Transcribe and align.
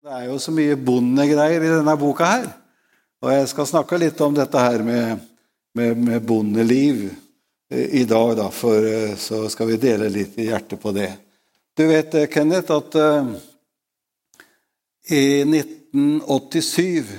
Det 0.00 0.08
er 0.16 0.30
jo 0.30 0.38
så 0.40 0.52
mye 0.56 0.78
bondegreier 0.80 1.60
i 1.60 1.70
denne 1.74 1.92
boka 2.00 2.24
her. 2.24 2.44
Og 3.20 3.34
jeg 3.34 3.48
skal 3.50 3.66
snakke 3.68 3.98
litt 4.00 4.20
om 4.24 4.32
dette 4.32 4.62
her 4.62 4.80
med, 4.80 5.26
med, 5.76 5.98
med 6.00 6.22
bondeliv 6.24 7.02
eh, 7.68 7.98
i 8.00 8.06
dag, 8.08 8.30
da, 8.38 8.46
for 8.48 8.80
eh, 8.80 9.12
så 9.20 9.42
skal 9.52 9.68
vi 9.68 9.76
dele 9.82 10.08
litt 10.08 10.38
i 10.40 10.46
hjertet 10.46 10.80
på 10.80 10.94
det. 10.96 11.10
Du 11.76 11.84
vet, 11.84 12.16
eh, 12.16 12.30
Kenneth, 12.32 12.72
at 12.72 12.96
uh, 12.96 13.28
i 15.12 15.20
1987 15.44 17.12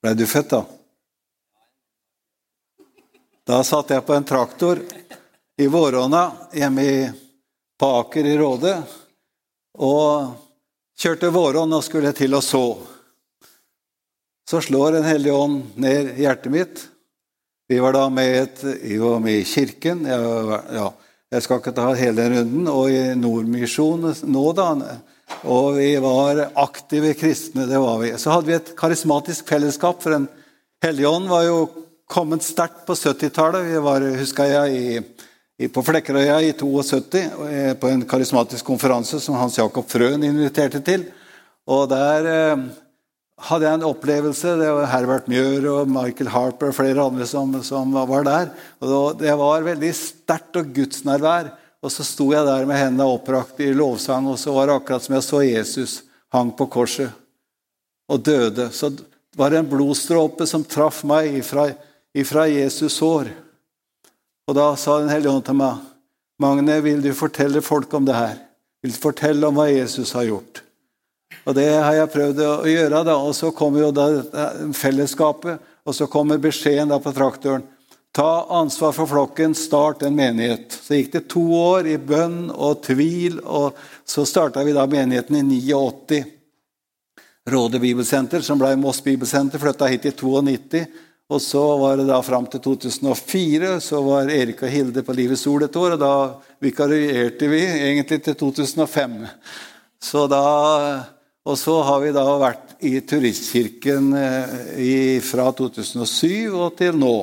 Ble 0.00 0.14
du 0.14 0.24
født, 0.30 0.54
da? 0.54 0.62
Da 3.42 3.58
satt 3.66 3.90
jeg 3.90 4.06
på 4.06 4.14
en 4.14 4.30
traktor 4.30 4.78
i 5.58 5.66
Våråna 5.66 6.24
hjemme 6.54 6.88
på 7.74 7.94
Aker 7.98 8.30
i 8.30 8.38
Råde 8.38 8.78
og 9.80 10.32
kjørte 11.00 11.32
våronn 11.32 11.72
og 11.76 11.84
skulle 11.84 12.12
til 12.16 12.36
å 12.36 12.42
så. 12.44 12.64
Så 14.50 14.60
slår 14.66 14.98
Den 14.98 15.06
hellige 15.06 15.36
ånd 15.36 15.76
ned 15.80 16.16
hjertet 16.18 16.52
mitt. 16.52 16.80
Vi 17.70 17.78
var 17.78 17.94
da 17.94 18.08
med, 18.10 18.58
var 18.98 19.20
med 19.22 19.38
i 19.38 19.46
kirken. 19.46 20.02
Jeg, 20.10 20.58
ja, 20.74 20.88
jeg 21.30 21.44
skal 21.44 21.60
ikke 21.60 21.74
ta 21.76 21.92
hele 21.94 22.26
runden. 22.32 22.66
Og 22.66 22.90
i 22.90 23.14
Nordmisjonen 23.14 24.24
nå, 24.26 24.42
da. 24.58 24.72
Og 25.46 25.78
vi 25.78 25.92
var 26.02 26.48
aktive 26.58 27.14
kristne. 27.14 27.68
det 27.70 27.78
var 27.78 28.02
vi. 28.02 28.10
Så 28.18 28.34
hadde 28.34 28.50
vi 28.50 28.58
et 28.58 28.74
karismatisk 28.76 29.48
fellesskap. 29.54 30.02
For 30.02 30.18
Den 30.18 30.26
hellige 30.82 31.14
ånd 31.14 31.30
var 31.30 31.46
jo 31.46 31.60
kommet 32.10 32.42
sterkt 32.42 32.82
på 32.88 32.98
70-tallet. 32.98 33.70
Vi 33.70 33.84
var, 33.86 34.08
husker 34.18 34.50
jeg, 34.50 34.74
i 34.74 35.29
på 35.68 35.82
Flekkerøya 35.84 36.38
i 36.40 36.52
72 36.56 37.20
eh, 37.50 37.72
på 37.76 37.88
en 37.90 38.04
karismatisk 38.08 38.64
konferanse 38.64 39.20
som 39.20 39.36
Hans 39.36 39.58
Jakob 39.58 39.88
Frøen 39.90 40.24
inviterte 40.24 40.80
til. 40.80 41.04
Og 41.68 41.88
Der 41.90 42.28
eh, 42.30 42.62
hadde 43.50 43.66
jeg 43.66 43.78
en 43.80 43.88
opplevelse. 43.90 44.56
Det 44.56 44.70
var 44.72 44.88
Herbert 44.88 45.28
Mjør 45.28 45.68
og 45.74 45.90
Michael 45.92 46.32
Harper 46.32 46.72
og 46.72 46.76
flere 46.78 47.04
andre 47.04 47.26
som, 47.28 47.52
som 47.66 47.92
var 47.92 48.24
der. 48.24 48.52
Og 48.80 49.18
Det 49.20 49.36
var 49.36 49.66
veldig 49.68 49.92
sterkt 49.96 50.56
og 50.56 50.72
gudsnærvær. 50.76 51.52
Og 51.80 51.92
så 51.92 52.04
sto 52.04 52.28
jeg 52.32 52.44
der 52.44 52.66
med 52.68 52.76
hendene 52.76 53.08
opprakt 53.08 53.60
i 53.64 53.70
lovsang, 53.72 54.26
og 54.28 54.36
så 54.38 54.52
var 54.52 54.68
det 54.68 54.74
akkurat 54.76 55.04
som 55.04 55.14
jeg 55.16 55.24
så 55.24 55.38
Jesus 55.44 55.94
hang 56.28 56.50
på 56.52 56.66
korset 56.68 57.08
og 58.10 58.20
døde. 58.20 58.68
Så 58.72 58.92
var 59.36 59.50
det 59.50 59.62
en 59.62 59.70
blodstråpe 59.70 60.44
som 60.48 60.64
traff 60.64 61.00
meg 61.08 61.38
ifra, 61.40 61.70
ifra 62.12 62.44
Jesus 62.50 62.98
sår. 63.00 63.30
Og 64.50 64.56
da 64.58 64.72
sa 64.74 64.98
Den 64.98 65.12
hellige 65.12 65.30
ånd 65.30 65.44
til 65.46 65.54
meg, 65.54 65.78
'Magne, 66.40 66.80
vil 66.82 67.02
du 67.02 67.12
fortelle 67.14 67.62
folk 67.62 67.92
om 67.94 68.04
det 68.04 68.14
her?' 68.16 68.38
'Vil 68.82 68.92
du 68.92 68.98
fortelle 68.98 69.46
om 69.46 69.54
hva 69.54 69.70
Jesus 69.70 70.12
har 70.12 70.24
gjort?' 70.24 70.62
Og 71.46 71.54
det 71.54 71.70
har 71.70 71.94
jeg 71.94 72.10
prøvd 72.10 72.40
å 72.42 72.66
gjøre. 72.66 73.04
da, 73.04 73.14
Og 73.16 73.34
så 73.34 73.54
kommer 73.54 73.80
jo 73.80 73.90
da 73.92 74.22
fellesskapet, 74.72 75.58
og 75.86 75.94
så 75.94 76.06
kommer 76.06 76.38
beskjeden 76.38 76.88
da 76.88 76.98
på 76.98 77.14
traktoren. 77.14 77.62
Ta 78.12 78.46
ansvar 78.50 78.92
for 78.92 79.06
flokken, 79.06 79.54
start 79.54 80.02
en 80.02 80.16
menighet. 80.16 80.72
Så 80.72 80.98
gikk 80.98 81.12
det 81.12 81.28
to 81.28 81.40
år 81.54 81.86
i 81.86 81.96
bønn 81.96 82.50
og 82.50 82.82
tvil, 82.82 83.40
og 83.44 83.74
så 84.04 84.26
starta 84.26 84.64
vi 84.64 84.72
da 84.72 84.86
menigheten 84.86 85.36
i 85.36 85.42
89. 85.42 86.24
Råde 87.46 87.78
bibelsenter, 87.78 88.40
som 88.40 88.58
ble 88.58 88.76
Moss 88.76 89.00
bibelsenter, 89.00 89.58
flytta 89.58 89.86
hit 89.86 90.06
i 90.06 90.10
92. 90.10 90.86
Og 91.30 91.38
så 91.38 91.62
var 91.78 92.00
det 92.00 92.08
da 92.08 92.18
fram 92.26 92.48
til 92.50 92.62
2004 92.64 93.76
så 93.84 94.00
var 94.02 94.32
Erik 94.34 94.64
og 94.66 94.72
Hilde 94.72 95.04
på 95.06 95.14
Livets 95.14 95.46
Ord 95.46 95.68
et 95.68 95.76
år, 95.78 95.94
og 95.94 96.02
da 96.02 96.14
vikarierte 96.62 97.46
vi 97.52 97.60
egentlig 97.62 98.18
til 98.26 98.34
2005. 98.40 99.14
Så 100.02 100.24
da, 100.30 100.40
og 101.46 101.58
så 101.60 101.76
har 101.86 102.02
vi 102.02 102.10
da 102.16 102.24
vært 102.40 102.74
i 102.82 102.96
Turistkirken 103.06 104.10
i, 104.74 105.20
fra 105.22 105.52
2007 105.54 106.50
og 106.50 106.74
til 106.80 106.98
nå. 106.98 107.14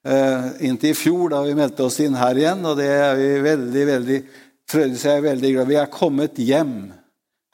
Eh, 0.00 0.46
inntil 0.70 0.94
i 0.94 0.96
fjor, 0.96 1.26
da 1.34 1.42
vi 1.44 1.58
meldte 1.58 1.84
oss 1.84 1.98
inn 2.00 2.14
her 2.16 2.38
igjen, 2.38 2.62
og 2.64 2.78
det 2.78 2.88
er 2.88 3.18
vi 3.18 3.34
veldig, 3.50 3.84
veldig 3.94 4.22
Frøydis 4.70 5.02
er 5.10 5.24
veldig 5.24 5.48
glad 5.56 5.66
Vi 5.66 5.76
er 5.80 5.90
kommet 5.90 6.38
hjem. 6.38 6.74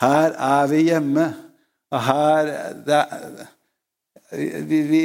Her 0.03 0.34
er 0.37 0.66
vi 0.69 0.82
hjemme. 0.91 1.31
Og 1.88 2.03
her 2.04 2.50
det 2.84 2.99
er, 2.99 3.47
vi, 4.31 4.82
vi, 4.82 5.03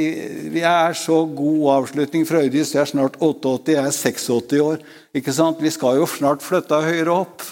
vi, 0.50 0.62
er 0.66 0.96
så 0.98 1.20
god 1.30 1.66
avslutning. 1.76 2.24
Frøydis 2.26 2.74
er 2.74 2.88
snart 2.90 3.18
88, 3.22 3.74
jeg 3.76 3.78
er 3.78 3.94
86 3.94 4.56
år. 4.64 4.80
ikke 5.14 5.34
sant? 5.34 5.62
Vi 5.62 5.70
skal 5.70 6.00
jo 6.00 6.08
snart 6.10 6.42
flytte 6.42 6.80
høyere 6.82 7.14
opp. 7.22 7.44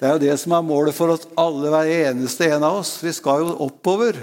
Det 0.00 0.08
er 0.08 0.16
jo 0.16 0.22
det 0.22 0.36
som 0.40 0.54
er 0.56 0.64
målet 0.64 0.96
for 0.96 1.12
oss 1.12 1.26
alle, 1.36 1.68
hver 1.68 1.90
eneste 2.08 2.48
en 2.48 2.64
av 2.64 2.78
oss. 2.80 2.94
Vi 3.04 3.12
skal 3.12 3.44
jo 3.44 3.58
oppover. 3.66 4.16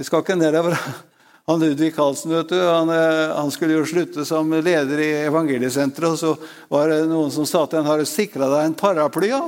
Vi 0.00 0.08
skal 0.08 0.24
ikke 0.24 0.38
nedover. 0.40 0.78
Han 1.48 1.60
Ludvig 1.60 1.94
Karlsen 1.96 2.32
vet 2.32 2.50
du, 2.52 2.58
han, 2.60 2.90
eh, 2.92 3.30
han, 3.32 3.48
skulle 3.48 3.78
jo 3.78 3.86
slutte 3.88 4.20
som 4.28 4.50
leder 4.52 5.00
i 5.00 5.06
Evangeliesenteret. 5.30 6.10
Og 6.12 6.18
så 6.20 6.34
var 6.68 6.92
det 6.92 7.06
noen 7.08 7.32
som 7.32 7.46
sa 7.48 7.62
til 7.64 7.80
ham 7.80 7.88
har 7.88 8.02
du 8.02 8.04
sikra 8.04 8.50
deg 8.52 8.66
en 8.66 8.76
paraply. 8.76 9.30
Ja? 9.32 9.46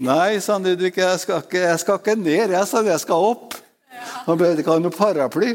Nei, 0.00 0.38
sa 0.40 0.56
Ludvig, 0.56 0.94
jeg 0.96 1.20
skal, 1.20 1.44
ikke, 1.44 1.60
jeg 1.60 1.82
skal 1.82 2.00
ikke 2.00 2.16
ned. 2.16 2.54
Jeg 2.56 2.70
sa 2.70 2.80
jeg 2.86 3.04
skal 3.04 3.28
opp. 3.34 3.58
Han 4.26 4.38
behøvde 4.38 4.62
ikke 4.62 4.74
ha 4.74 4.82
noe 4.82 4.94
paraply. 4.94 5.52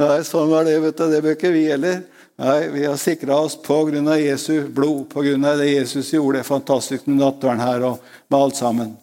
Nei, 0.00 0.16
sånn 0.24 0.50
var 0.50 0.66
det. 0.66 0.78
vet 0.80 0.98
du. 0.98 1.04
Det 1.12 1.20
bør 1.24 1.36
ikke 1.36 1.52
vi 1.54 1.66
heller. 1.68 2.02
Nei, 2.40 2.58
Vi 2.72 2.84
har 2.86 2.96
sikra 3.00 3.38
oss 3.44 3.58
pga. 3.60 4.16
Jesu 4.16 4.68
blod, 4.68 5.08
pga. 5.12 5.56
det 5.56 5.70
Jesus 5.70 6.12
gjorde. 6.12 6.38
Det 6.38 6.48
fantastisk 6.48 7.06
med 7.06 7.20
nattverden 7.20 7.64
her 7.64 7.86
og 7.90 8.12
med 8.28 8.38
alt 8.40 8.56
sammen. 8.56 8.96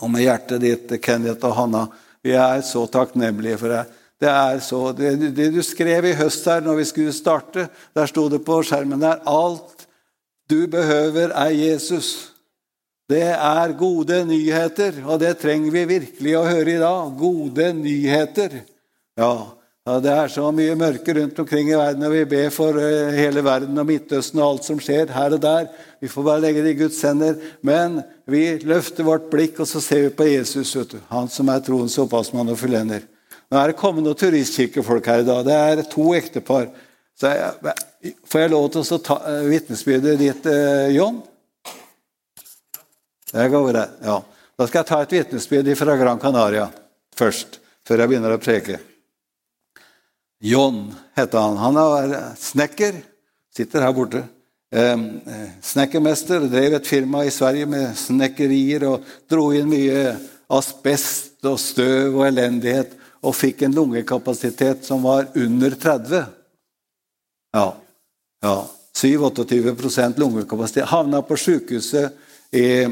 Og 0.00 0.10
med 0.10 0.26
hjertet 0.26 0.60
ditt, 0.60 0.98
Kenneth 1.02 1.44
og 1.46 1.56
Hanna. 1.56 1.86
Vi 2.22 2.34
er 2.36 2.62
så 2.66 2.86
takknemlige 2.86 3.58
for 3.58 3.72
deg. 3.72 3.96
Det 4.20 4.28
er 4.30 4.60
så, 4.64 4.92
det, 4.96 5.10
det, 5.36 5.50
du 5.52 5.60
skrev 5.64 6.06
i 6.08 6.14
høst 6.16 6.46
her 6.48 6.62
når 6.64 6.78
vi 6.78 6.86
skulle 6.88 7.12
starte, 7.12 7.66
der 7.92 8.08
sto 8.08 8.30
det 8.32 8.40
på 8.46 8.62
skjermen 8.64 9.02
der 9.02 9.20
Alt 9.28 9.84
du 10.48 10.66
behøver, 10.70 11.34
er 11.34 11.52
Jesus. 11.52 12.32
Det 13.06 13.22
er 13.22 13.76
gode 13.78 14.24
nyheter, 14.26 14.96
og 15.06 15.20
det 15.22 15.36
trenger 15.38 15.70
vi 15.70 15.84
virkelig 15.92 16.32
å 16.34 16.46
høre 16.48 16.72
i 16.72 16.80
dag. 16.80 17.12
Gode 17.14 17.68
nyheter. 17.78 18.56
Ja, 19.16 19.30
det 20.02 20.10
er 20.10 20.32
så 20.34 20.48
mye 20.50 20.74
mørke 20.74 21.14
rundt 21.14 21.38
omkring 21.38 21.70
i 21.70 21.76
verden, 21.78 22.02
og 22.02 22.16
vi 22.16 22.24
ber 22.26 22.48
for 22.50 22.74
eh, 22.82 23.14
hele 23.14 23.44
verden 23.46 23.78
og 23.78 23.86
Midtøsten 23.86 24.42
og 24.42 24.48
alt 24.48 24.66
som 24.66 24.80
skjer 24.82 25.12
her 25.14 25.36
og 25.36 25.44
der. 25.44 25.68
Vi 26.02 26.10
får 26.10 26.26
bare 26.26 26.42
legge 26.42 26.64
det 26.64 26.72
i 26.74 26.80
Guds 26.80 26.98
hender. 27.06 27.38
Men 27.62 28.00
vi 28.26 28.42
løfter 28.66 29.06
vårt 29.06 29.30
blikk, 29.30 29.62
og 29.62 29.70
så 29.70 29.84
ser 29.84 30.08
vi 30.08 30.16
på 30.18 30.26
Jesus, 30.26 30.74
han 31.12 31.30
som 31.30 31.54
er 31.54 31.62
troens 31.62 31.94
opphavsmann 32.02 32.50
og 32.50 32.58
fullender. 32.58 33.06
Nå 33.46 33.60
er 33.60 33.70
det 33.70 33.78
kommet 33.78 34.02
noen 34.02 34.18
turistkirkefolk 34.18 35.06
her 35.06 35.22
i 35.22 35.28
dag. 35.30 35.46
Det 35.46 35.60
er 35.62 35.86
to 35.94 36.08
ektepar. 36.18 36.66
Så 37.14 37.30
jeg, 37.30 37.78
får 38.26 38.42
jeg 38.42 38.54
lov 38.56 38.68
til 38.74 38.82
å 38.82 39.02
ta 39.06 39.22
eh, 39.30 39.46
vitnesbyrdet 39.54 40.18
ditt, 40.26 40.50
eh, 40.50 40.90
John? 40.98 41.22
Det 43.32 43.48
går 43.48 43.72
det. 43.72 43.88
Ja. 44.02 44.20
Da 44.56 44.66
skal 44.66 44.80
jeg 44.80 44.88
ta 44.88 45.00
et 45.02 45.12
vitnesbyrd 45.12 45.72
fra 45.76 45.96
Gran 46.00 46.20
Canaria 46.20 46.68
først, 47.16 47.58
før 47.86 48.02
jeg 48.02 48.12
begynner 48.12 48.36
å 48.36 48.40
preke. 48.40 48.78
John 50.44 50.86
heter 51.16 51.42
han. 51.42 51.58
Han 51.60 51.78
er 51.80 52.16
snekker. 52.40 53.00
Sitter 53.56 53.84
her 53.84 53.94
borte. 53.96 54.22
Eh, 54.70 54.96
snekkermester. 55.64 56.48
Drev 56.52 56.78
et 56.78 56.86
firma 56.88 57.24
i 57.24 57.32
Sverige 57.32 57.68
med 57.70 57.96
snekkerier 57.98 58.84
og 58.88 59.04
dro 59.30 59.48
inn 59.56 59.68
mye 59.70 60.14
asbest 60.52 61.44
og 61.48 61.58
støv 61.60 62.20
og 62.20 62.26
elendighet. 62.28 62.94
Og 63.26 63.34
fikk 63.34 63.64
en 63.66 63.74
lungekapasitet 63.74 64.84
som 64.86 65.02
var 65.02 65.30
under 65.34 65.74
30. 65.74 66.26
Ja. 67.56 67.66
ja. 68.44 68.56
7-28 68.96 70.14
lungekapasitet. 70.20 70.88
Havna 70.92 71.22
på 71.24 71.36
sjukehuset 71.40 72.12
i 72.52 72.86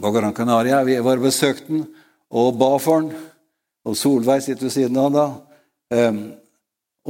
på 0.00 0.10
Gran 0.10 0.34
Canaria. 0.34 0.82
Vi 0.84 0.98
var 1.00 1.22
besøkt 1.22 1.68
den 1.68 1.84
og 2.30 2.58
ba 2.58 2.76
for 2.78 3.02
den. 3.02 3.14
Og 3.84 3.96
Solveig 3.96 4.42
sitter 4.44 4.68
ved 4.68 4.74
siden 4.74 4.98
av 5.00 5.10
da. 5.14 5.26
Um, 5.90 6.20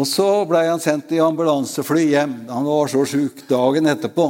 og 0.00 0.06
så 0.06 0.28
ble 0.48 0.62
han 0.68 0.80
sendt 0.80 1.10
i 1.12 1.20
ambulansefly 1.22 2.06
hjem. 2.12 2.36
Han 2.48 2.68
var 2.68 2.90
så 2.92 3.04
sjuk 3.08 3.42
dagen 3.50 3.90
etterpå. 3.90 4.28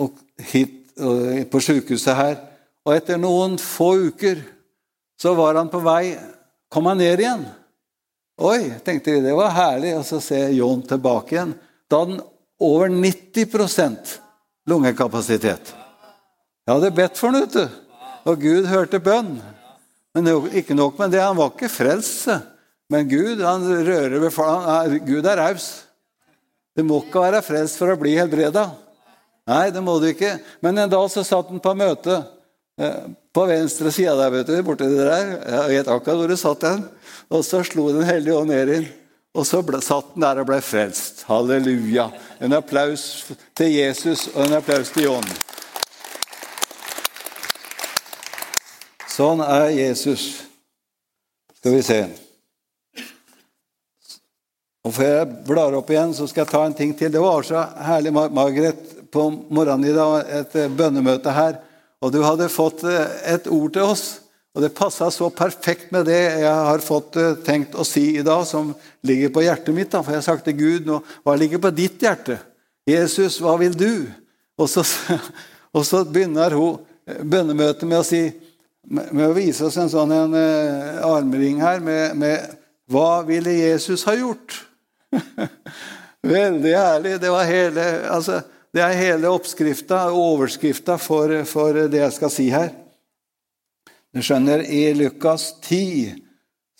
Og 0.00 0.16
hit 0.50 0.94
uh, 0.98 1.44
på 1.50 1.62
sykehuset 1.62 2.18
her. 2.18 2.38
Og 2.84 2.96
etter 2.96 3.20
noen 3.20 3.58
få 3.60 3.94
uker 4.10 4.40
så 5.20 5.34
var 5.38 5.60
han 5.60 5.72
på 5.72 5.82
vei 5.84 6.16
Kom 6.74 6.88
han 6.90 6.98
ned 6.98 7.20
igjen? 7.22 7.44
Oi, 8.42 8.64
tenkte 8.82 9.12
vi, 9.14 9.20
det 9.22 9.34
var 9.38 9.52
herlig. 9.54 9.92
Og 9.94 10.02
så 10.08 10.18
ser 10.18 10.50
John 10.56 10.80
tilbake 10.82 11.36
igjen. 11.36 11.52
Da 11.86 12.00
hadde 12.00 12.16
han 12.16 12.24
over 12.58 12.90
90 12.90 14.18
lungekapasitet. 14.66 15.70
Jeg 16.64 16.78
hadde 16.78 16.94
bedt 16.96 17.20
for 17.20 17.36
ham. 17.36 17.72
Og 18.24 18.40
Gud 18.40 18.68
hørte 18.70 19.00
bønn. 19.04 19.36
Men 20.14 20.30
ikke 20.54 20.76
nok 20.76 20.98
med 20.98 21.12
det, 21.12 21.20
han 21.20 21.36
var 21.36 21.52
ikke 21.52 21.68
frelst. 21.68 22.30
Men 22.92 23.08
Gud 23.08 23.42
han 23.44 23.64
rører 23.64 24.20
ved 24.22 25.00
Gud 25.04 25.26
er 25.26 25.40
raus. 25.40 25.68
Du 26.74 26.82
må 26.86 27.02
ikke 27.04 27.22
være 27.22 27.42
frelst 27.44 27.78
for 27.78 27.92
å 27.92 27.98
bli 27.98 28.16
helbreda. 28.16 28.68
Nei, 29.50 29.68
det 29.74 29.82
må 29.84 29.98
du 30.00 30.08
ikke. 30.08 30.38
Men 30.64 30.80
en 30.80 30.90
dag 30.90 31.04
så 31.12 31.22
satt 31.26 31.52
han 31.52 31.60
på 31.62 31.74
møte 31.76 32.16
eh, 32.80 33.12
på 33.34 33.44
venstre 33.50 33.92
side 33.92 34.14
der, 34.16 34.32
vet 34.32 34.48
du, 34.48 34.56
borti 34.64 34.88
det 34.88 35.04
der. 35.04 35.32
Jeg 35.44 35.70
vet 35.74 35.90
akkurat 35.92 36.20
hvor 36.22 36.32
du 36.32 36.38
satt 36.40 36.64
den. 36.64 36.84
Og 37.28 37.44
så 37.46 37.60
slo 37.66 37.90
Den 37.92 38.08
hellige 38.08 38.40
ånd 38.40 38.50
ned 38.54 38.72
inn. 38.78 38.92
Og 39.34 39.46
så 39.46 39.60
ble, 39.66 39.82
satt 39.82 40.14
han 40.14 40.24
der 40.24 40.40
og 40.42 40.48
ble 40.48 40.60
frelst. 40.64 41.26
Halleluja. 41.28 42.08
En 42.40 42.56
applaus 42.56 43.26
til 43.58 43.74
Jesus 43.74 44.28
og 44.32 44.46
en 44.46 44.60
applaus 44.62 44.94
til 44.94 45.10
John. 45.10 45.34
Sånn 49.14 49.38
er 49.44 49.68
Jesus. 49.70 50.22
Skal 51.60 51.76
vi 51.76 51.82
se. 51.86 51.98
Og 54.84 54.92
Før 54.96 55.12
jeg 55.12 55.28
blar 55.46 55.76
opp 55.78 55.90
igjen, 55.92 56.14
så 56.16 56.26
skal 56.26 56.42
jeg 56.42 56.50
ta 56.50 56.62
en 56.66 56.74
ting 56.74 56.94
til. 56.98 57.12
Det 57.14 57.22
var 57.22 57.46
så 57.46 57.62
herlig, 57.86 58.10
Margaret, 58.14 58.80
på 59.14 59.28
morgenen 59.54 59.86
i 59.86 59.94
dag, 59.94 60.32
et 60.40 60.56
bønnemøte 60.74 61.32
her. 61.32 61.60
Og 62.02 62.10
du 62.12 62.18
hadde 62.24 62.50
fått 62.52 62.82
eh, 62.90 63.12
et 63.36 63.46
ord 63.46 63.70
til 63.76 63.92
oss. 63.94 64.04
Og 64.54 64.64
det 64.64 64.74
passa 64.74 65.06
så 65.14 65.30
perfekt 65.34 65.92
med 65.94 66.08
det 66.10 66.18
jeg 66.42 66.50
har 66.50 66.82
fått 66.82 67.16
eh, 67.20 67.38
tenkt 67.46 67.78
å 67.78 67.86
si 67.86 68.16
i 68.18 68.26
dag, 68.26 68.42
som 68.50 68.74
ligger 69.06 69.30
på 69.32 69.44
hjertet 69.46 69.76
mitt. 69.76 69.92
Da. 69.94 70.02
For 70.02 70.12
jeg 70.12 70.24
har 70.24 70.26
sagt 70.26 70.48
til 70.48 70.58
Gud 70.58 70.90
nå, 70.90 70.98
hva 71.22 71.36
ligger 71.38 71.62
på 71.62 71.72
ditt 71.74 72.02
hjerte? 72.02 72.40
Jesus, 72.90 73.38
hva 73.40 73.54
vil 73.62 73.78
du? 73.78 74.10
Og 74.58 74.68
så, 74.68 74.82
og 75.76 75.86
så 75.86 76.02
begynner 76.02 76.58
hun 76.58 76.82
eh, 77.06 77.22
bønnemøtet 77.22 77.86
med 77.86 78.02
å 78.02 78.08
si 78.10 78.26
med 78.84 79.24
å 79.26 79.34
vise 79.36 79.64
oss 79.66 79.78
en 79.80 79.90
sånn 79.90 80.12
en, 80.12 80.36
armring 81.04 81.60
her 81.62 81.80
med, 81.84 82.16
med 82.20 82.54
hva 82.90 83.22
ville 83.24 83.52
Jesus 83.56 84.04
ha 84.08 84.14
gjort? 84.16 84.58
Veldig 86.24 86.74
herlig. 86.76 87.20
Det, 87.20 87.30
hele, 87.48 87.86
altså, 88.12 88.40
det 88.74 88.82
er 88.82 88.98
hele 88.98 89.32
oppskrifta 89.32 90.06
og 90.10 90.20
overskrifta 90.34 90.98
for, 91.00 91.32
for, 91.48 91.84
det 91.88 92.00
jeg 92.00 92.16
skal 92.16 92.32
si 92.32 92.48
her. 92.52 92.72
Du 94.14 94.22
skjønner, 94.22 94.62
I 94.64 94.94
Lukas 94.96 95.52
10 95.64 96.20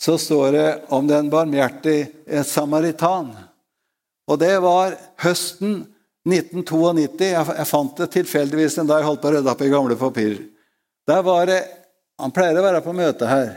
så 0.00 0.16
står 0.20 0.52
det 0.52 0.68
om 0.94 1.06
den 1.08 1.30
barmhjertige 1.32 2.44
samaritan. 2.46 3.32
Og 4.30 4.40
det 4.40 4.54
var 4.64 4.96
høsten 5.22 5.82
1992. 6.24 7.30
Jeg, 7.30 7.68
fant 7.68 8.00
det 8.00 8.10
tilfeldigvis 8.14 8.78
dag 8.80 9.02
jeg 9.02 9.08
holdt 9.08 9.22
på 9.22 9.30
å 9.30 9.34
rydde 9.36 9.52
opp 9.52 9.64
i 9.64 9.72
gamle 9.72 9.96
papirer. 10.00 10.44
Der 11.04 11.24
var 11.26 11.46
det, 11.50 11.60
Han 12.22 12.34
pleier 12.34 12.58
å 12.58 12.64
være 12.64 12.82
på 12.84 12.94
møte 12.94 13.28
her. 13.28 13.48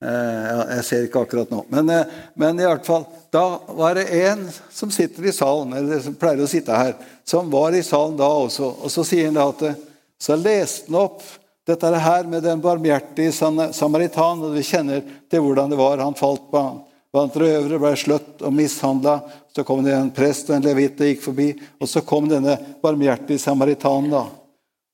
Eh, 0.00 0.60
jeg 0.76 0.84
ser 0.84 1.06
ikke 1.06 1.24
akkurat 1.26 1.50
nå. 1.52 1.64
Men, 1.68 1.88
eh, 1.92 2.18
men 2.34 2.60
i 2.60 2.64
hvert 2.64 2.86
fall, 2.86 3.04
da 3.32 3.60
var 3.76 3.94
det 3.94 4.08
en 4.22 4.46
som 4.72 4.90
sitter 4.92 5.28
i 5.28 5.32
salen, 5.32 5.74
eller 5.76 6.00
som 6.00 6.16
pleier 6.16 6.40
å 6.40 6.48
sitte 6.48 6.72
her, 6.72 6.94
som 7.24 7.50
var 7.52 7.76
i 7.76 7.82
salen 7.84 8.16
da 8.16 8.28
også. 8.28 8.70
Og 8.84 8.92
så 8.92 9.04
sier 9.04 9.28
han 9.28 9.36
da 9.36 9.48
at 9.52 9.76
så 10.20 10.36
leste 10.36 10.88
han 10.88 11.00
opp 11.02 11.22
dette 11.68 11.86
her 11.86 12.24
med 12.24 12.42
den 12.42 12.60
barmhjertige 12.60 13.32
samaritan. 13.72 14.42
og 14.44 14.54
Vi 14.56 14.64
kjenner 14.64 15.04
til 15.30 15.44
hvordan 15.44 15.70
det 15.70 15.78
var. 15.80 15.98
Han 15.98 16.14
falt 16.14 16.50
på 16.50 16.64
blant 17.12 17.36
røvere, 17.36 17.78
ble 17.78 17.94
sløtt 17.96 18.42
og 18.42 18.52
mishandla. 18.52 19.20
Så 19.54 19.64
kom 19.64 19.84
det 19.84 19.94
en 19.94 20.12
prest 20.14 20.50
og 20.50 20.56
en 20.56 20.66
levit 20.66 21.00
og 21.00 21.06
gikk 21.06 21.22
forbi. 21.22 21.48
Og 21.80 21.88
så 21.88 22.02
kom 22.06 22.28
denne 22.28 22.56
barmhjertige 22.82 23.42
samaritanen. 23.42 24.10
da. 24.10 24.26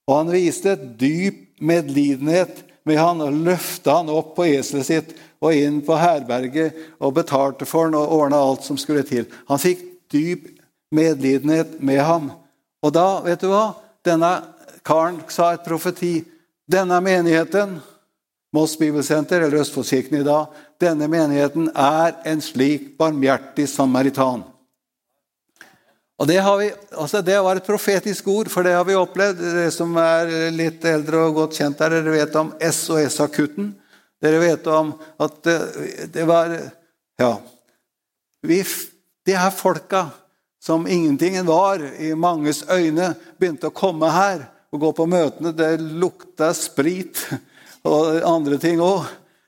Og 0.06 0.16
han 0.16 0.30
viste 0.34 0.74
et 0.74 0.86
dyp 0.98 1.45
medlidenhet 1.60 2.64
med 2.86 3.00
han 3.00 3.22
og 3.24 3.34
løfta 3.46 4.00
han 4.00 4.10
opp 4.12 4.34
på 4.36 4.46
eselet 4.48 4.86
sitt 4.86 5.14
og 5.42 5.54
inn 5.54 5.80
på 5.84 5.96
herberget 5.98 6.76
og 7.02 7.16
betalte 7.18 7.66
for 7.68 7.88
han 7.88 7.98
og 7.98 8.12
ordna 8.14 8.40
alt 8.40 8.66
som 8.66 8.78
skulle 8.80 9.04
til. 9.06 9.26
Han 9.50 9.60
fikk 9.60 9.82
dyp 10.12 10.46
medlidenhet 10.94 11.80
med 11.82 12.00
ham. 12.06 12.30
Og 12.84 12.94
da, 12.94 13.20
vet 13.26 13.42
du 13.42 13.50
hva? 13.50 13.74
Denne 14.06 14.30
karen 14.86 15.18
sa 15.32 15.52
et 15.54 15.66
profeti. 15.66 16.20
Denne 16.70 17.00
menigheten, 17.02 17.78
Moss 18.54 18.76
Bibelsenter 18.78 19.42
eller 19.42 19.60
Østfoldkirken 19.60 20.20
i 20.20 20.26
dag, 20.26 20.52
denne 20.80 21.08
menigheten 21.10 21.68
er 21.74 22.14
en 22.26 22.42
slik 22.42 22.94
barmhjertig 22.98 23.68
samaritan. 23.70 24.44
Og 26.16 26.28
det, 26.28 26.38
vi, 26.40 26.70
altså 26.96 27.20
det, 27.20 27.36
var 27.44 27.58
et 27.58 27.66
profetisk 27.66 28.28
ord, 28.32 28.48
for 28.48 28.64
det 28.64 28.72
har 28.72 28.86
vi 28.88 28.96
opplevd. 28.96 29.40
Dere 29.40 29.72
som 29.74 29.92
er 30.00 30.30
litt 30.54 30.84
eldre 30.88 31.26
og 31.26 31.42
godt 31.42 31.58
kjent 31.58 31.82
her, 31.84 31.92
dere 31.92 32.14
vet 32.14 32.38
om 32.40 32.54
SOS-akutten. 32.56 33.74
Dere 34.24 34.40
vet 34.40 34.68
om 34.72 34.94
at 35.20 35.42
det, 35.44 35.58
det 36.14 36.24
var 36.28 36.56
Ja. 37.20 37.36
Vi, 38.46 38.60
de 39.26 39.34
her 39.34 39.50
folka 39.50 40.06
som 40.62 40.86
ingentingen 40.86 41.46
var 41.46 41.82
i 41.98 42.12
manges 42.14 42.62
øyne, 42.70 43.14
begynte 43.40 43.68
å 43.68 43.74
komme 43.74 44.08
her 44.12 44.44
og 44.72 44.80
gå 44.80 44.90
på 44.96 45.06
møtene. 45.10 45.52
Det 45.56 45.80
lukta 45.80 46.52
sprit 46.56 47.26
og 47.88 48.22
andre 48.24 48.58
ting 48.62 48.80
òg. 48.80 49.04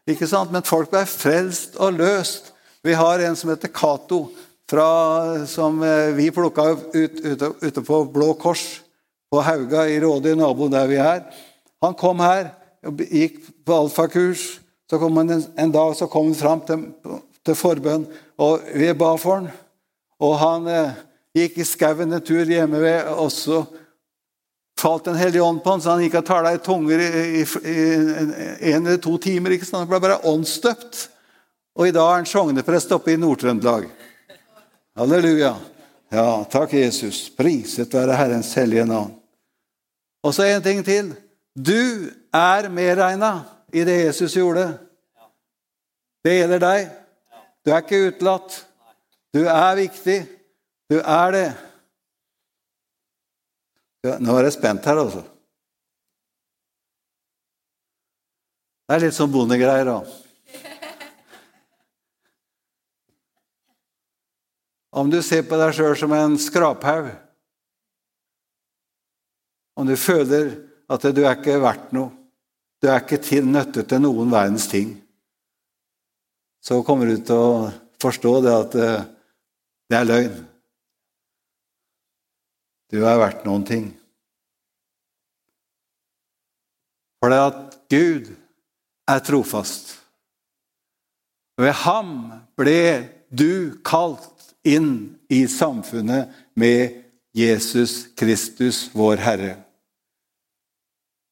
Men 0.08 0.64
folk 0.64 0.92
ble 0.92 1.04
frelst 1.08 1.76
og 1.76 1.98
løst. 2.00 2.52
Vi 2.84 2.94
har 2.96 3.20
en 3.20 3.36
som 3.36 3.50
heter 3.52 3.72
Cato 3.72 4.28
fra, 4.70 5.46
som 5.46 5.82
eh, 5.82 6.12
vi 6.16 6.30
plukka 6.30 6.62
ut 6.92 7.20
ute, 7.24 7.52
ute, 7.60 7.82
på 7.82 8.04
Blå 8.04 8.34
Kors 8.34 8.80
på 9.30 9.40
Hauga 9.40 9.88
i 9.88 10.00
Råde, 10.00 10.34
naboen 10.36 10.72
der 10.72 10.88
vi 10.88 11.00
er. 11.00 11.24
Han 11.84 11.96
kom 11.96 12.20
her, 12.24 12.52
og 12.86 13.00
gikk 13.00 13.40
på 13.66 13.76
alfakurs. 13.84 14.58
Så 14.88 15.00
kom 15.00 15.16
han 15.20 15.30
en, 15.34 15.42
en, 15.56 15.72
dag 15.72 15.96
så 15.96 16.08
kom 16.08 16.30
han 16.30 16.38
fram 16.38 16.62
til, 16.64 16.86
til 17.44 17.56
forbønn, 17.58 18.06
og 18.40 18.64
vi 18.72 18.88
ba 18.96 19.10
for 19.20 19.42
han. 19.42 19.50
Og 20.24 20.38
han 20.40 20.70
eh, 20.72 21.02
gikk 21.36 21.60
i 21.60 21.68
skauen 21.68 22.12
en 22.12 22.24
tur 22.24 22.48
hjemme 22.48 22.80
ved, 22.82 23.12
og 23.16 23.32
så 23.32 23.64
falt 24.78 25.08
Den 25.08 25.16
hellige 25.18 25.42
ånd 25.42 25.58
på 25.64 25.72
han, 25.74 25.80
så 25.82 25.96
han 25.96 26.04
gikk 26.04 26.20
og 26.20 26.26
tala 26.28 26.52
i 26.54 26.60
tunger 26.62 27.00
i, 27.02 27.08
i, 27.40 27.42
i, 27.42 27.78
en 28.70 28.86
eller 28.86 29.00
to 29.02 29.16
timer. 29.18 29.56
ikke 29.56 29.66
sant? 29.66 29.82
Han 29.82 29.90
ble 29.90 29.98
bare 30.04 30.20
åndsdøpt. 30.22 31.00
Og 31.78 31.88
i 31.88 31.94
dag 31.94 32.10
er 32.10 32.20
han 32.20 32.28
sogneprest 32.30 32.92
oppe 32.94 33.10
i 33.10 33.18
Nord-Trøndelag. 33.18 33.88
Halleluja. 34.98 35.52
Ja, 36.10 36.44
takk, 36.50 36.72
Jesus. 36.74 37.28
Priset 37.36 37.92
være 37.94 38.16
Herrens 38.18 38.50
hellige 38.58 38.86
navn. 38.86 39.12
Og 40.26 40.34
så 40.34 40.48
en 40.48 40.62
ting 40.62 40.80
til. 40.84 41.12
Du 41.54 42.10
er 42.34 42.66
medregna 42.68 43.44
i 43.70 43.84
det 43.86 43.94
Jesus 44.00 44.34
gjorde. 44.34 44.66
Det 46.24 46.34
gjelder 46.40 46.64
deg. 46.64 46.90
Du 47.62 47.70
er 47.70 47.84
ikke 47.84 48.02
utelatt. 48.08 48.58
Du 49.34 49.44
er 49.46 49.78
viktig. 49.78 50.18
Du 50.90 50.98
er 50.98 51.34
det. 51.36 51.46
Ja, 54.02 54.18
nå 54.18 54.34
er 54.34 54.48
jeg 54.48 54.58
spent 54.58 54.86
her, 54.88 54.98
altså. 54.98 55.22
Det 58.88 58.96
er 58.96 59.06
litt 59.06 59.14
sånn 59.14 59.30
bondegreier, 59.30 59.86
da. 59.86 60.27
Om 64.98 65.10
du 65.10 65.20
ser 65.22 65.44
på 65.46 65.58
deg 65.60 65.74
sjøl 65.76 65.94
som 65.98 66.12
en 66.16 66.34
skraphaug, 66.40 67.12
om 69.78 69.86
du 69.86 69.94
føler 69.94 70.56
at 70.90 71.04
du 71.14 71.20
er 71.22 71.36
ikke 71.36 71.60
verdt 71.62 71.92
noe, 71.94 72.10
du 72.82 72.88
er 72.90 73.02
ikke 73.02 73.20
til 73.22 73.46
nytte 73.46 73.84
til 73.86 74.02
noen 74.02 74.32
verdens 74.32 74.66
ting, 74.70 74.96
så 76.64 76.80
kommer 76.86 77.06
du 77.06 77.20
til 77.22 77.38
å 77.38 77.68
forstå 78.02 78.32
det 78.42 78.54
at 78.54 78.74
eh, 78.78 79.06
det 79.88 79.98
er 79.98 80.08
løgn. 80.08 80.40
Du 82.90 82.98
er 83.04 83.20
verdt 83.20 83.46
noen 83.46 83.66
ting. 83.68 83.86
For 87.22 87.32
det 87.32 87.38
at 87.44 87.78
Gud 87.90 88.32
er 89.08 89.22
trofast. 89.24 89.94
Ved 91.58 91.74
ham 91.84 92.12
ble 92.58 92.80
du 93.30 93.78
kalt 93.86 94.37
inn 94.68 94.92
i 95.32 95.46
samfunnet 95.48 96.34
med 96.58 97.02
Jesus 97.36 98.08
Kristus, 98.18 98.88
vår 98.92 99.22
Herre. 99.22 99.56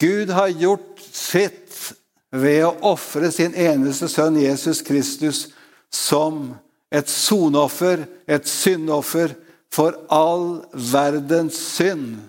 Gud 0.00 0.30
har 0.30 0.48
gjort 0.48 1.00
sitt 1.00 1.92
ved 2.30 2.66
å 2.66 2.74
ofre 2.92 3.30
sin 3.32 3.54
eneste 3.56 4.08
sønn 4.12 4.36
Jesus 4.40 4.82
Kristus 4.84 5.46
som 5.92 6.50
et 6.92 7.08
sonoffer, 7.10 8.04
et 8.28 8.46
syndoffer, 8.48 9.34
for 9.72 9.96
all 10.12 10.62
verdens 10.72 11.56
synd. 11.58 12.20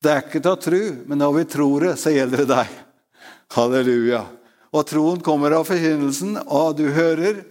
Det 0.00 0.12
er 0.12 0.22
ikke 0.22 0.40
til 0.40 0.54
å 0.54 0.60
tro, 0.60 0.82
men 1.10 1.20
når 1.20 1.34
vi 1.34 1.48
tror 1.56 1.84
det, 1.84 1.96
så 2.00 2.12
gjelder 2.14 2.44
det 2.44 2.52
deg. 2.54 2.76
Halleluja. 3.52 4.22
Og 4.70 4.86
troen 4.86 5.20
kommer 5.24 5.58
av 5.58 5.66
forkynnelsen, 5.68 6.38
og 6.46 6.78
du 6.78 6.86
hører, 6.94 7.42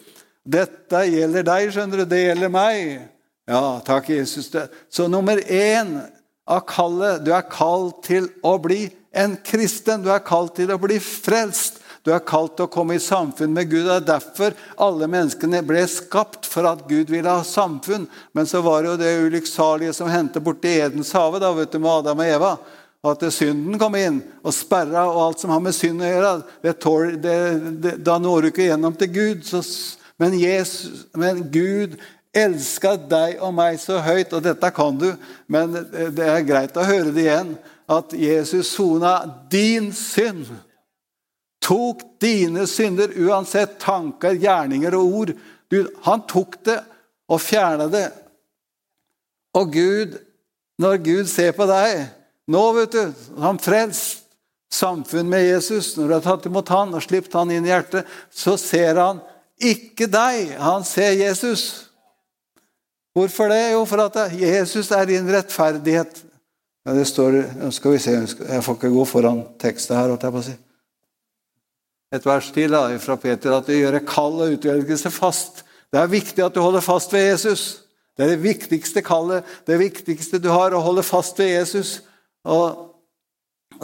dette 0.48 1.03
gjelder 1.10 1.46
deg, 1.48 1.72
skjønner 1.74 2.01
du. 2.01 2.05
Det 2.10 2.22
gjelder 2.24 2.53
meg. 2.53 3.01
Ja, 3.50 3.79
takk, 3.86 4.10
Jesus. 4.13 4.51
Så 4.89 5.08
nummer 5.10 5.41
én 5.41 5.98
av 6.50 6.63
kallet 6.69 7.25
Du 7.25 7.31
er 7.34 7.46
kalt 7.50 8.03
til 8.08 8.29
å 8.46 8.55
bli 8.62 8.88
en 9.13 9.36
kristen. 9.46 10.03
Du 10.05 10.10
er 10.13 10.24
kalt 10.25 10.55
til 10.58 10.72
å 10.74 10.79
bli 10.81 11.00
frelst. 11.01 11.81
Du 12.05 12.13
er 12.15 12.24
kalt 12.25 12.55
til 12.58 12.65
å 12.65 12.72
komme 12.72 12.96
i 12.96 13.03
samfunn 13.03 13.51
med 13.53 13.69
Gud. 13.69 13.86
Det 13.86 13.98
er 13.98 14.08
derfor 14.08 14.55
alle 14.81 15.10
menneskene 15.12 15.62
ble 15.67 15.84
skapt, 15.91 16.48
for 16.48 16.65
at 16.69 16.86
Gud 16.88 17.12
ville 17.12 17.29
ha 17.29 17.43
samfunn. 17.46 18.08
Men 18.34 18.48
så 18.50 18.63
var 18.65 18.81
det 18.81 18.93
jo 18.93 19.00
det 19.01 19.15
ulykksalige 19.27 19.93
som 19.98 20.10
hendte 20.10 20.41
borti 20.41 20.77
Edens 20.79 21.12
hage 21.13 21.41
da, 21.43 21.51
vet 21.58 21.74
du, 21.74 21.81
med 21.84 21.91
Adam 21.91 22.24
og 22.24 22.31
Eva. 22.38 22.53
At 23.10 23.22
synden 23.31 23.77
kom 23.79 23.96
inn 23.96 24.19
og 24.43 24.55
sperra, 24.55 25.05
og 25.08 25.22
alt 25.24 25.43
som 25.43 25.53
har 25.53 25.62
med 25.63 25.75
synd 25.75 26.03
å 26.03 26.10
gjøre, 26.10 26.34
det 26.65 26.74
tål, 26.84 27.13
det, 27.24 27.38
det, 27.84 27.93
da 28.03 28.17
når 28.19 28.41
du 28.41 28.50
ikke 28.50 28.67
gjennom 28.67 28.96
til 29.00 29.13
Gud. 29.15 29.46
Så, 29.48 29.62
men, 30.20 30.36
Jesus, 30.40 31.06
men 31.18 31.46
Gud 31.52 31.98
elska 32.36 32.96
deg 33.10 33.40
og 33.42 33.54
meg 33.58 33.80
så 33.82 34.02
høyt, 34.04 34.34
og 34.36 34.44
dette 34.46 34.72
kan 34.76 34.98
du, 35.00 35.10
men 35.48 35.74
det 36.16 36.26
er 36.26 36.48
greit 36.48 36.78
å 36.78 36.88
høre 36.88 37.14
det 37.16 37.26
igjen, 37.26 37.54
at 37.90 38.14
Jesus 38.14 38.70
sona 38.76 39.24
din 39.50 39.90
synd 39.96 40.52
tok 41.70 42.02
dine 42.22 42.66
synder, 42.70 43.12
uansett 43.18 43.78
tanker, 43.82 44.38
gjerninger 44.40 44.96
og 44.98 45.18
ord. 45.22 45.34
Du, 45.70 45.84
han 46.06 46.24
tok 46.30 46.58
det 46.66 46.80
og 47.30 47.42
fjerna 47.44 47.90
det. 47.92 48.08
Og 49.58 49.74
Gud, 49.74 50.16
når 50.82 51.04
Gud 51.06 51.30
ser 51.30 51.56
på 51.58 51.68
deg 51.70 52.08
Nå, 52.50 52.62
vet 52.74 52.96
du, 52.96 53.12
han 53.38 53.60
frelst 53.62 54.24
samfunn 54.74 55.28
med 55.30 55.44
Jesus, 55.44 55.92
når 55.94 56.08
du 56.08 56.14
har 56.16 56.24
tatt 56.26 56.48
imot 56.50 56.72
han 56.74 56.96
og 56.98 57.04
sluppet 57.06 57.36
han 57.38 57.52
inn 57.54 57.68
i 57.68 57.70
hjertet, 57.70 58.08
så 58.34 58.56
ser 58.58 58.98
han 58.98 59.20
ikke 59.60 60.08
deg, 60.08 60.56
han 60.60 60.86
ser 60.88 61.18
Jesus. 61.20 61.63
Hvorfor 63.16 63.51
det? 63.51 63.74
Jo, 63.74 63.84
for 63.89 64.06
at 64.06 64.34
Jesus 64.39 64.92
er 64.96 65.10
din 65.10 65.28
rettferdighet. 65.28 66.24
Ja, 66.88 66.96
det 66.96 67.08
står, 67.10 67.42
skal 67.75 67.92
vi 67.92 68.01
se, 68.01 68.16
Jeg 68.50 68.63
får 68.63 68.78
ikke 68.78 68.94
gå 68.94 69.06
foran 69.06 69.44
teksten 69.60 69.98
her. 69.98 70.10
holdt 70.10 70.24
jeg 70.24 70.36
på 70.36 70.42
å 70.42 70.48
si 70.48 70.58
et 72.10 72.25
vers 72.25 72.48
til 72.54 72.74
da, 72.74 72.88
fra 72.98 73.18
Peter, 73.22 73.54
at 73.54 73.68
du 73.70 73.75
gjør 73.75 74.00
kall 74.08 74.39
og 74.42 74.56
utvelgelse 74.56 75.12
fast. 75.13 75.63
Det 75.94 76.00
er 76.01 76.10
viktig 76.10 76.42
at 76.42 76.56
du 76.56 76.62
holder 76.62 76.82
fast 76.82 77.13
ved 77.13 77.28
Jesus. 77.28 77.84
Det 78.18 78.25
er 78.25 78.34
det 78.34 78.44
viktigste 78.44 79.04
kallet, 79.06 79.46
det 79.70 79.78
viktigste 79.80 80.42
du 80.42 80.50
har, 80.51 80.74
å 80.74 80.82
holde 80.84 81.06
fast 81.06 81.39
ved 81.39 81.54
Jesus. 81.54 82.00
Og 82.50 82.86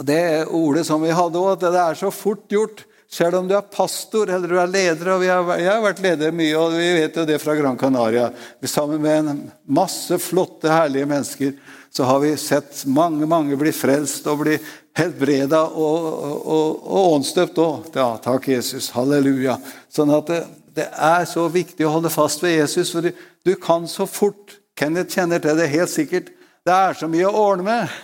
Det 0.02 0.44
ordet 0.52 0.82
som 0.84 1.00
vi 1.00 1.14
hadde 1.14 1.40
òg, 1.40 1.54
at 1.54 1.62
det 1.72 1.80
er 1.80 1.96
så 1.96 2.10
fort 2.12 2.50
gjort. 2.52 2.82
Selv 3.10 3.38
om 3.38 3.48
du 3.48 3.54
er 3.54 3.68
pastor 3.70 4.30
eller 4.34 4.50
du 4.50 4.58
er 4.58 4.70
leder, 4.70 5.12
og 5.14 5.22
har, 5.22 5.50
jeg 5.60 5.70
har 5.70 5.84
vært 5.84 6.02
leder 6.02 6.34
mye, 6.34 6.56
og 6.58 6.74
vi 6.74 6.88
vet 6.98 7.16
jo 7.16 7.26
det 7.28 7.38
fra 7.42 7.54
Gran 7.54 7.78
Canaria. 7.78 8.32
Sammen 8.66 9.02
med 9.02 9.30
en 9.30 9.42
masse 9.78 10.18
flotte, 10.22 10.72
herlige 10.72 11.06
mennesker 11.08 11.54
så 11.96 12.04
har 12.04 12.20
vi 12.20 12.36
sett 12.36 12.82
mange 12.84 13.26
mange 13.26 13.56
bli 13.56 13.70
frelst 13.72 14.26
og 14.28 14.42
bli 14.42 14.58
helbreda 14.98 15.62
og, 15.64 16.08
og, 16.44 16.82
og 16.84 17.14
åndsdøpt 17.14 17.60
òg. 17.62 17.86
Ja, 17.96 18.10
takk, 18.20 18.50
Jesus. 18.52 18.90
Halleluja. 18.92 19.54
Sånn 19.88 20.12
at 20.12 20.28
det, 20.28 20.42
det, 20.76 20.90
er 20.92 21.24
så 21.30 21.46
viktig 21.48 21.86
å 21.86 21.94
holde 21.94 22.12
fast 22.12 22.44
ved 22.44 22.58
Jesus, 22.58 22.92
for 22.92 23.06
du 23.08 23.52
kan 23.62 23.88
så 23.88 24.04
fort 24.04 24.58
Kenneth 24.76 25.16
kjenner 25.16 25.40
til 25.40 25.56
det 25.56 25.70
helt 25.72 25.92
sikkert. 25.94 26.28
Det 26.66 26.74
er 26.74 27.00
så 27.00 27.08
mye 27.08 27.30
å 27.30 27.46
ordne 27.46 27.64
med 27.70 27.96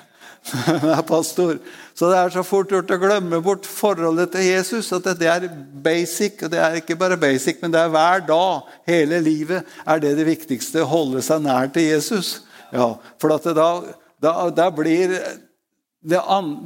Jeg 0.72 0.94
er 0.96 1.04
pastor. 1.06 1.60
Så 2.02 2.08
det 2.10 2.16
er 2.18 2.32
så 2.34 2.42
fort 2.42 2.72
gjort 2.74 2.88
å 2.90 2.96
glemme 2.98 3.38
bort 3.38 3.62
forholdet 3.70 4.32
til 4.34 4.42
Jesus. 4.42 4.88
At 4.90 5.04
det 5.20 5.28
er 5.30 5.44
basic. 5.84 6.40
Og 6.42 6.50
det 6.50 6.58
er 6.58 6.80
ikke 6.80 6.96
bare 6.98 7.14
basic, 7.14 7.60
men 7.62 7.70
det 7.70 7.78
er 7.78 7.92
hver 7.94 8.24
dag, 8.26 8.72
hele 8.90 9.20
livet, 9.22 9.68
er 9.86 10.00
det 10.02 10.16
det 10.18 10.24
viktigste. 10.26 10.82
Å 10.82 10.88
holde 10.90 11.22
seg 11.22 11.44
nær 11.44 11.70
til 11.70 11.86
Jesus. 11.92 12.40
Ja, 12.74 12.88
For 13.22 13.30
da, 13.30 13.68
da, 14.18 14.32
da 14.50 14.66
blir 14.74 15.14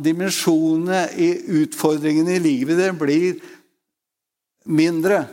dimensjonene 0.08 1.02
i 1.20 1.28
utfordringene 1.60 2.38
i 2.38 2.44
livet 2.46 2.80
det 2.80 2.88
blir 2.96 3.42
mindre. 4.64 5.26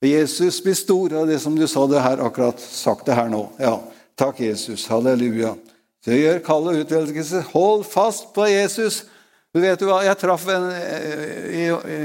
Jesus 0.00 0.64
blir 0.64 0.80
stor, 0.80 1.18
av 1.20 1.28
det 1.28 1.36
som 1.44 1.52
du 1.52 1.68
sa 1.68 1.84
det 1.84 2.00
her, 2.00 2.24
akkurat 2.24 2.64
sagt 2.64 3.12
det 3.12 3.20
her 3.20 3.28
nå. 3.28 3.44
Ja, 3.60 3.76
Takk, 4.16 4.40
Jesus. 4.40 4.88
Halleluja. 4.88 5.52
Så 6.02 6.16
gjør 6.16 6.42
kall 6.42 6.68
og 6.70 6.82
utvelgelse. 6.82 7.44
Hold 7.52 7.86
fast 7.86 8.32
på 8.34 8.48
Jesus. 8.50 9.04
Du 9.54 9.60
vet 9.62 9.80
jo 9.80 9.90
hva, 9.90 10.02
Jeg 10.06 10.18
traff 10.18 10.46
en 10.50 10.68
eh, 10.74 11.48
i, 11.62 11.64
i, 11.70 11.98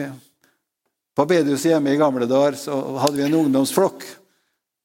På 1.17 1.25
bedehuset 1.25 1.71
hjemme 1.71 1.93
i 1.95 1.99
gamle 1.99 2.27
dager 2.29 2.59
så 2.59 2.77
hadde 3.01 3.17
vi 3.17 3.25
en 3.25 3.39
ungdomsflokk. 3.41 4.05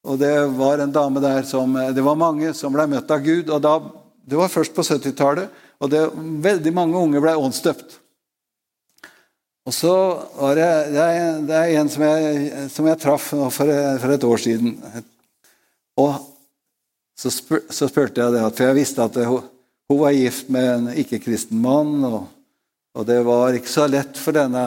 Og 0.08 0.18
det 0.18 0.32
var 0.56 0.80
en 0.82 0.94
dame 0.94 1.20
der 1.22 1.44
som 1.46 1.74
Det 1.94 2.02
var 2.02 2.18
mange 2.18 2.54
som 2.56 2.72
ble 2.74 2.88
møtt 2.90 3.10
av 3.10 3.20
Gud. 3.22 3.50
og 3.50 3.60
da, 3.62 3.76
Det 4.24 4.38
var 4.38 4.48
først 4.48 4.74
på 4.74 4.86
70-tallet. 4.86 5.60
Og 5.82 5.90
det, 5.90 6.06
veldig 6.46 6.72
mange 6.72 6.98
unge 6.98 7.20
ble 7.20 7.34
åndsdøpt. 7.36 7.98
Og 9.66 9.74
så 9.74 9.94
var 10.38 10.58
det, 10.58 10.68
det, 10.94 11.02
er, 11.02 11.40
det 11.46 11.56
er 11.58 11.72
en 11.78 11.90
som 11.90 12.02
jeg, 12.02 12.68
som 12.72 12.86
jeg 12.86 12.98
traff 13.02 13.28
for, 13.30 13.50
for, 13.54 14.14
et 14.14 14.24
år 14.26 14.42
siden. 14.42 14.72
Og 16.02 16.16
så, 17.22 17.30
spør, 17.30 17.60
så 17.70 17.86
spurte 17.86 18.18
jeg 18.18 18.34
det, 18.34 18.42
for 18.50 18.66
jeg 18.66 18.78
visste 18.80 19.04
at 19.04 19.14
det, 19.14 19.26
hun, 19.30 19.44
hun, 19.90 19.98
var 20.00 20.14
gift 20.16 20.48
med 20.50 20.70
en 20.72 20.88
ikke-kristen 21.02 21.60
mann. 21.62 22.00
Og, 22.08 22.24
og, 22.96 23.04
det 23.06 23.20
var 23.26 23.54
ikke 23.54 23.70
så 23.70 23.86
lett 23.90 24.18
for 24.18 24.34
denne 24.34 24.64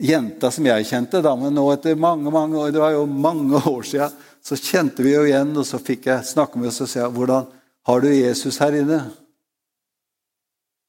jenta 0.00 0.50
som 0.50 0.66
jeg 0.66 0.88
kjente, 0.88 1.20
da, 1.22 1.36
men 1.38 1.54
nå 1.54 1.66
etter 1.74 1.98
mange 2.00 2.32
mange 2.32 2.56
år, 2.58 2.72
det 2.74 2.82
var 2.82 2.96
jo 2.96 3.04
mange 3.06 3.60
år 3.74 3.86
siden, 3.86 4.18
så 4.42 4.56
kjente 4.56 5.04
vi 5.04 5.12
jo 5.12 5.26
igjen, 5.28 5.52
og 5.60 5.66
så 5.68 5.78
fikk 5.82 6.08
jeg 6.08 6.26
snakke 6.26 6.58
med 6.58 6.70
henne 6.70 6.86
og 6.86 6.90
si 6.90 7.08
hvordan 7.14 7.50
har 7.90 8.02
du 8.02 8.08
Jesus 8.08 8.58
her 8.62 8.78
inne? 8.80 9.00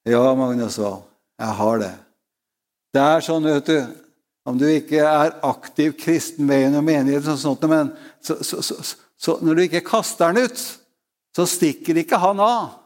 Ja, 0.08 0.24
Magnus 0.34 0.80
Wahl, 0.82 1.04
jeg 1.38 1.58
har 1.60 1.84
det. 1.84 1.92
Det 2.96 3.04
er 3.04 3.24
sånn, 3.24 3.46
vet 3.48 3.70
du 3.70 4.00
Om 4.50 4.58
du 4.58 4.66
ikke 4.66 5.04
er 5.06 5.36
aktiv 5.46 5.94
kristen 6.02 6.48
med 6.50 6.64
i 6.66 6.70
noen 6.74 6.88
menighet, 6.88 7.28
sånt, 7.38 7.62
men 7.70 7.92
så, 8.26 8.40
så, 8.42 8.58
så, 8.66 8.80
så, 9.22 9.38
når 9.42 9.58
du 9.58 9.64
ikke 9.68 9.84
kaster 9.86 10.34
den 10.34 10.50
ut, 10.50 10.62
så 11.36 11.46
stikker 11.48 12.02
ikke 12.02 12.20
han 12.20 12.42
av. 12.42 12.78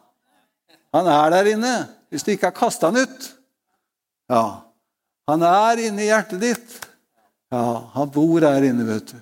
Han 0.96 1.08
er 1.12 1.32
der 1.32 1.52
inne 1.56 1.76
hvis 2.12 2.26
du 2.26 2.34
ikke 2.34 2.50
har 2.52 2.58
kasta 2.58 2.92
den 2.92 3.08
ut. 3.08 3.30
Ja, 4.32 4.62
Han 5.26 5.42
er 5.42 5.80
inne 5.88 6.04
i 6.04 6.10
hjertet 6.12 6.42
ditt. 6.42 6.74
Ja, 7.50 7.90
Han 7.96 8.12
bor 8.14 8.40
der 8.44 8.68
inne, 8.68 8.86
vet 8.86 9.14
du. 9.14 9.18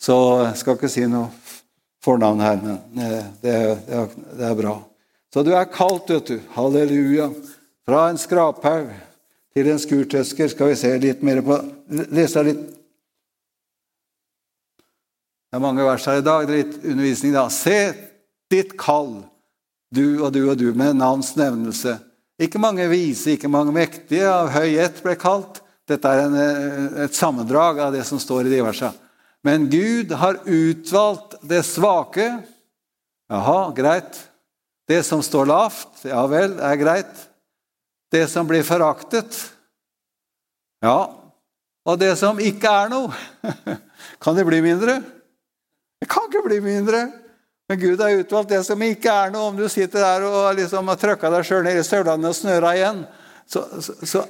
Så 0.00 0.16
jeg 0.44 0.56
skal 0.60 0.78
ikke 0.78 0.92
si 0.92 1.04
noe 1.08 1.28
fornavn 2.04 2.40
her, 2.44 2.60
men 2.62 3.02
eh, 3.02 3.26
det, 3.42 3.56
det, 3.88 4.02
det 4.38 4.46
er 4.48 4.56
bra. 4.56 4.76
Så 5.32 5.42
du 5.44 5.50
er 5.56 5.68
kalt, 5.72 6.08
vet 6.12 6.30
du. 6.30 6.38
Halleluja. 6.54 7.30
Fra 7.86 8.06
en 8.10 8.20
skraphaug 8.20 8.92
til 9.56 9.70
en 9.72 9.80
skurtøsker. 9.80 10.48
Skal 10.52 10.72
vi 10.72 10.78
se 10.78 10.92
litt 11.02 11.24
mer 11.26 11.42
på 11.44 11.58
Lese 12.14 12.44
litt 12.46 12.75
Det 15.46 15.58
er 15.58 15.62
mange 15.62 15.84
vers 15.86 16.06
her 16.08 16.20
i 16.20 16.26
dag. 16.26 16.46
Det 16.46 16.54
er 16.54 16.62
litt 16.64 16.76
undervisning, 16.82 17.34
da. 17.36 17.46
Se 17.52 17.78
ditt 18.52 18.74
kall, 18.78 19.20
du 19.94 20.20
og 20.24 20.32
du 20.34 20.42
og 20.44 20.58
du, 20.60 20.68
med 20.74 20.98
navns 20.98 21.34
nevnelse. 21.38 21.96
Ikke 22.42 22.60
mange 22.60 22.88
vise, 22.90 23.36
ikke 23.36 23.50
mange 23.50 23.72
mektige, 23.74 24.26
av 24.28 24.50
høy 24.52 24.76
ett 24.82 25.00
ble 25.04 25.16
kalt. 25.20 25.62
Dette 25.86 26.10
er 26.10 26.24
en, 26.26 26.36
et 27.06 27.14
sammendrag 27.14 27.78
av 27.84 27.94
det 27.94 28.02
som 28.08 28.20
står 28.20 28.48
i 28.48 28.56
de 28.56 28.62
versene. 28.66 28.94
Men 29.46 29.68
Gud 29.70 30.10
har 30.18 30.40
utvalgt 30.42 31.36
det 31.46 31.62
svake. 31.68 32.26
Jaha, 33.30 33.70
greit. 33.76 34.18
Det 34.90 35.00
som 35.06 35.22
står 35.22 35.46
lavt, 35.50 36.02
ja 36.06 36.24
vel, 36.30 36.58
er 36.62 36.78
greit. 36.78 37.22
Det 38.10 38.26
som 38.30 38.46
blir 38.46 38.66
foraktet, 38.66 39.34
ja. 40.84 40.98
Og 41.86 41.98
det 41.98 42.12
som 42.18 42.38
ikke 42.42 42.70
er 42.70 42.90
noe, 42.90 43.14
kan 44.22 44.36
det 44.38 44.46
bli 44.46 44.60
mindre? 44.62 45.00
Det 46.00 46.08
kan 46.10 46.28
ikke 46.28 46.44
bli 46.48 46.60
mindre. 46.64 47.06
Men 47.68 47.80
Gud 47.80 48.00
har 48.00 48.14
utvalgt 48.20 48.52
det 48.52 48.62
som 48.66 48.82
ikke 48.82 49.10
er 49.10 49.32
noe. 49.34 49.50
Om 49.50 49.56
du 49.58 49.66
sitter 49.72 50.04
der 50.04 50.26
og 50.28 50.54
liksom 50.58 50.90
har 50.92 50.98
trykka 51.00 51.30
deg 51.34 51.46
sjøl 51.46 51.64
ned 51.66 51.80
i 51.80 51.86
støvlene 51.86 52.30
og 52.30 52.36
snøra 52.38 52.74
igjen, 52.78 53.02
så, 53.46 53.62
så, 53.80 53.94
så, 54.02 54.22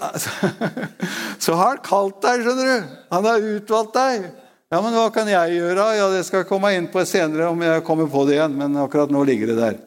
så, 1.45 1.55
har 1.57 1.75
han 1.75 1.85
kalt 1.85 2.21
deg, 2.25 2.45
skjønner 2.45 2.71
du. 2.71 2.97
Han 3.13 3.29
har 3.29 3.49
utvalgt 3.57 3.97
deg. 3.97 4.31
Ja, 4.73 4.81
men 4.83 4.97
hva 4.97 5.07
kan 5.15 5.29
jeg 5.31 5.59
gjøre? 5.61 5.85
Ja, 5.97 6.09
Det 6.13 6.25
skal 6.27 6.43
jeg 6.43 6.49
komme 6.49 6.73
inn 6.77 6.89
på 6.93 7.05
senere 7.09 7.51
om 7.53 7.61
jeg 7.63 7.85
kommer 7.87 8.09
på 8.13 8.25
det 8.29 8.39
igjen, 8.39 8.57
men 8.59 8.77
akkurat 8.83 9.13
nå 9.15 9.23
ligger 9.25 9.53
det 9.53 9.61
der. 9.61 9.79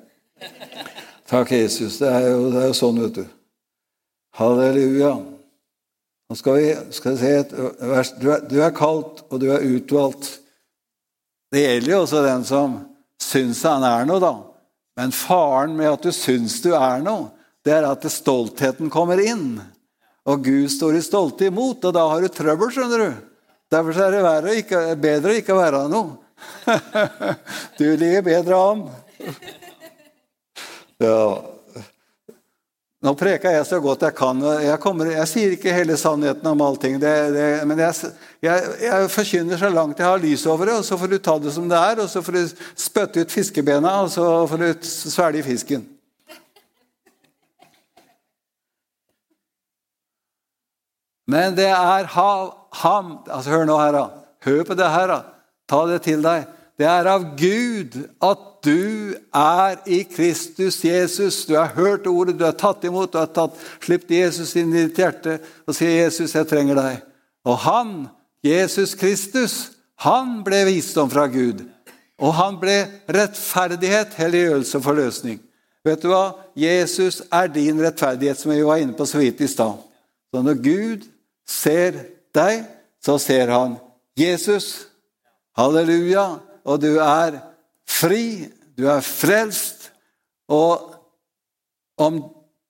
Takk, 1.30 1.52
Jesus. 1.52 2.00
Det 2.02 2.10
er 2.10 2.30
jo, 2.32 2.48
det 2.54 2.64
er 2.64 2.72
jo 2.72 2.78
sånn, 2.78 3.02
vet 3.04 3.20
du. 3.20 3.26
Halleluja. 4.40 5.12
Nå 6.30 6.38
skal 6.38 6.58
vi, 6.58 6.70
skal 6.96 7.18
se 7.20 7.34
et 7.42 7.54
vers. 7.82 8.14
Du 8.22 8.30
er, 8.34 8.46
du 8.50 8.56
er 8.62 8.74
kalt, 8.78 9.26
og 9.30 9.42
du 9.42 9.50
er 9.54 9.66
utvalgt. 9.66 10.39
Det 11.50 11.64
gjelder 11.64 11.92
jo 11.92 12.04
også 12.04 12.22
den 12.26 12.46
som 12.46 12.78
syns 13.22 13.64
han 13.66 13.86
er 13.86 14.06
noe, 14.10 14.22
da. 14.22 14.34
Men 15.00 15.14
faren 15.16 15.76
med 15.78 15.90
at 15.94 16.06
du 16.06 16.12
syns 16.14 16.60
du 16.62 16.72
er 16.76 17.02
noe, 17.04 17.32
det 17.66 17.74
er 17.76 17.88
at 17.90 18.06
stoltheten 18.12 18.92
kommer 18.94 19.22
inn. 19.22 19.60
Og 20.30 20.44
Gud 20.46 20.70
står 20.72 21.00
i 21.00 21.04
stolte 21.04 21.50
imot, 21.50 21.84
og 21.88 21.96
da 21.96 22.06
har 22.12 22.22
du 22.22 22.30
trøbbel, 22.32 22.72
skjønner 22.74 23.06
du. 23.06 23.22
Derfor 23.70 24.02
er 24.02 24.42
det 24.46 24.58
ikke, 24.64 24.82
bedre 25.00 25.34
å 25.34 25.40
ikke 25.40 25.58
være 25.58 25.86
noe. 25.92 26.18
du 27.80 27.86
ligger 28.00 28.26
bedre 28.26 28.60
an. 28.72 28.84
Ja. 31.00 31.24
Nå 33.00 33.14
preker 33.16 33.54
jeg 33.56 33.64
så 33.64 33.78
godt 33.80 34.02
jeg 34.04 34.16
kan. 34.18 34.42
Jeg, 34.60 34.76
kommer, 34.84 35.08
jeg 35.08 35.28
sier 35.32 35.54
ikke 35.56 35.72
hele 35.72 35.96
sannheten 35.96 36.48
om 36.52 36.64
allting. 36.66 36.98
Det, 37.00 37.12
det, 37.32 37.46
men 37.70 37.80
jeg, 37.80 38.10
jeg, 38.44 38.74
jeg, 38.84 39.12
forkynner 39.14 39.62
så 39.62 39.70
langt 39.72 40.02
jeg 40.02 40.08
har 40.10 40.20
lys 40.20 40.44
over 40.52 40.68
det, 40.68 40.76
og 40.82 40.84
så 40.84 40.98
får 41.00 41.14
du 41.14 41.16
ta 41.24 41.38
det 41.40 41.54
som 41.56 41.70
det 41.72 41.80
er. 41.80 42.02
Og 42.04 42.10
så 42.12 42.20
får 42.26 42.36
du 42.36 42.42
spytte 42.76 43.24
ut 43.24 43.32
fiskebena, 43.32 43.94
og 44.04 44.12
så 44.12 44.26
får 44.52 44.66
du 44.66 44.90
svelge 44.92 45.46
fisken. 45.48 45.88
Men 51.30 51.56
det 51.56 51.70
er 51.72 52.10
ham 52.10 53.12
altså 53.30 53.54
Hør 53.54 53.68
nå 53.70 53.80
her, 53.80 53.96
da. 53.96 54.06
Hør 54.44 54.64
på 54.68 54.76
det 54.76 54.92
her. 54.92 55.08
da. 55.08 55.22
Ta 55.70 55.86
det 55.88 56.02
til 56.04 56.26
deg. 56.26 56.52
Det 56.76 56.88
er 56.88 57.08
av 57.16 57.32
Gud 57.40 57.96
at 58.28 58.49
du 58.66 59.16
er 59.36 59.80
i 59.86 60.04
Kristus 60.04 60.84
Jesus. 60.84 61.46
Du 61.46 61.56
har 61.56 61.74
hørt 61.76 62.08
ordet, 62.08 62.38
du 62.40 62.46
har 62.46 62.58
tatt 62.58 62.84
imot, 62.84 63.12
du 63.14 63.20
har 63.22 63.32
tatt, 63.34 63.58
sluppet 63.84 64.16
Jesus 64.18 64.56
inn 64.60 64.74
i 64.74 64.86
ditt 64.88 65.00
hjerte 65.00 65.40
og 65.68 65.76
sier, 65.76 66.04
'Jesus, 66.04 66.36
jeg 66.36 66.48
trenger 66.48 66.76
deg'. 66.76 67.04
Og 67.46 67.58
han, 67.66 68.08
Jesus 68.44 68.96
Kristus, 68.96 69.72
han 69.96 70.44
ble 70.44 70.66
visdom 70.66 71.10
fra 71.10 71.28
Gud. 71.28 71.64
Og 72.20 72.34
han 72.36 72.60
ble 72.60 72.88
rettferdighet, 73.08 74.16
helliggjørelse 74.20 74.78
og 74.78 74.84
forløsning. 74.84 75.40
Vet 75.86 76.04
du 76.04 76.10
hva? 76.12 76.36
Jesus 76.56 77.22
er 77.32 77.48
din 77.48 77.80
rettferdighet, 77.80 78.40
som 78.40 78.52
vi 78.52 78.64
var 78.64 78.82
inne 78.84 78.94
på 78.98 79.08
så 79.08 79.22
vidt 79.22 79.42
i 79.42 79.48
stad. 79.48 79.80
Så 80.32 80.44
når 80.44 80.60
Gud 80.64 81.08
ser 81.48 82.04
deg, 82.36 82.66
så 83.00 83.18
ser 83.18 83.48
han 83.48 83.78
Jesus. 84.20 84.90
Halleluja 85.58 86.40
og 86.70 86.82
du 86.82 87.00
er 87.02 87.40
fri, 87.90 88.50
du 88.78 88.88
er 88.90 89.04
frelst. 89.06 89.90
Og 90.50 90.96
om, 92.00 92.22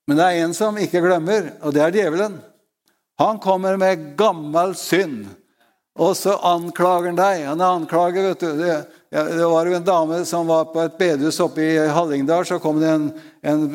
men 0.09 0.17
det 0.17 0.25
er 0.25 0.43
en 0.43 0.55
som 0.57 0.77
ikke 0.81 1.03
glemmer, 1.03 1.51
og 1.61 1.75
det 1.75 1.83
er 1.85 1.93
djevelen. 1.95 2.39
Han 3.19 3.39
kommer 3.43 3.77
med 3.79 4.13
gammel 4.17 4.73
synd, 4.79 5.27
og 5.99 6.15
så 6.15 6.37
anklager 6.47 7.11
han 7.11 7.19
deg. 7.19 7.43
Han 7.49 7.63
anklager, 7.65 8.29
vet 8.29 8.45
du, 8.45 8.61
det, 8.61 8.77
det, 9.11 9.47
var 9.51 9.67
jo 9.67 9.75
en 9.75 9.85
dame 9.85 10.21
som 10.25 10.47
var 10.47 10.69
på 10.71 10.79
et 10.85 10.95
bedehus 10.99 11.41
oppe 11.43 11.65
i 11.65 11.75
Hallingdal. 11.91 12.47
Så 12.47 12.61
kom 12.63 12.79
det 12.79 12.93
en, 12.93 13.09
en, 13.43 13.65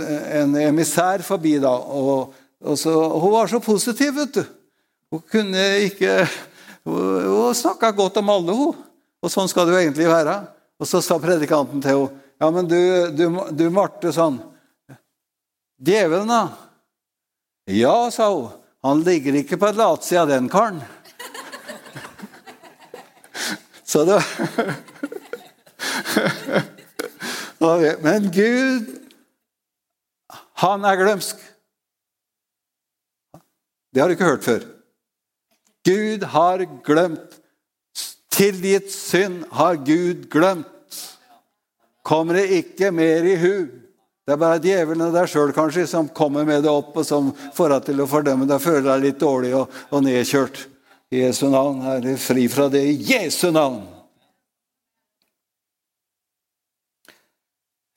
en 0.40 0.56
emissær 0.62 1.22
forbi 1.26 1.58
da. 1.60 1.74
og, 1.74 2.32
og 2.64 2.80
så, 2.80 2.94
Hun 2.94 3.34
var 3.34 3.52
så 3.52 3.60
positiv, 3.60 4.14
vet 4.16 4.40
du. 4.40 4.42
Hun 5.12 5.22
kunne 5.30 5.68
ikke 5.84 6.24
Hun, 6.84 7.28
hun 7.28 7.54
snakka 7.56 7.92
godt 7.96 8.16
om 8.20 8.32
alle, 8.32 8.56
hun. 8.56 8.80
Og 9.24 9.32
sånn 9.32 9.48
skal 9.48 9.68
det 9.68 9.76
jo 9.76 9.84
egentlig 9.84 10.08
være. 10.08 10.34
Og 10.80 10.88
så 10.90 11.00
sa 11.04 11.18
predikanten 11.22 11.82
til 11.82 11.90
henne 11.96 12.20
Ja, 12.42 12.50
men 12.50 12.66
du, 12.68 12.78
du, 13.14 13.28
du 13.54 13.70
Marte, 13.72 14.10
sånn 14.12 14.40
Djevelen, 15.84 16.28
da? 16.30 16.48
Ja, 17.70 18.10
sa 18.12 18.28
hun. 18.30 18.52
Han 18.84 19.00
ligger 19.04 19.34
ikke 19.38 19.56
på 19.60 19.70
latsida 19.74 20.22
av 20.22 20.28
den 20.30 20.48
karen. 20.52 20.82
Så 23.90 24.04
det 24.04 24.20
Men 28.04 28.30
Gud, 28.32 28.90
han 30.60 30.84
er 30.84 31.00
glømsk. 31.00 31.40
Det 33.94 34.02
har 34.02 34.10
du 34.10 34.16
ikke 34.16 34.28
hørt 34.28 34.44
før. 34.44 34.66
Gud 35.86 36.24
har 36.34 36.64
glemt 36.84 37.38
Tilgitt 38.34 38.90
synd 38.90 39.44
har 39.54 39.78
Gud 39.86 40.26
glemt. 40.32 40.66
Kommer 42.02 42.40
det 42.40 42.50
ikke 42.58 42.90
mer 42.90 43.24
i 43.24 43.36
hu. 43.38 43.54
Det 44.24 44.34
er 44.34 44.40
bare 44.40 44.60
djevelen 44.60 45.06
og 45.06 45.14
deg 45.14 45.28
sjøl 45.30 45.52
kanskje 45.54 45.84
som 45.88 46.08
kommer 46.08 46.46
med 46.48 46.64
det 46.64 46.72
opp, 46.72 46.94
og 46.96 47.04
som 47.06 47.30
får 47.54 47.76
deg 47.76 47.88
til 47.90 48.02
å 48.02 48.08
fordømme 48.08 48.48
deg, 48.48 48.62
føler 48.62 48.86
deg 48.88 49.02
litt 49.04 49.20
dårlig 49.20 49.52
og, 49.56 49.72
og 49.92 50.04
nedkjørt. 50.06 50.62
I 51.12 51.26
Jesu 51.26 51.46
navn 51.52 51.84
er 51.86 52.00
det 52.02 52.16
fri 52.18 52.46
fra 52.50 52.70
det 52.72 52.80
i 52.88 52.96
Jesu 53.12 53.50
navn. 53.54 53.82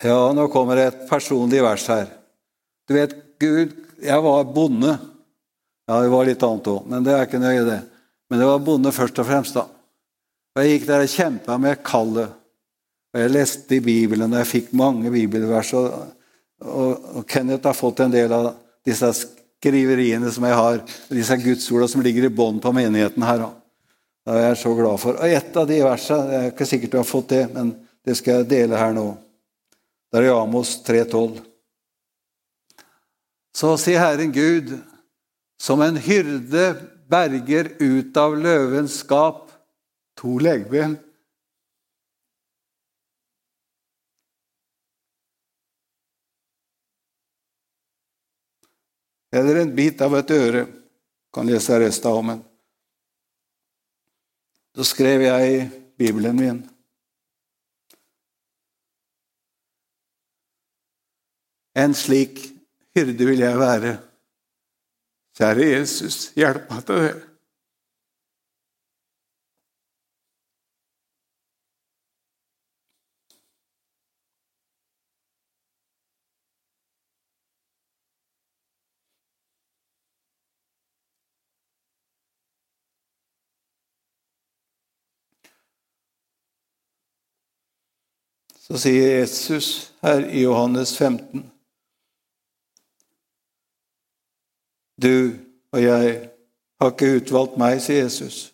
Ja, 0.03 0.19
nå 0.35 0.45
kommer 0.53 0.77
det 0.77 0.89
et 0.91 1.05
personlig 1.09 1.63
vers 1.65 1.87
her. 1.89 2.11
Du 2.87 2.93
vet, 2.95 3.15
Gud 3.41 3.73
Jeg 3.97 4.21
var 4.21 4.43
bonde. 4.53 4.91
Ja, 5.89 5.95
det 6.03 6.11
var 6.13 6.27
litt 6.27 6.43
annet 6.45 6.67
òg, 6.69 6.83
men 6.85 7.05
det 7.05 7.15
er 7.15 7.23
ikke 7.25 7.39
nøye, 7.41 7.63
det. 7.65 7.79
Men 8.29 8.43
det 8.43 8.45
var 8.45 8.61
bonde 8.61 8.91
først 8.93 9.17
og 9.23 9.25
fremst, 9.25 9.57
da. 9.57 9.63
Og 10.57 10.65
Jeg 10.65 10.79
gikk 10.79 10.85
der 10.89 11.03
og 11.05 11.11
kjempa 11.13 11.55
med 11.61 11.81
kallet. 11.85 12.31
Og 13.13 13.19
Jeg 13.21 13.29
leste 13.29 13.77
i 13.77 13.83
Bibelen, 13.83 14.31
og 14.33 14.39
jeg 14.41 14.49
fikk 14.49 14.71
mange 14.73 15.11
bibelvers. 15.13 15.69
Og, 15.77 15.91
og, 16.65 17.05
og, 17.19 17.27
Kenneth 17.29 17.69
har 17.69 17.77
fått 17.77 18.01
en 18.01 18.13
del 18.13 18.33
av 18.33 18.49
disse 18.85 19.11
skriveriene 19.13 20.31
som 20.33 20.47
jeg 20.49 20.57
har, 20.57 20.81
disse 21.13 21.37
gudsorda 21.43 21.87
som 21.91 22.01
ligger 22.01 22.25
i 22.25 22.33
bånn 22.33 22.57
på 22.63 22.73
menigheten 22.73 23.25
her. 23.27 23.45
Det 24.25 24.33
er 24.33 24.47
jeg 24.47 24.59
så 24.63 24.73
glad 24.73 24.97
for. 25.01 25.21
Og 25.21 25.37
et 25.37 25.61
av 25.61 25.69
de 25.69 25.77
versene 25.85 26.33
Jeg 26.33 26.47
er 26.47 26.51
ikke 26.55 26.69
sikkert 26.73 26.95
du 26.95 26.99
har 27.03 27.07
fått 27.07 27.29
det, 27.35 27.43
men 27.53 27.75
det 28.05 28.17
skal 28.17 28.41
jeg 28.41 28.49
dele 28.49 28.81
her 28.81 28.97
nå. 28.97 29.07
Det 30.09 30.19
er 30.23 30.29
i 30.29 30.33
Amos 30.33 30.73
3,12. 30.87 31.37
Så 33.57 33.75
sier 33.81 34.01
Herren 34.01 34.33
Gud, 34.33 34.73
som 35.61 35.81
en 35.85 36.01
hyrde 36.01 36.71
berger 37.09 37.75
ut 37.77 38.17
av 38.17 38.33
løvens 38.37 38.99
skap, 39.03 39.46
To 40.17 40.39
legben. 40.39 40.97
Eller 49.31 49.61
en 49.61 49.75
bit 49.75 50.01
av 50.01 50.15
et 50.17 50.31
øre. 50.31 50.65
Kan 51.33 51.49
lese 51.49 51.79
resten 51.79 52.11
av 52.11 52.23
men. 52.25 52.41
Så 54.77 54.85
skrev 54.93 55.25
jeg 55.25 55.53
i 55.53 55.61
Bibelen 55.97 56.37
min 56.37 56.59
En 61.77 61.93
slik 61.93 62.39
hyrde 62.97 63.25
vil 63.29 63.43
jeg 63.43 63.57
være. 63.59 63.91
Kjære 65.37 65.65
Jesus, 65.75 66.31
hjelp 66.33 66.71
meg 66.71 66.85
til 66.87 67.03
det. 67.03 67.11
Så 88.67 88.81
sier 88.83 89.19
Jesus 89.21 89.91
her 90.03 90.25
i 90.27 90.43
Johannes 90.43 90.91
15 90.97 91.45
Du 94.97 95.37
og 95.71 95.83
jeg 95.83 96.13
har 96.81 96.91
ikke 96.93 97.17
utvalgt 97.19 97.57
meg, 97.59 97.79
sier 97.83 98.05
Jesus. 98.05 98.47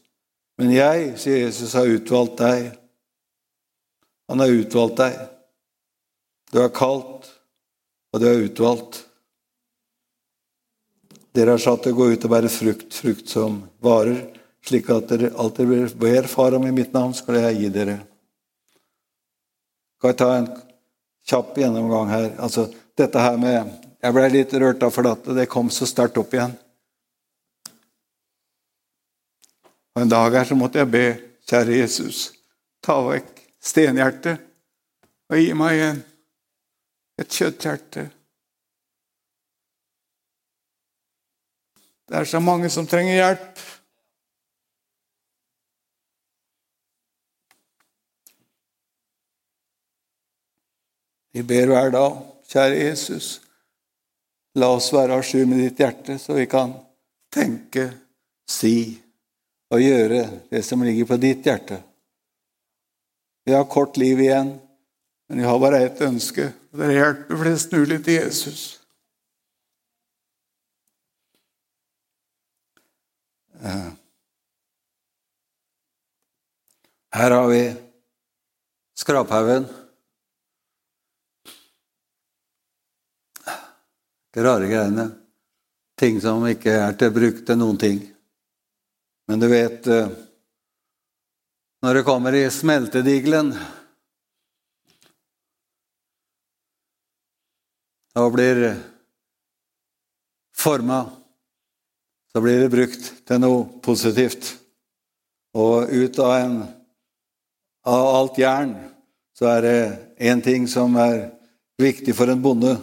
Men 0.59 0.73
jeg, 0.75 1.13
sier 1.21 1.45
Jesus, 1.45 1.73
har 1.77 1.89
utvalgt 1.89 2.41
deg. 2.41 2.67
Han 4.29 4.43
har 4.43 4.51
utvalgt 4.51 4.99
deg. 4.99 5.17
Du 6.53 6.59
er 6.61 6.73
kalt, 6.75 7.29
og 8.13 8.21
du 8.21 8.27
er 8.29 8.43
utvalgt. 8.45 9.01
Dere 11.33 11.55
er 11.55 11.63
satt 11.63 11.85
til 11.85 11.95
å 11.95 11.97
gå 11.97 12.11
ut 12.13 12.27
og 12.27 12.33
bære 12.35 12.51
frukt, 12.53 12.91
frukt 12.93 13.31
som 13.31 13.63
varer, 13.81 14.19
slik 14.63 14.91
at 14.93 15.09
dere 15.09 15.31
alltid 15.39 15.95
ber 15.97 16.27
Far 16.29 16.59
om 16.59 16.67
i 16.67 16.75
mitt 16.75 16.93
navn, 16.93 17.15
skal 17.17 17.39
jeg 17.39 17.63
gi 17.63 17.71
dere. 17.73 18.01
Skal 20.03 20.11
jeg 20.11 20.17
ta 20.19 20.33
en 20.35 20.47
kjapp 21.31 21.51
gjennomgang 21.55 22.09
her? 22.11 22.25
Altså, 22.43 22.65
dette 22.99 23.21
her 23.23 23.37
med 23.39 23.69
Jeg 24.03 24.11
ble 24.11 24.25
litt 24.33 24.55
rørt 24.59 24.81
av 24.83 24.89
for 24.91 25.07
at 25.07 25.29
det 25.31 25.45
kom 25.47 25.69
så 25.71 25.87
sterkt 25.87 26.17
opp 26.19 26.33
igjen. 26.35 26.51
Og 29.95 30.01
En 30.03 30.11
dag 30.11 30.35
her 30.35 30.49
så 30.49 30.57
måtte 30.59 30.81
jeg 30.81 30.91
be, 30.91 31.05
kjære 31.47 31.77
Jesus, 31.77 32.19
ta 32.83 32.97
vekk 33.05 33.31
stenhjertet 33.63 34.43
og 35.31 35.39
gi 35.39 35.55
meg 35.55 35.85
en, 35.85 36.03
et 37.23 37.39
kjøtthjerte. 37.39 38.03
Det 42.11 42.19
er 42.19 42.27
så 42.27 42.43
mange 42.43 42.67
som 42.67 42.91
trenger 42.91 43.21
hjelp. 43.21 43.63
Vi 51.33 51.41
ber 51.43 51.71
hver 51.71 51.89
dag, 51.93 52.19
kjære 52.49 52.81
Jesus, 52.83 53.39
la 54.55 54.69
oss 54.75 54.91
være 54.93 55.17
à 55.17 55.23
jour 55.25 55.47
med 55.49 55.63
ditt 55.63 55.79
hjerte, 55.81 56.19
så 56.21 56.37
vi 56.37 56.45
kan 56.45 56.75
tenke, 57.33 57.89
si 58.45 58.99
og 59.73 59.81
gjøre 59.81 60.27
det 60.51 60.61
som 60.67 60.83
ligger 60.85 61.07
på 61.09 61.17
ditt 61.17 61.47
hjerte. 61.47 61.79
Vi 63.47 63.55
har 63.55 63.65
kort 63.65 63.97
liv 63.97 64.21
igjen, 64.21 64.53
men 65.27 65.41
vi 65.41 65.47
har 65.47 65.59
bare 65.59 65.81
ett 65.87 66.01
ønske, 66.05 66.51
og 66.71 66.79
det 66.79 66.85
er 66.85 66.93
å 66.93 66.99
hjelpe 66.99 67.41
flest 67.41 67.73
mulig 67.73 67.99
til 68.05 68.19
Jesus. 68.19 68.63
Eh. 73.63 73.91
Her 77.13 77.31
har 77.31 77.47
vi 77.49 77.63
skraphaugen. 78.97 79.65
Ikke 84.33 84.47
rare 84.47 84.65
greiene. 84.65 85.03
Ting 85.93 86.15
som 86.17 86.41
ikke 86.49 86.71
er 86.73 86.95
til 86.97 87.11
bruk 87.13 87.43
til 87.45 87.57
noen 87.59 87.75
ting. 87.77 87.99
Men 89.29 89.37
du 89.37 89.45
vet 89.45 89.85
eh, 89.85 90.07
Når 91.85 91.99
det 91.99 92.03
kommer 92.07 92.33
i 92.33 92.47
smeltedigelen 92.49 93.51
og 98.15 98.31
blir 98.33 98.61
forma, 100.55 101.03
så 102.31 102.41
blir 102.41 102.63
det 102.63 102.71
brukt 102.73 103.11
til 103.27 103.41
noe 103.43 103.67
positivt. 103.85 104.53
Og 105.53 105.91
ut 105.91 106.19
av, 106.23 106.33
en, 106.39 106.57
av 107.85 108.07
alt 108.15 108.41
jern 108.41 108.73
så 109.37 109.51
er 109.57 109.61
det 109.67 109.77
én 110.31 110.41
ting 110.41 110.65
som 110.71 110.95
er 110.97 111.33
viktig 111.77 112.15
for 112.15 112.31
en 112.31 112.41
bonde, 112.41 112.77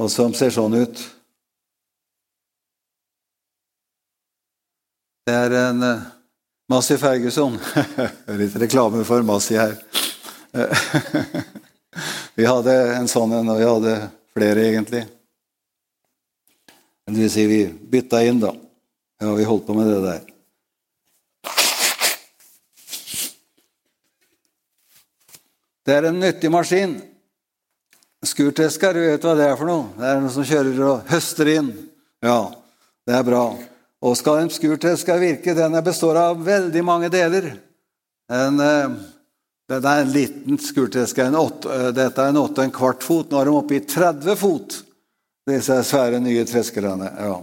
og 0.00 0.10
som 0.10 0.34
ser 0.34 0.50
sånn 0.54 0.74
ut. 0.74 1.02
Det 5.24 5.34
er 5.34 5.54
en 5.56 5.80
uh, 5.82 6.02
Massi 6.68 6.98
Ferguson. 7.00 7.56
Litt 8.40 8.56
reklame 8.60 9.04
for 9.08 9.24
Massi 9.24 9.56
her. 9.56 9.78
vi 12.38 12.44
hadde 12.44 12.74
en 12.98 13.08
sånn 13.10 13.32
en, 13.38 13.48
og 13.54 13.60
vi 13.60 13.70
hadde 13.70 13.94
flere, 14.34 14.66
egentlig. 14.68 15.04
Det 17.04 17.16
vil 17.16 17.32
si, 17.32 17.46
vi 17.48 17.64
bytta 17.68 18.22
inn, 18.26 18.42
da. 18.42 18.52
Ja, 19.22 19.32
vi 19.36 19.46
holdt 19.48 19.66
på 19.66 19.76
med 19.76 19.88
det 19.92 20.00
der. 20.04 20.22
Det 25.84 25.92
er 25.92 26.08
en 26.08 26.20
nyttig 26.20 26.50
maskin. 26.52 26.96
Skurtesker, 28.24 28.94
du 28.94 29.04
vet 29.04 29.24
hva 29.24 29.34
det 29.38 29.46
er 29.48 29.56
for 29.58 29.68
noe? 29.68 29.86
Det 29.98 30.08
er 30.08 30.20
noe 30.22 30.32
som 30.32 30.46
kjører 30.46 30.82
og 30.86 31.08
høster 31.10 31.50
inn. 31.54 31.70
Ja, 32.24 32.38
det 33.06 33.16
er 33.18 33.24
bra. 33.26 33.44
Og 34.04 34.16
skal 34.20 34.42
en 34.42 34.52
skurtesker 34.52 35.20
virke, 35.20 35.54
den 35.56 35.76
består 35.84 36.18
av 36.20 36.42
veldig 36.44 36.82
mange 36.84 37.10
deler. 37.12 37.54
En, 38.32 38.60
eh, 38.60 38.96
det 39.68 39.80
er 39.80 40.02
en 40.02 40.12
liten 40.12 40.60
skurteske. 40.60 41.24
Eh, 41.24 41.90
dette 41.96 42.20
er 42.20 42.28
en 42.28 42.40
åtte 42.42 42.60
og 42.60 42.64
en 42.64 42.74
kvart 42.74 43.02
fot. 43.02 43.30
Nå 43.30 43.40
er 43.40 43.44
de 43.44 43.56
oppe 43.56 43.76
i 43.76 43.80
30 43.80 44.36
fot, 44.36 44.82
disse 45.48 45.82
svære 45.84 46.20
nye 46.20 46.44
treskerne. 46.44 47.10
Ja. 47.18 47.40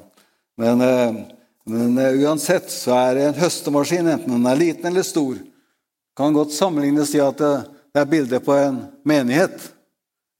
Men, 0.57 0.81
eh, 0.81 1.23
men, 1.65 1.97
uansett 1.97 2.69
så 2.69 2.93
er 3.09 3.15
det 3.15 3.27
en 3.27 3.41
høstemaskin, 3.41 4.07
enten 4.07 4.29
den 4.29 4.45
er 4.45 4.55
liten 4.55 4.85
eller 4.85 5.03
stor. 5.03 5.37
Kan 6.17 6.33
godt 6.33 6.53
sammenlignes 6.53 7.15
i 7.15 7.19
at 7.19 7.37
det 7.37 7.65
er 7.95 8.05
bilde 8.05 8.39
på 8.39 8.53
en 8.53 8.87
menighet. 9.05 9.71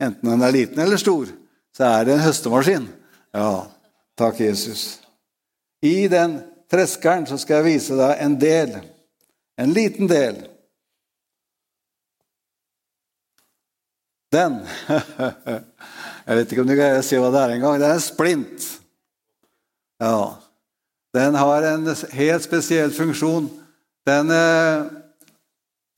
Enten 0.01 0.29
den 0.31 0.41
er 0.41 0.55
liten 0.55 0.81
eller 0.81 0.97
stor, 0.97 1.29
så 1.77 1.87
er 1.87 2.07
det 2.07 2.15
en 2.15 2.25
høstemaskin. 2.25 2.87
Ja, 3.37 3.67
takk, 4.17 4.39
Jesus. 4.41 4.99
I 5.85 6.07
den 6.11 6.39
treskeren 6.71 7.27
så 7.29 7.37
skal 7.41 7.61
jeg 7.61 7.75
vise 7.75 7.97
deg 7.99 8.23
en 8.25 8.37
del. 8.41 8.73
En 9.61 9.73
liten 9.75 10.09
del. 10.09 10.39
Den 14.31 14.61
Jeg 16.21 16.37
vet 16.37 16.51
ikke 16.53 16.63
om 16.63 16.69
du 16.69 16.77
greier 16.77 17.01
å 17.01 17.03
si 17.03 17.17
hva 17.19 17.31
det 17.33 17.41
er 17.41 17.53
engang. 17.55 17.79
Det 17.81 17.87
er 17.89 17.97
en 17.97 18.03
splint. 18.03 18.67
Ja. 19.99 20.37
Den 21.11 21.35
har 21.35 21.65
en 21.67 21.89
helt 22.15 22.45
spesiell 22.45 22.93
funksjon. 22.95 23.49
Den 24.07 24.31
eh, 24.31 24.85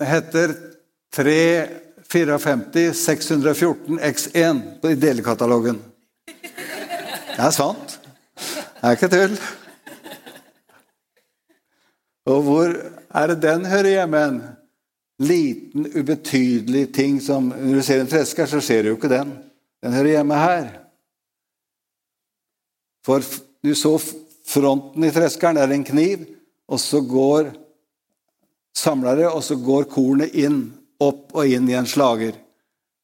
heter 0.09 0.55
354 2.13 2.93
614 2.93 3.99
X1 3.99 4.61
i 4.91 4.95
delekatalogen. 5.01 5.79
Det 7.33 7.41
er 7.41 7.53
sant. 7.55 7.97
Det 8.37 8.83
er 8.85 8.97
ikke 8.97 9.09
tull. 9.09 9.37
Og 12.29 12.43
hvor 12.45 12.75
er 13.09 13.31
det 13.31 13.39
den 13.41 13.65
hører 13.65 13.89
hjemme? 13.95 14.21
En 14.27 14.41
liten, 15.23 15.87
ubetydelig 15.93 16.87
ting 16.93 17.19
som 17.21 17.49
Når 17.49 17.79
du 17.79 17.81
ser 17.85 18.01
en 18.01 18.11
tresker, 18.11 18.45
så 18.45 18.61
ser 18.61 18.83
du 18.83 18.91
jo 18.91 18.95
ikke 18.97 19.11
den. 19.11 19.33
Den 19.83 19.93
hører 19.93 20.15
hjemme 20.17 20.37
her. 20.37 20.69
For 23.05 23.25
du 23.63 23.73
så 23.75 23.97
fronten 24.47 25.03
i 25.03 25.11
treskeren. 25.11 25.57
Det 25.57 25.63
er 25.65 25.75
en 25.75 25.87
kniv, 25.87 26.25
og 26.67 26.79
så 26.79 27.01
går 27.01 27.51
samlere, 28.75 29.31
og 29.31 29.43
så 29.43 29.55
går 29.55 29.89
kornet 29.91 30.33
inn, 30.33 30.73
opp 31.03 31.35
og 31.35 31.47
inn 31.49 31.69
i 31.69 31.77
en 31.77 31.89
slager. 31.89 32.35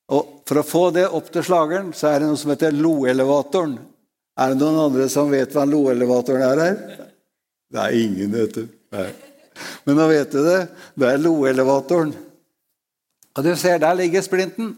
Og 0.10 0.42
For 0.50 0.62
å 0.62 0.66
få 0.66 0.84
det 0.96 1.06
opp 1.06 1.28
til 1.30 1.46
slageren, 1.46 1.92
så 1.94 2.10
er 2.10 2.22
det 2.22 2.32
noe 2.32 2.40
som 2.42 2.50
heter 2.50 2.74
loelevatoren. 2.74 3.76
Er 4.40 4.54
det 4.54 4.58
noen 4.58 4.80
andre 4.88 5.06
som 5.12 5.30
vet 5.30 5.54
hva 5.54 5.68
loelevatoren 5.70 6.46
er 6.48 6.62
her? 6.64 6.80
Det 7.70 7.84
er 7.84 7.98
ingen, 8.00 8.34
vet 8.34 8.56
du. 8.56 8.64
Nei. 8.96 9.10
Men 9.86 10.00
nå 10.00 10.08
vet 10.10 10.32
du 10.34 10.40
det. 10.42 10.60
Det 10.98 11.12
er 11.12 11.22
loelevatoren. 11.22 12.16
Og 13.38 13.46
du 13.46 13.52
ser, 13.60 13.78
der 13.84 14.00
ligger 14.00 14.26
splinten. 14.26 14.74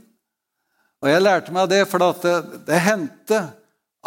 Og 1.02 1.10
jeg 1.10 1.24
lærte 1.24 1.56
meg 1.56 1.72
det, 1.72 1.86
for 1.90 2.04
det, 2.04 2.36
det 2.68 2.84
hendte 2.84 3.42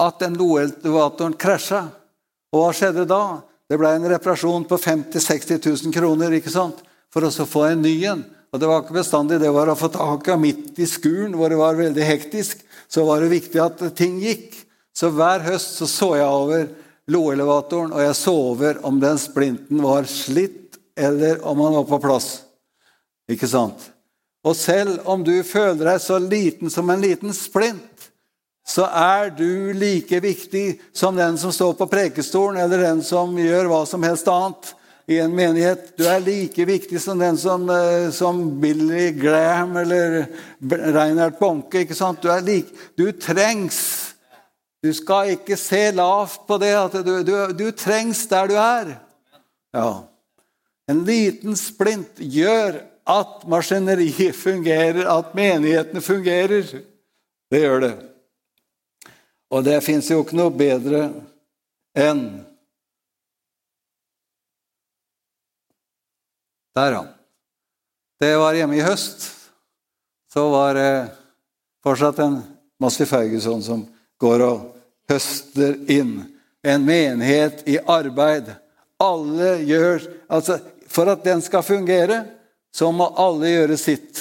at 0.05 0.21
den 0.21 0.37
loelevatoren 0.39 1.39
krasja. 1.41 1.87
Og 2.53 2.61
hva 2.61 2.73
skjedde 2.77 3.09
da? 3.09 3.23
Det 3.71 3.79
ble 3.81 3.95
en 3.97 4.11
reparasjon 4.13 4.67
på 4.69 4.77
50 4.77 5.17
000-60 5.17 5.87
000 5.89 5.95
kroner 5.97 6.37
ikke 6.37 6.53
sant? 6.53 6.85
for 7.15 7.23
å 7.23 7.47
få 7.47 7.69
en 7.71 7.85
ny 7.85 7.95
en. 8.11 8.25
Og 8.55 8.61
det 8.63 8.69
var 8.71 8.85
ikke 8.85 8.95
bestandig 8.95 9.41
det 9.43 9.51
var 9.51 9.67
å 9.67 9.75
få 9.75 9.89
tak 9.91 10.29
i 10.31 10.35
midt 10.39 10.77
i 10.79 10.87
skuren, 10.87 11.33
hvor 11.35 11.51
det 11.51 11.59
var 11.59 11.75
veldig 11.75 12.05
hektisk. 12.07 12.61
Så 12.87 13.03
var 13.03 13.19
det 13.19 13.33
viktig 13.33 13.59
at 13.59 13.81
ting 13.99 14.21
gikk. 14.23 14.55
Så 14.95 15.11
hver 15.11 15.43
høst 15.43 15.81
så, 15.81 15.89
så 15.91 16.13
jeg 16.15 16.29
over 16.31 16.69
loelevatoren, 17.11 17.91
og 17.91 18.05
jeg 18.05 18.15
så 18.15 18.35
over 18.53 18.79
om 18.87 19.01
den 19.03 19.19
splinten 19.19 19.83
var 19.83 20.07
slitt, 20.07 20.79
eller 20.95 21.43
om 21.43 21.65
han 21.67 21.75
var 21.81 21.89
på 21.89 21.99
plass. 22.07 22.29
Ikke 23.27 23.51
sant? 23.51 23.91
Og 24.47 24.55
selv 24.55 25.03
om 25.11 25.27
du 25.27 25.35
føler 25.43 25.89
deg 25.89 25.99
så 26.05 26.21
liten 26.23 26.71
som 26.71 26.95
en 26.95 27.03
liten 27.03 27.35
splint, 27.35 28.07
så 28.63 28.87
er 28.87 29.35
du 29.35 29.75
like 29.75 30.23
viktig 30.23 30.79
som 30.95 31.19
den 31.19 31.35
som 31.43 31.51
står 31.53 31.75
på 31.81 31.91
prekestolen, 31.91 32.63
eller 32.63 32.87
den 32.87 33.03
som 33.03 33.35
gjør 33.35 33.67
hva 33.73 33.83
som 33.89 34.07
helst 34.07 34.31
annet 34.31 34.71
i 35.07 35.19
en 35.21 35.35
menighet. 35.35 35.93
Du 35.99 36.07
er 36.09 36.23
like 36.25 36.65
viktig 36.69 37.01
som 37.03 37.19
den 37.21 37.37
som, 37.39 37.69
eh, 37.71 38.11
som 38.11 38.61
Billy 38.61 39.11
Graham 39.11 39.77
eller 39.77 40.27
Reinhard 40.61 41.39
Bonke. 41.39 41.85
ikke 41.85 41.95
sant? 41.95 42.23
Du, 42.23 42.29
er 42.29 42.41
like, 42.41 42.73
du 42.97 43.13
trengs. 43.13 44.15
Du 44.83 44.93
skal 44.93 45.35
ikke 45.37 45.57
se 45.57 45.91
lavt 45.93 46.47
på 46.47 46.59
det. 46.59 46.75
at 46.75 46.93
du, 47.05 47.23
du, 47.23 47.53
du 47.53 47.71
trengs 47.71 48.27
der 48.29 48.49
du 48.49 48.57
er. 48.57 48.97
Ja. 49.75 50.05
En 50.89 51.05
liten 51.05 51.57
splint 51.57 52.19
gjør 52.19 52.83
at 53.05 53.45
maskineriet 53.49 54.37
fungerer, 54.47 55.05
at 55.19 55.35
menighetene 55.37 56.01
fungerer. 56.01 56.65
Det 57.51 57.61
gjør 57.61 57.81
det. 57.81 57.95
Og 59.53 59.65
det 59.65 59.83
fins 59.85 60.09
jo 60.11 60.23
ikke 60.25 60.37
noe 60.37 60.51
bedre 60.51 61.07
enn 61.95 62.45
Der, 66.75 66.93
ja. 66.93 67.05
Det 68.21 68.37
var 68.37 68.55
hjemme 68.55 68.77
i 68.77 68.85
høst. 68.85 69.31
Så 70.33 70.49
var 70.51 70.75
det 70.75 70.91
fortsatt 71.85 72.19
en 72.19 72.41
Massi 72.81 73.07
Ferguson 73.07 73.63
som 73.63 73.85
går 74.21 74.43
og 74.43 74.63
høster 75.11 75.77
inn. 75.91 76.17
En 76.65 76.85
menighet 76.85 77.63
i 77.69 77.79
arbeid. 77.79 78.51
Alle 79.03 79.59
gjør 79.67 80.07
altså, 80.33 80.59
For 80.89 81.11
at 81.11 81.25
den 81.27 81.43
skal 81.43 81.63
fungere, 81.67 82.21
så 82.75 82.93
må 82.95 83.09
alle 83.19 83.51
gjøre 83.51 83.77
sitt. 83.79 84.21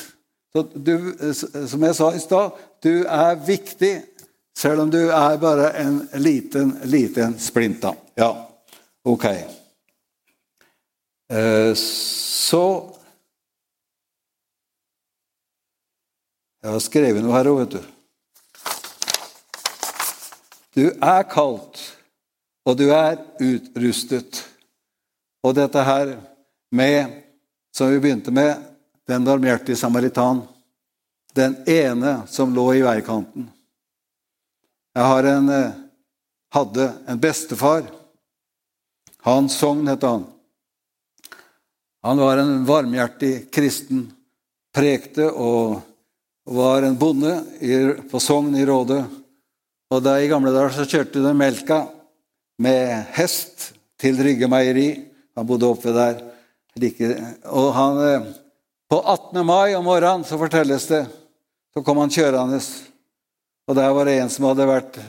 Så 0.54 0.64
du, 0.74 1.14
som 1.34 1.84
jeg 1.86 1.96
sa 1.98 2.08
i 2.14 2.22
stad, 2.22 2.58
du 2.82 3.06
er 3.06 3.38
viktig 3.46 3.94
selv 4.58 4.82
om 4.82 4.90
du 4.90 5.02
er 5.10 5.38
bare 5.42 5.70
en 5.82 6.00
liten, 6.14 6.76
liten 6.90 7.38
splinta. 7.40 7.94
Ja, 8.18 8.32
ok. 9.06 9.26
Eh, 11.32 11.74
så 11.76 12.94
Jeg 16.64 16.72
har 16.72 16.80
skrevet 16.80 17.20
noe 17.20 17.36
her 17.36 17.48
òg, 17.52 17.58
vet 17.60 17.74
du. 17.76 17.82
Du 20.80 20.86
er 20.88 21.26
kalt, 21.28 21.82
og 22.64 22.78
du 22.80 22.86
er 22.96 23.18
utrustet. 23.44 24.40
Og 25.44 25.58
dette 25.58 25.84
her 25.84 26.14
med, 26.72 27.20
som 27.76 27.92
vi 27.92 28.00
begynte 28.00 28.32
med, 28.32 28.64
den 29.12 29.28
normerte 29.28 29.76
samaritan. 29.76 30.46
Den 31.36 31.58
ene 31.68 32.22
som 32.32 32.56
lå 32.56 32.70
i 32.78 32.86
veikanten. 32.86 33.50
Jeg 34.96 35.26
en, 35.34 35.50
eh, 35.50 35.72
hadde 36.54 36.94
en 37.08 37.20
bestefar. 37.20 37.84
Hans 39.28 39.58
Sogn 39.58 39.88
het 39.88 40.02
han. 40.02 40.26
Han 42.04 42.20
var 42.20 42.38
en 42.38 42.66
varmhjertig 42.68 43.52
kristen, 43.54 44.10
prekte 44.76 45.30
og 45.32 45.80
var 46.44 46.84
en 46.84 46.98
bonde 47.00 47.38
på 48.12 48.20
Sogn 48.20 48.56
i 48.60 48.66
Råde. 48.68 49.00
Og 49.94 50.02
da 50.04 50.18
I 50.20 50.28
gamle 50.28 50.52
dager 50.52 50.74
så 50.76 50.88
kjørte 50.90 51.24
de 51.24 51.32
melka 51.38 51.86
med 52.60 53.06
hest 53.16 53.70
til 54.02 54.20
Rygge 54.20 54.50
meieri. 54.52 54.90
Han 55.38 55.48
bodde 55.48 55.70
oppe 55.70 55.94
der. 55.96 56.20
Og 57.46 57.70
han, 57.74 58.02
eh, 58.08 58.28
på 58.90 59.00
18. 59.00 59.46
mai 59.46 59.76
om 59.76 59.86
morgenen 59.86 60.26
så 60.26 60.38
fortelles 60.38 60.88
det, 60.88 61.06
så 61.74 61.84
kom 61.86 61.98
han 61.98 62.10
kjørende. 62.10 62.60
Og 63.68 63.76
der 63.76 63.94
var 63.94 64.06
det 64.06 64.20
en 64.20 64.30
som 64.30 64.50
hadde 64.50 64.68
vært 64.68 65.00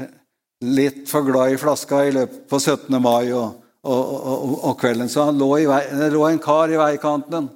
litt 0.63 1.09
for 1.09 1.27
glad 1.27 1.53
i 1.53 1.59
flaska 1.59 2.05
i 2.05 2.13
løpet 2.13 2.47
på 2.49 2.61
17. 2.61 3.03
mai 3.03 3.33
og, 3.33 3.64
og, 3.85 4.15
og, 4.33 4.57
og 4.71 4.77
kvelden. 4.81 5.11
Så 5.13 5.27
lå 5.33 5.51
vei, 5.69 5.83
det 5.93 6.11
lå 6.15 6.25
en 6.29 6.43
kar 6.43 6.73
i 6.73 6.81
veikanten. 6.81 7.49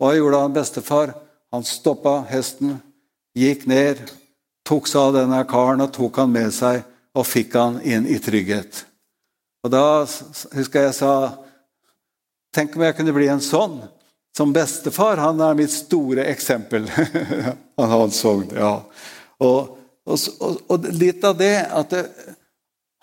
Hva 0.00 0.14
gjorde 0.16 0.40
han 0.44 0.56
bestefar? 0.56 1.14
Han 1.52 1.64
stoppa 1.68 2.22
hesten, 2.30 2.78
gikk 3.36 3.66
ned, 3.68 4.00
tok 4.66 4.88
seg 4.88 5.08
av 5.08 5.16
denne 5.20 5.42
karen 5.48 5.84
og 5.84 5.92
tok 5.94 6.22
han 6.22 6.32
med 6.32 6.52
seg 6.54 6.82
og 7.12 7.28
fikk 7.28 7.56
han 7.60 7.80
inn 7.84 8.08
i 8.08 8.18
trygghet. 8.22 8.86
Og 9.62 9.70
Da 9.70 10.04
husker 10.56 10.88
jeg 10.88 10.98
sa 10.98 11.14
Tenk 12.52 12.74
om 12.76 12.82
jeg 12.84 12.98
kunne 12.98 13.14
bli 13.16 13.30
en 13.32 13.40
sånn. 13.40 13.78
Som 14.36 14.50
bestefar. 14.52 15.16
Han 15.16 15.40
er 15.40 15.54
mitt 15.56 15.72
store 15.72 16.26
eksempel. 16.28 16.84
han 17.78 17.92
hadde 17.94 18.12
sånn, 18.12 18.42
ja. 18.52 18.74
Og, 19.40 19.70
og, 20.04 20.58
og, 20.68 20.88
litt 20.92 21.24
av 21.24 21.38
det 21.40 21.54
at 21.64 21.94
det, 21.94 22.02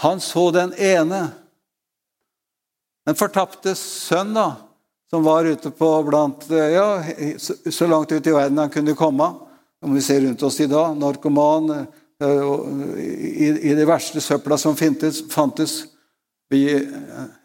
han 0.05 0.21
så 0.21 0.51
den 0.53 0.75
ene, 0.77 1.23
den 3.09 3.17
fortapte 3.17 3.73
sønn, 3.77 4.35
da, 4.37 4.53
som 5.09 5.23
var 5.25 5.47
ute 5.49 5.71
på 5.73 5.87
blant 6.05 6.45
Ja, 6.53 7.01
så, 7.41 7.87
langt 7.89 8.11
ut 8.11 8.27
i 8.27 8.33
verden 8.35 8.61
han 8.61 8.69
kunne 8.69 8.97
komme. 8.97 9.31
Om 9.81 9.95
vi 9.95 10.03
ser 10.03 10.21
rundt 10.21 10.43
oss 10.43 10.59
i 10.59 10.67
dag. 10.69 10.97
Narkoman. 10.99 11.71
Eh, 12.21 12.43
I, 12.99 13.47
i 13.71 13.73
det 13.73 13.87
verste 13.87 14.21
søpla 14.21 14.57
som 14.59 14.75
fintes, 14.77 15.23
fantes. 15.31 15.79
Vi, 16.51 16.67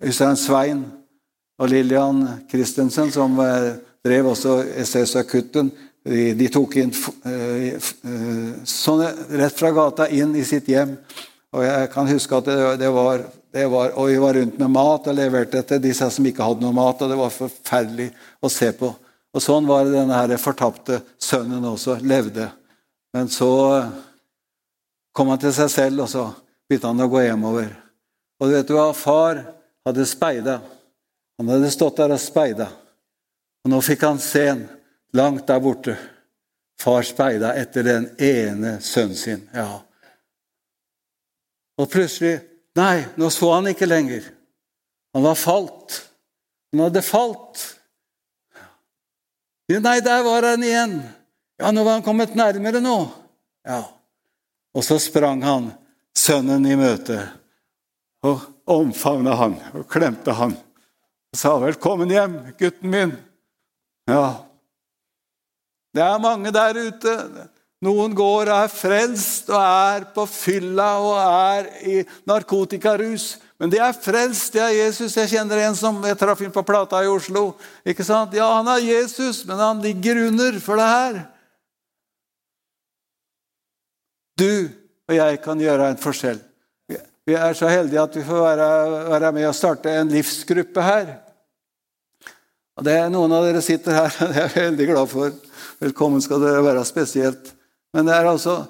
Øystein 0.02 0.34
eh, 0.34 0.40
Svein 0.42 0.84
og 1.58 1.68
Lillian 1.70 2.24
Christensen, 2.50 3.12
som 3.14 3.38
eh, 3.40 3.74
drev 4.04 4.32
også 4.32 4.58
SS 4.84 5.16
Akutten, 5.22 5.70
de 6.04 6.48
tok 6.52 6.74
inn 6.76 6.90
eh, 7.24 7.78
sånne 8.68 9.06
rett 9.40 9.56
fra 9.56 9.70
gata 9.72 10.10
inn 10.12 10.34
i 10.36 10.44
sitt 10.44 10.68
hjem. 10.68 10.98
Og 11.54 11.64
jeg 11.64 11.88
kan 11.94 12.10
huske 12.10 12.36
at 12.36 12.50
det, 12.80 12.90
var, 12.92 13.24
var, 13.54 13.92
Og 13.94 14.08
vi 14.08 14.16
var 14.18 14.34
rundt 14.34 14.58
med 14.58 14.70
mat 14.70 15.06
og 15.06 15.14
leverte 15.14 15.62
til 15.62 15.82
disse 15.82 16.08
som 16.10 16.26
ikke 16.26 16.42
hadde 16.42 16.64
noe 16.64 16.74
mat. 16.74 17.02
og 17.02 17.10
Det 17.10 17.18
var 17.18 17.30
forferdelig 17.30 18.10
å 18.42 18.50
se 18.50 18.72
på. 18.72 18.90
Og 19.34 19.42
Sånn 19.42 19.66
var 19.66 19.84
det 19.84 19.94
denne 19.94 20.14
her 20.14 20.36
fortapte 20.38 21.00
sønnen 21.18 21.64
også 21.64 21.98
levde. 22.02 22.48
Men 23.14 23.28
så 23.30 23.50
kom 25.14 25.30
han 25.30 25.38
til 25.38 25.54
seg 25.54 25.70
selv, 25.70 26.02
og 26.02 26.10
så 26.10 26.24
begynte 26.66 26.90
han 26.90 27.04
å 27.04 27.10
gå 27.10 27.22
hjemover. 27.22 27.70
Og 28.42 28.50
vet 28.50 28.66
du 28.66 28.74
hva? 28.74 28.88
Far 28.94 29.44
hadde 29.86 30.06
speida. 30.06 30.58
Han 31.38 31.50
hadde 31.50 31.70
stått 31.70 32.00
der 32.02 32.14
og 32.14 32.22
speida. 32.22 32.68
Og 33.64 33.70
nå 33.70 33.80
fikk 33.82 34.02
han 34.06 34.18
se 34.22 34.48
en 34.50 34.66
langt 35.14 35.46
der 35.46 35.62
borte. 35.62 35.94
Far 36.80 37.06
speida 37.06 37.54
etter 37.54 37.86
den 37.86 38.08
ene 38.18 38.76
sønnen 38.82 39.18
sin. 39.18 39.46
Ja. 39.54 39.80
Og 41.78 41.90
plutselig 41.90 42.40
Nei, 42.74 43.04
nå 43.16 43.30
så 43.30 43.52
han 43.54 43.70
ikke 43.70 43.86
lenger. 43.86 44.26
Han 45.14 45.22
var 45.22 45.38
falt. 45.38 46.00
Han 46.72 46.86
hadde 46.88 47.02
falt. 47.06 47.62
Nei, 49.70 49.98
der 50.04 50.24
var 50.26 50.42
han 50.50 50.64
igjen. 50.66 50.96
Ja, 51.60 51.70
nå 51.70 51.84
var 51.86 52.00
han 52.00 52.06
kommet 52.06 52.34
nærmere 52.34 52.82
nå. 52.82 52.96
Ja. 53.64 53.84
Og 54.74 54.84
så 54.84 54.98
sprang 54.98 55.44
han 55.46 55.70
sønnen 56.18 56.66
i 56.66 56.74
møte 56.76 57.20
og 58.24 58.42
omfavna 58.70 59.36
han 59.38 59.56
og 59.74 59.86
klemte 59.90 60.34
han. 60.34 60.56
Og 61.34 61.38
sa 61.38 61.54
'velkommen 61.58 62.10
hjem, 62.10 62.34
gutten 62.58 62.90
min'. 62.90 63.16
Ja. 64.06 64.44
Det 65.94 66.02
er 66.02 66.18
mange 66.18 66.50
der 66.50 66.74
ute. 66.74 67.14
Noen 67.82 68.14
går 68.16 68.48
og 68.48 68.54
er 68.54 68.70
frelst 68.70 69.50
og 69.50 69.58
er 69.58 70.06
på 70.14 70.24
fylla 70.30 70.90
og 71.02 71.16
er 71.18 71.66
i 71.84 71.96
narkotikarus. 72.28 73.34
Men 73.60 73.72
de 73.72 73.80
er 73.82 73.96
frelst. 73.96 74.54
Det 74.54 74.62
er 74.62 74.76
Jesus. 74.76 75.16
Jeg 75.18 75.32
kjenner 75.34 75.64
en 75.66 75.76
som 75.78 75.98
jeg 76.06 76.18
traff 76.20 76.40
inn 76.44 76.54
på 76.54 76.64
Plata 76.66 77.02
i 77.04 77.10
Oslo. 77.10 77.52
Ikke 77.86 78.06
sant? 78.06 78.36
Ja, 78.36 78.48
han 78.56 78.70
er 78.72 78.84
Jesus, 78.84 79.42
men 79.48 79.60
han 79.60 79.82
ligger 79.84 80.26
under 80.28 80.58
for 80.64 80.80
det 80.80 80.88
her. 80.88 81.20
Du 84.38 84.50
og 85.04 85.14
jeg 85.14 85.40
kan 85.44 85.60
gjøre 85.60 85.92
en 85.92 86.00
forskjell. 86.00 86.40
Vi 87.24 87.36
er 87.40 87.54
så 87.56 87.70
heldige 87.72 88.02
at 88.02 88.16
vi 88.18 88.22
får 88.24 88.40
være, 88.42 88.68
være 89.08 89.32
med 89.32 89.46
og 89.48 89.56
starte 89.56 89.92
en 89.96 90.10
livsgruppe 90.12 90.82
her. 90.84 91.14
Og 92.76 92.84
det 92.84 92.96
er 92.98 93.12
Noen 93.12 93.32
av 93.32 93.46
dere 93.46 93.62
sitter 93.64 93.96
her, 93.96 94.16
det 94.28 94.42
er 94.42 94.42
jeg 94.42 94.54
veldig 94.58 94.88
glad 94.90 95.08
for. 95.08 95.36
Velkommen 95.80 96.24
skal 96.24 96.42
dere 96.42 96.64
være 96.66 96.84
spesielt. 96.84 97.53
Men 97.94 98.08
det 98.08 98.14
er 98.16 98.26
altså 98.28 98.64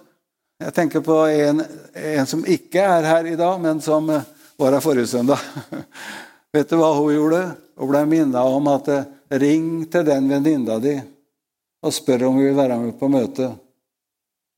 Jeg 0.61 0.75
tenker 0.77 1.03
på 1.03 1.17
en, 1.27 1.65
en 1.99 2.27
som 2.31 2.45
ikke 2.47 2.79
er 2.79 3.07
her 3.09 3.27
i 3.27 3.35
dag, 3.37 3.57
men 3.61 3.81
som 3.83 4.07
var 4.07 4.77
her 4.77 4.81
forrige 4.81 5.11
søndag. 5.11 5.41
Vet 6.55 6.71
du 6.71 6.77
hva 6.79 6.93
hun 6.95 7.11
gjorde? 7.11 7.41
Hun 7.75 7.91
ble 7.91 8.05
minnet 8.07 8.39
om 8.39 8.71
at 8.71 8.89
ring 9.35 9.83
til 9.91 10.07
den 10.07 10.31
venninna 10.31 10.79
di 10.79 10.95
og 11.85 11.93
spør 11.93 12.29
om 12.29 12.39
hun 12.39 12.47
vil 12.47 12.57
være 12.57 12.79
med 12.81 12.95
på 12.99 13.11
møte. 13.13 13.51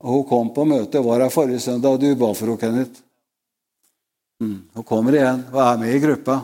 Og 0.05 0.13
Hun 0.13 0.25
kom 0.29 0.53
på 0.55 0.67
møte, 0.69 1.03
var 1.03 1.25
her 1.25 1.33
forrige 1.33 1.61
søndag, 1.65 1.97
og 1.97 2.01
du 2.01 2.15
ba 2.15 2.33
for 2.35 2.47
henne, 2.53 2.61
Kenneth. 2.61 3.01
Mm. 4.43 4.59
Hun 4.75 4.85
kommer 4.85 5.17
igjen 5.17 5.47
og 5.53 5.61
er 5.65 5.79
med 5.81 5.95
i 5.95 6.01
gruppa. 6.03 6.41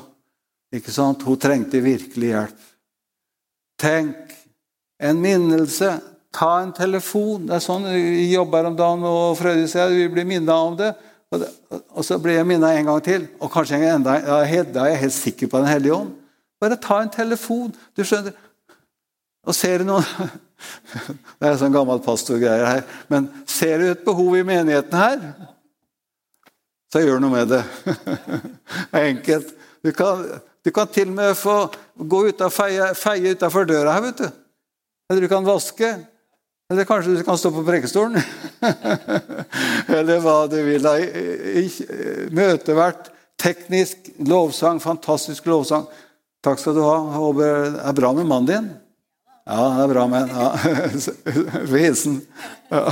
Ikke 0.73 0.95
sant? 0.95 1.23
Hun 1.23 1.39
trengte 1.39 1.83
virkelig 1.85 2.33
hjelp. 2.33 2.63
Tenk! 3.79 4.33
En 5.03 5.21
minnelse. 5.21 5.99
Ta 6.33 6.53
en 6.63 6.73
telefon. 6.77 7.47
Det 7.49 7.59
er 7.59 7.65
sånn 7.65 7.89
Vi 7.93 8.31
jobber 8.33 8.71
om 8.71 8.77
dagen, 8.77 9.05
og 9.09 9.37
Frøydis 9.41 9.75
sier 9.75 9.93
vi 9.93 10.09
blir 10.13 10.29
minnet 10.29 10.55
om 10.55 10.77
det. 10.79 10.93
Og, 11.33 11.41
det, 11.41 11.49
og 11.93 12.05
så 12.05 12.19
blir 12.21 12.39
jeg 12.39 12.49
minnet 12.49 12.79
en 12.79 12.89
gang 12.91 13.05
til. 13.05 13.27
Og 13.41 13.53
kanskje 13.53 13.81
en 13.81 13.99
enda, 13.99 14.19
ja, 14.21 14.65
Da 14.65 14.87
er 14.87 14.95
jeg 14.95 15.05
helt 15.07 15.19
sikker 15.19 15.53
på 15.53 15.63
Den 15.63 15.73
hellige 15.73 15.97
ånd. 15.97 16.15
Bare 16.61 16.81
ta 16.81 17.03
en 17.03 17.13
telefon. 17.13 17.73
Du 17.97 18.05
skjønner. 18.05 18.37
Og 19.47 19.55
ser 19.55 19.83
du 19.83 19.91
noen 19.91 20.07
Det 21.41 21.49
er 21.49 21.57
sånn 21.59 21.75
gammel 21.75 21.99
pastorgreier 22.05 22.69
her. 22.69 22.85
Men 23.11 23.27
ser 23.51 23.81
du 23.81 23.89
et 23.91 24.05
behov 24.07 24.37
i 24.39 24.45
menigheten 24.47 24.95
her? 24.99 25.25
så 26.93 27.01
gjør 27.01 27.23
noe 27.25 27.33
med 27.33 27.49
det. 27.49 27.63
det 27.87 28.99
er 28.99 29.09
enkelt. 29.09 29.53
Du 29.83 29.91
kan, 29.97 30.27
du 30.63 30.71
kan, 30.75 30.91
til 30.93 31.09
og 31.09 31.17
med 31.17 31.37
få 31.39 31.57
gå 31.97 32.27
ut 32.29 32.45
og 32.45 32.53
feie, 32.53 32.91
feie 32.99 33.33
utafor 33.33 33.67
døra 33.69 33.97
her, 33.97 34.05
vet 34.11 34.21
du. 34.21 34.27
Eller 35.11 35.25
du 35.25 35.31
kan 35.33 35.47
vaske. 35.47 35.95
Eller 36.73 36.87
kanskje 36.89 37.19
du 37.19 37.25
kan 37.27 37.37
stå 37.39 37.51
på 37.53 37.65
prekestolen. 37.67 38.17
Eller 39.99 40.23
hva 40.25 40.47
du 40.49 40.57
vil. 40.65 40.87
Møtevert, 42.33 43.11
teknisk, 43.37 44.09
lovsang, 44.25 44.81
fantastisk 44.81 45.51
lovsang. 45.53 45.85
Takk 46.41 46.63
skal 46.63 46.79
du 46.79 46.81
ha. 46.87 46.97
Håper 47.19 47.45
det 47.77 47.85
er 47.85 47.99
bra 48.01 48.15
med 48.17 48.31
mannen 48.31 48.49
din. 48.49 48.73
Ja, 49.45 49.69
det 49.77 49.85
er 49.85 49.93
bra 49.93 50.07
med 50.09 50.33
ja. 50.33 50.49
Hilsen. 51.77 52.21
Ja. 52.73 52.87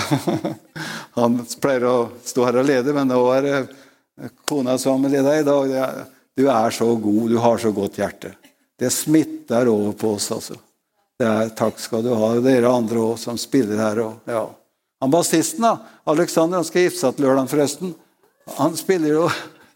Han 1.19 1.41
pleier 1.63 1.89
å 1.89 1.99
stå 2.27 2.45
her 2.51 2.61
og 2.61 2.69
lede, 2.69 2.95
men 2.95 3.09
nå 3.09 3.21
er 3.33 3.47
det 3.47 3.61
kona 4.45 4.77
som 4.79 5.09
leder 5.09 5.41
i 5.41 5.47
dag, 5.47 6.03
du 6.37 6.45
er 6.53 6.75
så 6.75 6.93
god, 7.01 7.31
du 7.33 7.39
har 7.41 7.63
så 7.63 7.73
godt 7.73 7.97
hjerte. 8.03 8.35
Det 8.77 8.93
smitter 8.93 9.73
over 9.73 9.97
på 9.97 10.19
oss, 10.19 10.29
altså. 10.37 10.61
Er, 11.21 11.51
takk 11.53 11.77
skal 11.81 12.05
du 12.05 12.15
ha, 12.17 12.31
dere 12.41 12.71
andre 12.73 13.03
òg 13.03 13.19
som 13.21 13.37
spiller 13.41 13.81
her. 13.83 14.01
Og, 14.07 14.31
ja. 14.31 14.47
Han 15.05 15.13
bassisten, 15.13 15.65
da, 15.65 15.77
Alexander, 16.09 16.61
han 16.61 16.69
skal 16.69 16.87
gifte 16.87 17.03
seg 17.03 17.17
til 17.17 17.27
lørdag, 17.27 17.51
forresten. 17.53 17.95
Han 18.57 18.77
spiller 18.79 19.17
jo 19.19 19.31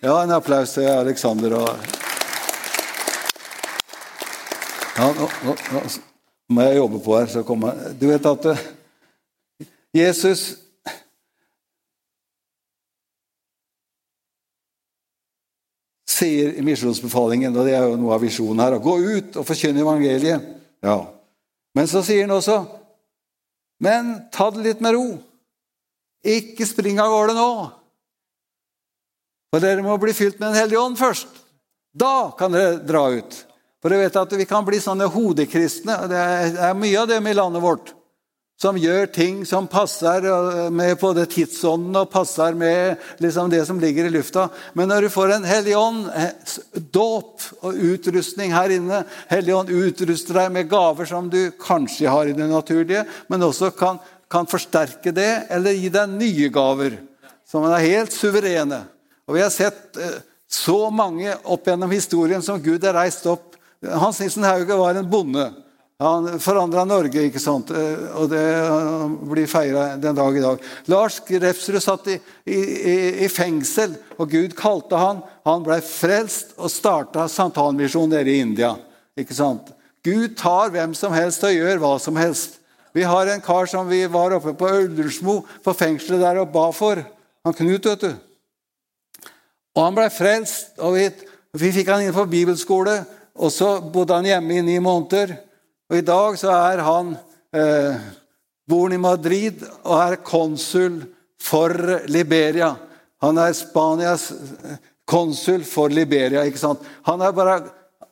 Ja, 0.05 0.19
en 0.21 0.35
applaus 0.37 0.75
til 0.77 0.85
Alexander. 0.85 1.55
Og, 1.57 1.69
ja, 4.99 5.07
nå, 5.17 5.29
nå, 5.45 5.55
nå, 5.73 5.85
må 6.53 6.67
jeg 6.67 6.77
jobbe 6.77 7.01
på 7.05 7.17
her, 7.17 7.31
så 7.33 7.45
kommer 7.47 7.95
Du 7.97 8.05
vet 8.11 8.27
at 8.29 8.51
eh, 8.53 8.67
Jesus 9.97 10.45
sier 16.15 16.53
i 16.55 16.63
misjonsbefalingen, 16.65 17.57
og 17.57 17.67
det 17.67 17.75
er 17.77 17.89
jo 17.89 17.99
noe 17.99 18.15
av 18.17 18.23
visjonen 18.23 18.63
her, 18.65 18.77
å 18.77 18.85
gå 18.85 18.97
ut 19.03 19.41
og 19.41 19.49
forkynne 19.49 19.83
evangeliet. 19.83 20.53
Ja. 20.85 20.99
Men 21.75 21.89
så 21.91 22.03
sier 22.07 22.27
han 22.27 22.37
også 22.37 22.61
Men 23.83 24.15
ta 24.33 24.51
det 24.55 24.63
litt 24.65 24.85
med 24.85 24.95
ro. 24.95 25.07
Ikke 26.25 26.67
spring 26.67 27.01
av 27.03 27.11
gårde 27.13 27.35
nå. 27.37 27.49
For 29.53 29.63
dere 29.63 29.85
må 29.85 29.97
bli 30.01 30.15
fylt 30.17 30.39
med 30.39 30.53
Den 30.53 30.63
hellige 30.63 30.81
ånd 30.81 30.99
først. 30.99 31.43
Da 31.95 32.33
kan 32.39 32.55
dere 32.55 32.79
dra 32.83 33.05
ut. 33.13 33.37
For 33.83 33.93
dere 33.93 34.07
vet 34.07 34.17
at 34.17 34.33
Vi 34.39 34.47
kan 34.49 34.65
bli 34.67 34.81
sånne 34.83 35.11
hodekristne. 35.11 35.99
Det 36.11 36.23
er 36.71 36.79
mye 36.79 37.03
av 37.03 37.11
dem 37.11 37.29
i 37.29 37.37
landet 37.37 37.63
vårt. 37.63 37.93
Som 38.61 38.77
gjør 38.79 39.09
ting 39.11 39.41
som 39.49 39.67
passer 39.67 40.25
med 40.71 40.95
både 41.01 41.25
tidsånden 41.27 41.97
og 41.99 42.11
passer 42.13 42.55
med 42.55 43.01
liksom 43.23 43.51
det 43.51 43.65
som 43.67 43.81
ligger 43.83 44.07
i 44.07 44.13
lufta. 44.15 44.47
Men 44.79 44.89
når 44.93 45.07
du 45.07 45.11
får 45.11 45.35
en 45.35 45.49
hellig 45.49 45.75
ånd, 45.77 46.05
eh, 46.15 46.31
dåp 46.95 47.43
og 47.67 47.75
utrustning 47.75 48.55
her 48.55 48.71
inne 48.71 49.03
Hellig 49.29 49.57
ånd 49.57 49.73
utruster 49.75 50.39
deg 50.39 50.53
med 50.55 50.71
gaver 50.71 51.09
som 51.11 51.27
du 51.31 51.51
kanskje 51.61 52.09
har 52.09 52.31
i 52.31 52.37
det 52.37 52.47
naturlige, 52.49 53.03
men 53.29 53.43
også 53.43 53.73
kan, 53.75 53.99
kan 54.31 54.47
forsterke 54.47 55.13
det 55.13 55.47
eller 55.51 55.75
gi 55.75 55.91
deg 55.93 56.15
nye 56.15 56.49
gaver 56.55 57.01
som 57.49 57.67
er 57.69 57.85
helt 57.85 58.15
suverene. 58.15 58.85
Og 59.27 59.37
Vi 59.37 59.43
har 59.43 59.51
sett 59.51 59.99
eh, 59.99 60.23
så 60.51 60.91
mange 60.95 61.35
opp 61.43 61.67
gjennom 61.67 61.91
historien 61.91 62.43
som 62.43 62.63
Gud 62.63 62.85
har 62.87 62.97
reist 62.97 63.27
opp. 63.27 63.57
Hans 63.83 64.21
Nissen 64.21 64.47
Hauge 64.47 64.79
var 64.79 64.95
en 64.95 65.11
bonde. 65.11 65.51
Han 66.03 66.27
forandra 66.43 66.83
Norge, 66.89 67.29
ikke 67.29 67.39
sant? 67.39 67.71
Eh, 67.71 68.07
og 68.19 68.27
det 68.33 68.43
blir 69.31 69.47
feira 69.51 69.93
den 70.01 70.17
dag 70.17 70.37
i 70.37 70.43
dag. 70.43 70.65
Lars 70.91 71.21
Grefsrud 71.23 71.79
satt 71.83 72.09
i, 72.11 72.17
i, 72.51 72.59
i, 73.23 73.29
fengsel, 73.31 73.95
og 74.19 74.33
Gud 74.33 74.57
kalte 74.59 74.99
han. 74.99 75.23
Han 75.47 75.63
ble 75.67 75.79
frelst 75.87 76.57
og 76.59 76.73
starta 76.73 77.29
Santanmisjon 77.31 78.11
nede 78.11 78.35
i 78.35 78.43
India. 78.43 78.75
ikke 79.15 79.37
sant? 79.39 79.71
Gud 80.05 80.35
tar 80.37 80.75
hvem 80.75 80.99
som 80.99 81.15
helst 81.15 81.47
og 81.47 81.55
gjør 81.55 81.79
hva 81.81 81.95
som 82.03 82.19
helst. 82.19 82.59
Vi 82.95 83.07
har 83.07 83.31
en 83.31 83.43
kar 83.43 83.71
som 83.71 83.87
vi 83.89 84.03
var 84.11 84.35
oppe 84.35 84.53
på 84.59 84.75
Ullersmo, 84.83 85.41
på 85.63 85.79
fengselet 85.79 86.27
der 86.27 86.43
og 86.43 86.51
ba 86.55 86.69
for. 86.75 87.01
Han 87.47 87.55
Knut, 87.55 87.87
vet 87.87 88.03
du. 88.03 88.13
Og 89.75 89.83
han 89.83 89.95
ble 89.95 90.11
frelst. 90.11 90.75
og 90.79 90.99
Vi, 90.99 91.09
vi 91.55 91.73
fikk 91.79 91.95
han 91.95 92.03
inn 92.03 92.15
på 92.15 92.27
bibelskole, 92.31 93.01
og 93.35 93.51
så 93.51 93.77
bodde 93.79 94.19
han 94.19 94.27
hjemme 94.27 94.59
i 94.59 94.67
ni 94.75 94.79
måneder. 94.83 95.39
Og 95.91 95.99
I 95.99 96.07
dag 96.07 96.39
så 96.41 96.53
er 96.55 96.83
han 96.85 97.13
eh, 97.55 98.01
bor 98.69 98.93
i 98.93 99.01
Madrid 99.01 99.61
og 99.83 99.99
er 100.01 100.23
konsul 100.25 101.03
for 101.41 101.75
Liberia. 102.09 102.73
Han 103.25 103.39
er 103.41 103.53
Spanias 103.57 104.31
eh, 104.33 104.79
konsul 105.05 105.65
for 105.69 105.93
Liberia. 105.93 106.45
ikke 106.45 106.61
sant? 106.61 106.85
Han, 107.05 107.25
bare, 107.37 107.61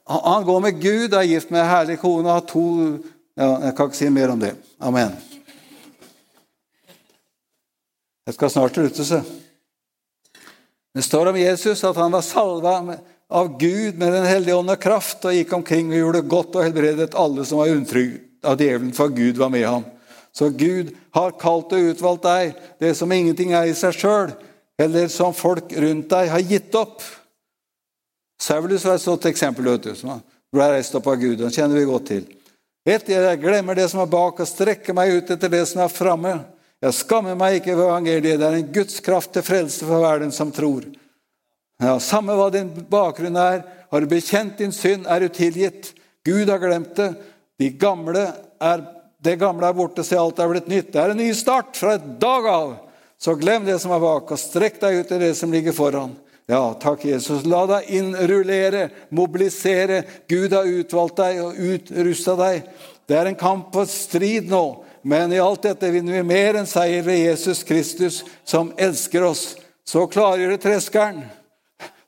han 0.07 0.45
går 0.45 0.61
med 0.61 0.81
Gud, 0.83 1.15
er 1.17 1.29
gift 1.29 1.51
med 1.51 1.63
ei 1.65 1.71
herlig 1.71 1.99
kone 2.03 2.29
og 2.29 2.35
har 2.35 2.49
to 2.49 2.67
ja, 3.33 3.49
Jeg 3.65 3.77
kan 3.77 3.89
ikke 3.89 3.97
si 3.97 4.11
mer 4.13 4.35
om 4.35 4.41
det. 4.41 4.53
Amen. 4.81 5.15
Jeg 8.27 8.35
skal 8.37 8.51
snart 8.51 8.77
slutte, 8.77 9.05
så. 9.05 9.23
Det 10.93 11.03
står 11.03 11.31
om 11.33 11.37
Jesus 11.41 11.85
at 11.89 11.97
han 11.97 12.13
var 12.13 12.21
salva 12.21 12.99
av 13.33 13.59
Gud 13.59 13.99
med 13.99 14.13
Den 14.13 14.29
hellige 14.29 14.59
ånd 14.59 14.71
og 14.71 14.81
kraft 14.83 15.25
og 15.25 15.35
gikk 15.35 15.55
omkring 15.57 15.91
og 15.93 15.99
gjorde 15.99 16.23
godt 16.35 16.57
og 16.59 16.67
helbredet 16.67 17.15
alle 17.19 17.47
som 17.49 17.63
var 17.63 17.73
unntrygd 17.73 18.21
av 18.45 18.61
djevelen, 18.61 18.93
for 18.93 19.13
Gud 19.15 19.39
var 19.41 19.51
med 19.55 19.67
ham. 19.67 19.85
Så 20.33 20.51
Gud 20.51 20.93
har 21.15 21.37
kalt 21.41 21.73
og 21.73 21.89
utvalgt 21.93 22.27
deg, 22.27 22.55
det 22.81 22.95
som 22.99 23.13
ingenting 23.13 23.53
er 23.57 23.69
i 23.69 23.77
seg 23.77 23.97
sjøl, 23.97 24.33
eller 24.81 25.09
som 25.13 25.35
folk 25.37 25.73
rundt 25.73 26.09
deg 26.11 26.31
har 26.33 26.45
gitt 26.49 26.77
opp. 26.77 27.03
Saulus 28.43 28.85
var 28.85 28.97
et 28.99 29.05
sånt 29.05 29.29
eksempel, 29.29 29.69
vet 29.71 29.91
du, 29.91 29.93
som 29.97 30.17
ble 30.53 30.71
reist 30.73 30.97
opp 30.99 31.07
av 31.13 31.21
Gud. 31.21 31.39
Den 31.41 31.53
kjenner 31.55 31.79
vi 31.79 31.89
godt 31.89 32.09
til. 32.11 32.25
Dere, 32.83 33.29
jeg 33.31 33.43
glemmer 33.45 33.79
det 33.79 33.87
som 33.93 34.03
er 34.03 34.11
bak, 34.11 34.41
og 34.43 34.49
strekker 34.49 34.97
meg 34.97 35.13
ut 35.15 35.31
etter 35.31 35.53
det 35.53 35.63
som 35.71 35.85
er 35.85 35.93
framme. 35.93 36.35
Jeg 36.83 36.97
skammer 36.99 37.37
meg 37.39 37.61
ikke 37.61 37.77
ved 37.77 37.87
evangeliet. 37.87 38.41
Det 38.41 38.49
er 38.49 38.59
en 38.59 38.73
Guds 38.75 38.99
kraft 39.05 39.31
til 39.37 39.47
frelse 39.47 39.87
for 39.87 40.03
hver 40.03 40.25
den 40.25 40.35
som 40.35 40.51
tror. 40.55 40.89
Ja, 41.81 41.97
Samme 42.01 42.37
hva 42.37 42.51
din 42.53 42.71
bakgrunn 42.91 43.39
er, 43.39 43.63
har 43.93 44.01
du 44.01 44.11
bekjent 44.11 44.59
din 44.59 44.75
synd, 44.75 45.07
er 45.09 45.25
du 45.25 45.33
tilgitt. 45.33 45.93
Gud 46.25 46.51
har 46.51 46.61
glemt 46.63 46.97
det. 46.97 47.13
De 47.59 47.71
gamle 47.79 48.27
er, 48.63 48.85
det 49.23 49.39
gamle 49.41 49.69
er 49.69 49.77
borte, 49.77 50.05
se 50.07 50.19
alt 50.19 50.41
er 50.43 50.51
blitt 50.51 50.71
nytt. 50.71 50.93
Det 50.93 51.01
er 51.03 51.13
en 51.13 51.21
ny 51.21 51.31
start 51.37 51.77
fra 51.79 51.97
et 51.99 52.07
dag 52.23 52.49
av. 52.51 52.75
Så 53.23 53.37
glem 53.39 53.67
det 53.67 53.79
som 53.79 53.93
er 53.95 54.03
bak, 54.03 54.31
og 54.35 54.41
strekk 54.41 54.81
deg 54.83 55.01
ut 55.01 55.13
i 55.15 55.21
det 55.23 55.35
som 55.39 55.53
ligger 55.55 55.75
foran. 55.77 56.17
Ja, 56.51 56.73
takk, 56.75 57.05
Jesus. 57.07 57.45
La 57.47 57.63
deg 57.71 57.91
innrullere, 57.95 58.89
mobilisere. 59.15 60.03
Gud 60.29 60.53
har 60.57 60.67
utvalgt 60.67 61.21
deg 61.23 61.39
og 61.45 61.61
utrusta 61.61 62.35
deg. 62.41 62.65
Det 63.07 63.19
er 63.19 63.31
en 63.31 63.39
kamp 63.39 63.77
og 63.79 63.91
strid 63.91 64.51
nå. 64.51 64.65
Men 65.07 65.35
i 65.35 65.41
alt 65.43 65.65
dette 65.67 65.91
vinner 65.91 66.19
vi 66.19 66.25
mer 66.27 66.59
enn 66.59 66.69
seier 66.71 67.03
ved 67.07 67.23
Jesus 67.23 67.63
Kristus, 67.67 68.21
som 68.45 68.73
elsker 68.79 69.27
oss. 69.27 69.45
Så 69.87 70.07
klargjør 70.11 70.55
det 70.55 70.63
treskeren. 70.63 71.23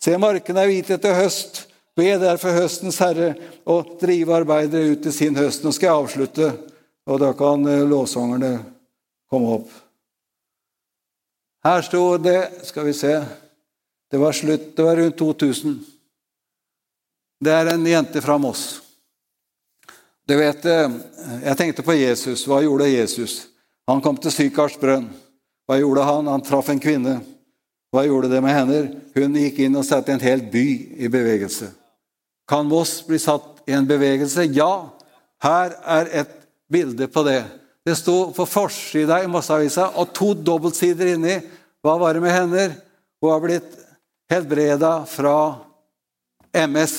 Se, 0.05 0.13
markene 0.21 0.61
er 0.61 0.69
hvite 0.69 0.99
etter 0.99 1.17
høst. 1.17 1.63
Be 1.97 2.11
derfor 2.21 2.57
høstens 2.59 2.99
herre 3.01 3.31
å 3.65 3.79
drive 4.01 4.35
arbeidere 4.37 4.93
ut 4.93 5.05
til 5.07 5.15
sin 5.15 5.39
høst. 5.39 5.63
Nå 5.65 5.73
skal 5.73 5.89
jeg 5.89 6.03
avslutte, 6.03 6.51
og 7.09 7.21
da 7.23 7.31
kan 7.39 7.65
eh, 7.71 7.87
lovsangerne 7.89 8.53
komme 9.31 9.57
opp. 9.61 9.71
Her 11.65 11.81
sto 11.87 12.03
det 12.21 12.67
Skal 12.69 12.85
vi 12.85 12.93
se 12.93 13.15
Det 14.13 14.19
var 14.21 14.37
slutt, 14.37 14.75
det 14.77 14.85
var 14.85 14.99
rundt 15.01 15.17
2000. 15.17 15.79
Det 17.41 17.53
er 17.53 17.71
en 17.73 17.87
jente 17.87 18.21
fra 18.21 18.37
Moss. 18.39 18.83
Du 20.29 20.37
vet, 20.37 20.65
eh, 20.65 20.91
Jeg 21.45 21.57
tenkte 21.57 21.83
på 21.83 21.97
Jesus. 21.97 22.45
Hva 22.47 22.61
gjorde 22.61 22.91
Jesus? 22.93 23.47
Han 23.87 24.03
kom 24.05 24.17
til 24.17 24.33
Sykars 24.33 24.77
brønn. 24.81 25.09
Hva 25.65 25.79
gjorde 25.81 26.05
han? 26.05 26.27
Han 26.27 26.45
traff 26.45 26.69
en 26.69 26.81
kvinne. 26.81 27.23
Hva 27.95 28.03
gjorde 28.09 28.33
det 28.33 28.41
med 28.43 28.57
henne? 28.57 28.79
Hun 29.15 29.37
gikk 29.39 29.61
inn 29.63 29.79
og 29.79 29.87
satte 29.87 30.11
en 30.11 30.23
hel 30.23 30.41
by 30.51 30.67
i 30.99 31.11
bevegelse. 31.13 31.69
Kan 32.51 32.67
Voss 32.67 32.97
bli 33.07 33.21
satt 33.23 33.63
i 33.71 33.77
en 33.77 33.87
bevegelse? 33.87 34.49
Ja. 34.51 34.91
Her 35.45 35.77
er 36.01 36.11
et 36.25 36.33
bilde 36.67 37.07
på 37.07 37.23
det. 37.23 37.45
Det 37.87 37.95
sto 38.01 38.33
på 38.35 38.49
forsida 38.51 39.21
i 39.23 39.31
Mosseavisa 39.31 39.93
og 40.01 40.11
to 40.17 40.33
dobbeltsider 40.35 41.15
inni. 41.15 41.39
Hva 41.85 41.95
var 42.01 42.17
det 42.17 42.25
med 42.25 42.35
henne? 42.35 42.67
Hun 43.23 43.31
har 43.31 43.45
blitt 43.45 43.79
helbreda 44.33 44.97
fra 45.07 45.37
MS. 46.67 46.97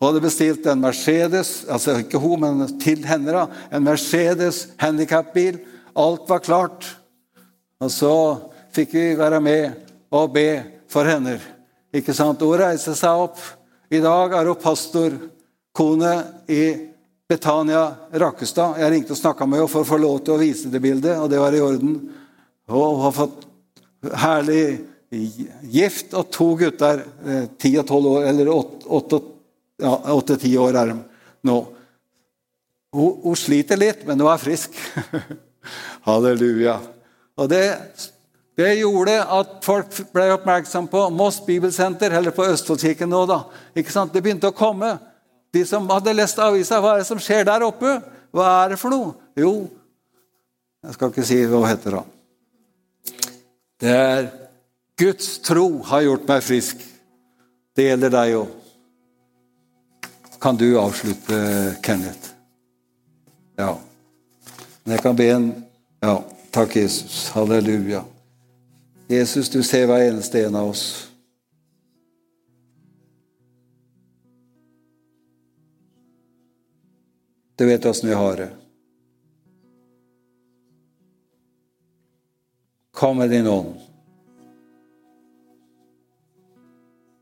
Hun 0.00 0.08
hadde 0.08 0.24
bestilt 0.24 0.66
en 0.66 0.82
Mercedes, 0.82 1.68
altså 1.70 2.00
ikke 2.00 2.18
hun, 2.18 2.40
men 2.40 2.78
til 2.80 3.04
henne, 3.06 3.30
da, 3.36 3.46
en 3.70 3.84
Mercedes 3.84 4.70
handikapbil. 4.80 5.60
Alt 5.94 6.26
var 6.26 6.42
klart. 6.42 6.94
Og 7.80 7.92
så 7.92 8.14
fikk 8.74 8.94
vi 8.94 9.06
være 9.18 9.40
med 9.42 9.72
og 10.14 10.32
be 10.34 10.48
for 10.90 11.08
henne. 11.08 11.38
Ikke 11.94 12.14
sant? 12.14 12.42
Hun 12.42 12.60
reiste 12.60 12.94
seg 12.98 13.26
opp. 13.26 13.40
I 13.90 14.00
dag 14.02 14.36
er 14.38 14.50
hun 14.50 14.60
pastorkone 14.60 16.14
i 16.50 16.62
Betania 17.30 17.84
Rakkestad. 18.22 18.78
Jeg 18.82 18.92
ringte 18.94 19.14
og 19.14 19.20
snakka 19.20 19.46
med 19.46 19.62
henne 19.62 19.70
for 19.70 19.84
å 19.84 19.90
få 19.90 19.98
lov 20.02 20.22
til 20.24 20.34
å 20.34 20.40
vise 20.40 20.70
det 20.70 20.82
bildet, 20.82 21.18
og 21.18 21.30
det 21.30 21.42
var 21.42 21.54
i 21.54 21.62
orden. 21.62 21.98
Hun 22.70 23.02
har 23.04 23.14
fått 23.14 23.46
herlig 24.22 24.62
gift 25.10 26.14
og 26.14 26.30
to 26.30 26.54
gutter, 26.58 27.04
eh, 27.26 27.44
ti 27.58 27.74
og 27.78 27.86
tolv 27.86 28.06
år, 28.06 28.30
eller 28.30 28.50
Åtte-ti 30.10 30.56
år 30.58 30.76
er 30.76 30.92
de 30.92 30.96
nå. 31.46 31.58
Hun, 32.92 33.20
hun, 33.22 33.36
sliter 33.38 33.78
litt, 33.78 34.02
men 34.06 34.20
hun 34.20 34.30
er 34.30 34.42
frisk. 34.42 34.74
Halleluja. 36.08 36.80
Og 37.38 37.48
det, 37.50 37.62
det, 38.58 38.74
gjorde 38.80 39.16
at 39.22 39.52
folk 39.64 39.94
ble 40.12 40.26
oppmerksom 40.34 40.88
på 40.90 41.04
Moss 41.14 41.38
Bibelsenter, 41.46 42.12
eller 42.16 42.34
på 42.34 42.44
Østfoldkirken 42.44 43.08
nå. 43.10 43.24
da. 43.30 43.42
Ikke 43.78 43.94
sant? 43.94 44.12
Det 44.12 44.22
begynte 44.24 44.50
å 44.50 44.56
komme. 44.56 44.96
De 45.54 45.64
som 45.66 45.88
hadde 45.90 46.14
lest 46.14 46.38
avisa, 46.42 46.80
hva 46.82 46.94
er 46.94 47.02
det 47.02 47.08
som 47.08 47.22
skjer 47.22 47.46
der 47.48 47.64
oppe? 47.66 47.96
Hva 48.34 48.50
er 48.64 48.74
det 48.74 48.80
for 48.82 48.94
noe? 48.94 49.14
Jo, 49.38 49.54
jeg 50.84 50.96
skal 50.96 51.10
ikke 51.12 51.26
si 51.28 51.40
hva 51.44 51.60
hun 51.60 51.68
heter, 51.68 51.98
da. 51.98 52.04
Det 53.80 53.96
er 53.96 54.30
Guds 55.00 55.38
tro 55.44 55.66
har 55.88 56.04
gjort 56.04 56.28
meg 56.28 56.44
frisk. 56.44 56.80
Det 57.76 57.86
gjelder 57.88 58.12
deg 58.12 58.38
òg 58.38 58.56
kan 60.40 60.56
du 60.56 60.78
avslutte, 60.80 61.76
Kenneth. 61.82 62.28
Ja. 63.56 63.78
Men 64.84 64.92
jeg 64.92 65.02
kan 65.02 65.16
be 65.16 65.28
en 65.30 65.50
Ja, 66.00 66.22
takk, 66.50 66.76
Jesus. 66.76 67.28
Halleluja. 67.28 68.00
Jesus, 69.10 69.48
du 69.48 69.62
ser 69.62 69.88
hver 69.90 70.04
eneste 70.06 70.44
en 70.46 70.54
av 70.54 70.68
oss. 70.70 70.84
Du 77.58 77.66
vet 77.66 77.86
åssen 77.90 78.08
vi 78.08 78.14
har 78.14 78.36
det. 78.36 78.46
Kom 82.94 83.18
med 83.18 83.30
din 83.30 83.46
ånd. 83.46 83.74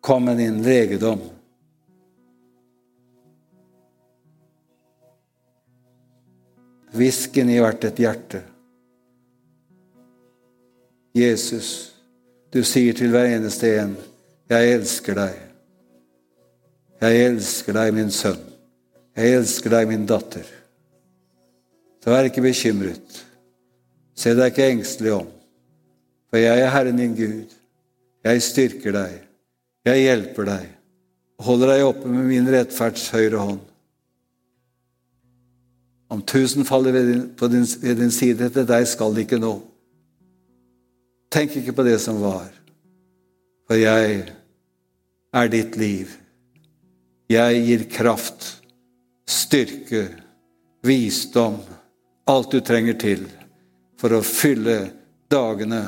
Kom 0.01 0.25
med 0.25 0.37
din 0.37 0.61
legedom. 0.63 1.25
Hvisken 6.93 7.49
i 7.49 7.59
hvert 7.65 7.85
et 7.85 8.05
hjerte. 8.05 8.45
Jesus, 11.19 11.95
du 12.53 12.63
sier 12.65 12.95
til 12.97 13.11
hver 13.11 13.29
eneste 13.37 13.75
en, 13.81 13.97
'Jeg 14.49 14.73
elsker 14.75 15.15
deg'. 15.15 15.49
Jeg 17.01 17.27
elsker 17.27 17.73
deg, 17.73 17.95
min 17.95 18.11
sønn. 18.11 18.41
Jeg 19.17 19.35
elsker 19.39 19.71
deg, 19.71 19.89
min 19.89 20.07
datter. 20.07 20.47
Så 22.05 22.11
vær 22.11 22.27
ikke 22.27 22.43
bekymret. 22.43 23.25
Se 24.19 24.35
deg 24.35 24.51
ikke 24.51 24.71
engstelig 24.73 25.13
om, 25.15 25.27
for 26.31 26.41
jeg 26.43 26.61
er 26.61 26.73
Herren 26.75 26.99
din 26.99 27.15
Gud. 27.15 27.55
Jeg 28.25 28.43
styrker 28.43 28.93
deg, 28.93 29.13
jeg 29.87 30.03
hjelper 30.03 30.49
deg, 30.49 30.65
holder 31.39 31.73
deg 31.73 31.85
oppe 31.87 32.11
med 32.11 32.27
min 32.27 32.51
rettferds 32.51 33.07
høyre 33.15 33.39
hånd. 33.39 33.61
Om 36.11 36.23
tusen 36.27 36.67
faller 36.67 36.93
ved 36.93 37.13
din, 37.13 37.23
din, 37.53 37.67
ved 37.83 38.01
din 38.01 38.11
side 38.11 38.49
etter 38.49 38.67
deg, 38.67 38.89
skal 38.89 39.15
de 39.15 39.23
ikke 39.23 39.39
nå. 39.39 39.55
Tenk 41.29 41.57
ikke 41.61 41.73
på 41.77 41.85
det 41.85 41.99
som 42.01 42.21
var, 42.23 42.49
for 43.69 43.77
jeg 43.77 44.23
er 45.37 45.51
ditt 45.53 45.77
liv. 45.77 46.15
Jeg 47.29 47.59
gir 47.67 47.85
kraft, 47.93 48.47
styrke, 49.29 50.07
visdom, 50.83 51.59
alt 52.29 52.51
du 52.53 52.61
trenger 52.65 52.97
til 53.01 53.27
for 53.99 54.15
å 54.15 54.23
fylle 54.25 54.79
dagene 55.29 55.83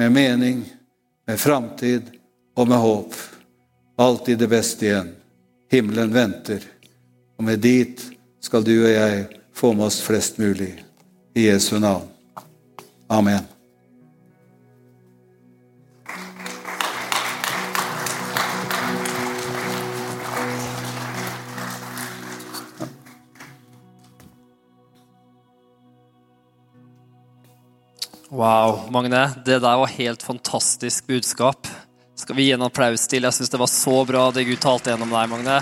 med 0.00 0.14
mening, 0.14 0.64
med 1.26 1.38
framtid 1.38 2.10
og 2.58 2.68
med 2.68 2.82
håp. 2.82 3.14
Alltid 4.02 4.38
det 4.38 4.50
beste 4.50 4.88
igjen. 4.88 5.12
Himmelen 5.70 6.10
venter, 6.12 6.64
og 7.38 7.46
med 7.46 7.62
dit 7.62 8.02
skal 8.42 8.66
du 8.66 8.74
og 8.80 8.90
jeg 8.90 9.24
få 9.54 9.72
med 9.76 9.86
oss 9.92 10.02
flest 10.02 10.42
mulig. 10.42 10.74
I 11.34 11.46
Jesu 11.48 11.78
navn. 11.78 12.08
Amen. 13.08 13.51
Wow, 28.42 28.88
Magne. 28.90 29.30
Det 29.44 29.60
der 29.62 29.76
var 29.78 29.86
helt 29.86 30.22
fantastisk 30.22 31.06
budskap. 31.06 31.68
Skal 32.18 32.34
vi 32.34 32.48
gi 32.48 32.56
en 32.56 32.64
applaus 32.66 33.04
til? 33.06 33.22
Jeg 33.22 33.36
syns 33.36 33.52
det 33.52 33.60
var 33.60 33.70
så 33.70 34.00
bra 34.08 34.24
det 34.34 34.42
Gud 34.48 34.58
talte 34.64 34.90
gjennom 34.90 35.14
deg, 35.14 35.28
Magne. 35.30 35.60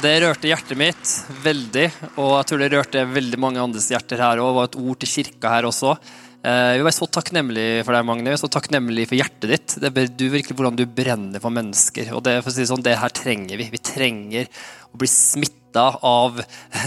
Det 0.00 0.14
rørte 0.24 0.48
hjertet 0.48 0.80
mitt 0.80 1.12
veldig, 1.44 1.84
og 2.14 2.30
jeg 2.38 2.48
tror 2.48 2.62
det 2.62 2.70
rørte 2.72 3.04
veldig 3.12 3.40
mange 3.44 3.60
andres 3.60 3.90
hjerter 3.92 4.24
her 4.24 4.40
òg. 4.40 4.48
Det 4.48 4.56
var 4.56 4.70
et 4.70 4.80
ord 4.86 5.02
til 5.02 5.12
kirka 5.18 5.52
her 5.52 5.68
også. 5.68 5.92
Eh, 6.40 6.80
vi 6.80 6.88
er 6.88 6.96
så 6.96 7.12
takknemlige 7.12 7.84
for 7.84 7.98
deg, 7.98 8.08
Magne. 8.08 8.30
Vi 8.30 8.38
er 8.38 8.44
så 8.46 8.52
takknemlige 8.56 9.12
for 9.12 9.20
hjertet 9.20 9.52
ditt. 9.52 9.78
Det 9.84 9.92
er 9.92 10.08
du 10.16 10.28
virkelig 10.32 10.56
hvordan 10.56 10.80
du 10.80 10.86
brenner 10.88 11.44
for 11.44 11.52
mennesker. 11.52 12.14
Og 12.16 12.24
det, 12.24 12.38
for 12.40 12.54
å 12.54 12.56
si 12.56 12.70
sånn, 12.72 12.88
det 12.88 12.96
her 13.04 13.12
trenger 13.12 13.60
vi. 13.60 13.68
Vi 13.68 13.84
trenger 13.92 14.48
å 14.88 15.04
bli 15.04 15.12
smitta 15.12 15.90
av 16.00 16.40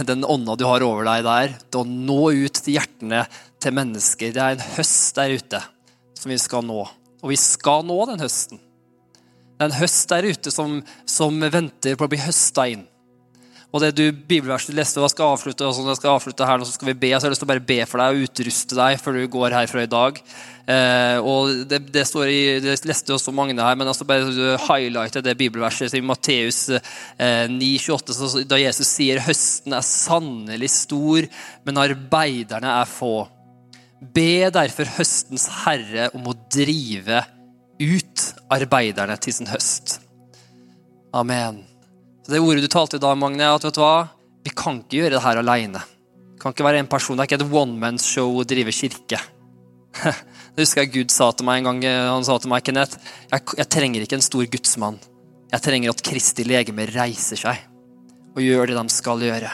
den 0.10 0.26
ånda 0.26 0.58
du 0.58 0.66
har 0.66 0.82
over 0.82 1.06
deg 1.14 1.30
der, 1.30 1.60
til 1.70 1.86
å 1.86 1.89
nå 1.89 2.24
ut 2.41 2.58
til 2.66 2.80
hjertene 2.80 3.28
til 3.66 3.76
mennesker. 3.76 4.34
Det 4.36 4.41
er 4.43 4.55
en 4.55 4.68
høst 4.78 5.18
der 5.18 5.36
ute 5.36 5.61
som 6.16 6.32
vi 6.32 6.39
skal 6.41 6.66
nå. 6.66 6.82
Og 7.22 7.32
vi 7.34 7.38
skal 7.39 7.86
nå 7.88 7.97
den 8.11 8.22
høsten. 8.22 8.61
Det 9.55 9.63
er 9.63 9.72
en 9.72 9.80
høst 9.80 10.11
der 10.11 10.28
ute 10.28 10.51
som, 10.51 10.82
som 11.09 11.39
venter 11.51 11.95
på 11.97 12.05
å 12.05 12.11
bli 12.11 12.22
høsta 12.22 12.68
inn. 12.74 12.84
Og 13.76 13.82
det 13.84 13.89
du 13.97 14.05
bibelverset 14.13 14.76
leste, 14.76 15.01
og 15.01 15.09
jeg 15.09 15.16
skal 15.16 15.34
avslutte, 15.34 15.66
og 15.68 15.74
sånn, 15.76 15.89
jeg 15.91 15.99
skal 15.99 16.13
avslutte 16.16 16.45
her, 16.47 16.61
og 16.61 16.68
så 16.68 16.78
skal 16.78 16.93
vi 16.93 16.99
be, 17.01 17.09
så 17.11 17.18
jeg 17.18 17.26
har 17.26 17.34
lyst 17.34 17.41
til 17.43 17.47
å 17.47 17.51
bare 17.51 17.66
be 17.68 17.78
for 17.89 17.99
deg 17.99 18.13
og 18.13 18.28
utruste 18.30 18.78
deg 18.78 19.01
før 19.01 19.18
du 19.18 19.26
går 19.34 19.55
herfra 19.57 19.84
i 19.84 19.89
dag. 19.91 20.22
Eh, 20.72 21.18
og 21.20 21.66
det, 21.68 21.82
det, 21.91 22.05
står 22.07 22.32
i, 22.32 22.39
det 22.63 22.78
leste 22.88 23.16
også 23.18 23.34
mange 23.36 23.57
her, 23.59 23.76
men 23.76 23.91
altså 23.91 24.07
bare 24.07 24.55
highlighte 24.70 25.24
det 25.26 25.36
bibelverset 25.41 25.97
i 25.99 26.03
Matteus 26.05 26.61
eh, 26.72 27.51
9,28, 27.51 28.45
da 28.47 28.61
Jesus 28.61 28.93
sier 28.95 29.20
høsten 29.28 29.76
er 29.76 29.84
sannelig 29.88 30.72
stor, 30.78 31.28
men 31.68 31.84
arbeiderne 31.84 32.78
er 32.80 32.88
få. 32.88 33.26
Be 34.14 34.49
derfor 34.53 34.89
høstens 34.97 35.47
herre 35.64 36.10
om 36.14 36.28
å 36.30 36.36
drive 36.51 37.24
ut 37.80 38.26
arbeiderne 38.53 39.16
til 39.24 39.34
sin 39.34 39.49
høst. 39.49 39.99
Amen. 41.16 41.64
Så 42.26 42.34
Det 42.34 42.41
ordet 42.43 42.66
du 42.66 42.68
talte 42.68 42.97
i 42.97 43.03
dag, 43.03 43.18
Magne, 43.18 43.47
at 43.47 43.64
vet 43.64 43.78
du 43.78 43.82
hva? 43.82 44.10
vi 44.45 44.53
kan 44.53 44.78
ikke 44.82 44.99
gjøre 44.99 45.18
det 45.18 45.24
her 45.24 45.41
alene. 45.41 45.82
Det 46.36 46.41
kan 46.41 46.53
ikke 46.53 46.68
være 46.68 46.84
en 46.84 46.89
person, 46.91 47.18
det 47.18 47.24
er 47.24 47.30
ikke 47.32 47.39
et 47.41 47.56
one 47.56 47.80
man 47.82 47.97
show 48.01 48.36
å 48.38 48.45
drive 48.45 48.74
kirke. 48.76 49.22
Det 50.56 50.64
husker 50.64 50.86
jeg 50.86 50.91
Gud 50.93 51.12
sa 51.12 51.26
til 51.36 51.47
meg 51.47 51.60
en 51.60 51.66
gang. 51.68 51.80
Han 52.14 52.24
sa 52.24 52.38
til 52.39 52.47
meg, 52.51 52.62
Kenneth, 52.64 52.95
jeg, 53.28 53.43
jeg 53.60 53.68
trenger 53.72 54.03
ikke 54.06 54.16
en 54.16 54.24
stor 54.24 54.45
gudsmann. 54.47 54.99
Jeg 55.51 55.64
trenger 55.66 55.91
at 55.91 56.03
Kristi 56.03 56.45
legeme 56.47 56.86
reiser 56.88 57.39
seg 57.39 57.64
og 58.36 58.43
gjør 58.43 58.72
det 58.72 58.78
de 58.78 58.91
skal 58.91 59.24
gjøre. 59.24 59.51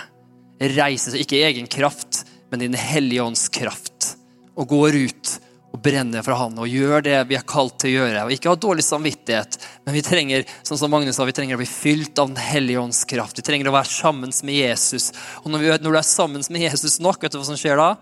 Reiser 0.76 1.16
seg 1.16 1.24
ikke 1.24 1.40
i 1.40 1.46
egen 1.48 1.70
kraft, 1.70 2.24
men 2.54 2.62
i 2.62 2.70
Den 2.70 2.78
hellige 2.78 3.26
ånds 3.26 3.48
kraft 3.54 4.12
og 4.56 4.68
går 4.72 4.98
ut 5.08 5.32
og 5.72 5.80
brenner 5.80 6.24
for 6.26 6.36
Han 6.36 6.58
og 6.60 6.68
gjør 6.68 7.04
det 7.06 7.18
vi 7.30 7.38
er 7.38 7.46
kalt 7.48 7.78
til 7.82 7.94
å 7.94 8.02
gjøre. 8.02 8.24
Og 8.26 8.34
ikke 8.36 8.52
ha 8.52 8.60
dårlig 8.60 8.84
samvittighet, 8.86 9.58
men 9.86 9.96
vi 9.96 10.04
trenger 10.06 10.48
som 10.68 10.82
Magnus 10.92 11.16
sa, 11.16 11.28
vi 11.28 11.36
trenger 11.36 11.56
å 11.56 11.62
bli 11.62 11.70
fylt 11.70 12.20
av 12.20 12.32
Den 12.32 12.42
hellige 12.42 12.82
ånds 12.82 13.04
kraft. 13.08 13.40
Vi 13.40 13.46
trenger 13.48 13.72
å 13.72 13.76
være 13.76 13.92
sammen 13.92 14.34
med 14.44 14.58
Jesus. 14.58 15.12
Og 15.44 15.52
når, 15.52 15.64
vi, 15.64 15.70
når, 15.86 15.96
du 15.96 16.02
er 16.02 16.08
sammen 16.08 16.44
med 16.50 16.66
Jesus 16.68 17.00
nok, 17.04 17.24
vet 17.24 17.32
du 17.32 17.40
hva 17.40 17.48
som 17.48 17.60
skjer 17.60 17.80
da? 17.80 17.94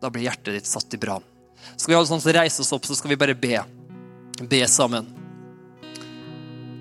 Da 0.00 0.12
blir 0.14 0.28
hjertet 0.28 0.56
ditt 0.56 0.70
satt 0.70 0.94
i 0.94 1.00
brann. 1.00 1.26
Skal 1.76 1.92
vi 1.92 1.98
alle 1.98 2.08
sånn 2.08 2.24
reise 2.34 2.62
oss 2.64 2.72
opp, 2.74 2.86
så 2.88 2.96
skal 2.96 3.12
vi 3.12 3.20
bare 3.20 3.36
be. 3.38 3.60
Be 4.48 4.62
sammen. 4.70 5.10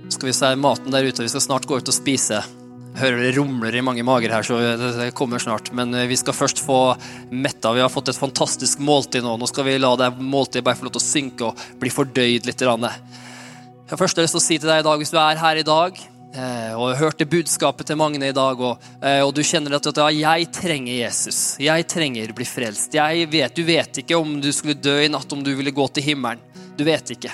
Så 0.08 0.16
skal 0.16 0.30
vi 0.30 0.38
se 0.38 0.54
maten 0.56 0.94
der 0.94 1.04
ute. 1.04 1.26
Vi 1.26 1.34
skal 1.34 1.44
snart 1.44 1.68
gå 1.68 1.82
ut 1.82 1.92
og 1.92 1.96
spise 1.96 2.40
hører 2.98 3.22
det 3.24 3.36
rumler 3.38 3.76
i 3.78 3.84
mange 3.86 4.04
mager 4.06 4.34
her, 4.34 4.46
så 4.46 4.58
det 4.98 5.12
kommer 5.18 5.42
snart. 5.42 5.72
Men 5.76 5.94
eh, 5.96 6.08
vi 6.10 6.18
skal 6.20 6.36
først 6.36 6.62
få 6.64 6.80
metta. 7.32 7.74
Vi 7.76 7.84
har 7.84 7.94
fått 7.94 8.12
et 8.12 8.20
fantastisk 8.20 8.82
måltid 8.84 9.26
nå. 9.26 9.38
Nå 9.38 9.50
skal 9.50 9.68
vi 9.68 9.78
la 9.82 9.94
det 10.00 10.12
måltidet 10.18 10.66
bare 10.66 10.80
få 10.80 10.88
lov 10.88 10.98
til 10.98 11.04
å 11.04 11.08
synke 11.08 11.50
og 11.50 11.66
bli 11.82 11.94
fordøyd 11.94 12.50
litt. 12.50 12.68
Jeg 12.68 13.94
har 13.94 14.00
først 14.00 14.20
lyst 14.20 14.36
til 14.36 14.42
å 14.42 14.46
si 14.46 14.60
til 14.60 14.70
deg 14.70 14.84
i 14.84 14.88
dag, 14.88 15.02
hvis 15.02 15.14
du 15.14 15.20
er 15.22 15.42
her 15.42 15.60
i 15.62 15.66
dag 15.68 16.00
eh, 16.36 16.74
og 16.76 16.96
hørte 17.00 17.28
budskapet 17.30 17.90
til 17.90 18.00
Magne 18.00 18.32
i 18.32 18.36
dag, 18.36 18.60
og, 18.60 18.88
eh, 19.02 19.22
og 19.24 19.34
du 19.36 19.44
kjenner 19.46 19.78
at 19.78 19.90
ja, 19.98 20.08
jeg 20.36 20.50
trenger 20.56 20.94
Jesus. 20.94 21.42
Jeg 21.64 21.88
trenger 21.90 22.34
bli 22.36 22.48
frelst. 22.48 22.98
Jeg 22.98 23.30
vet, 23.32 23.56
du 23.56 23.64
vet 23.68 24.02
ikke 24.04 24.20
om 24.20 24.40
du 24.44 24.52
skulle 24.56 24.80
dø 24.80 25.00
i 25.04 25.12
natt, 25.12 25.32
om 25.34 25.44
du 25.46 25.54
ville 25.56 25.76
gå 25.76 25.88
til 25.96 26.12
himmelen. 26.12 26.44
Du 26.78 26.86
vet 26.88 27.16
ikke. 27.16 27.34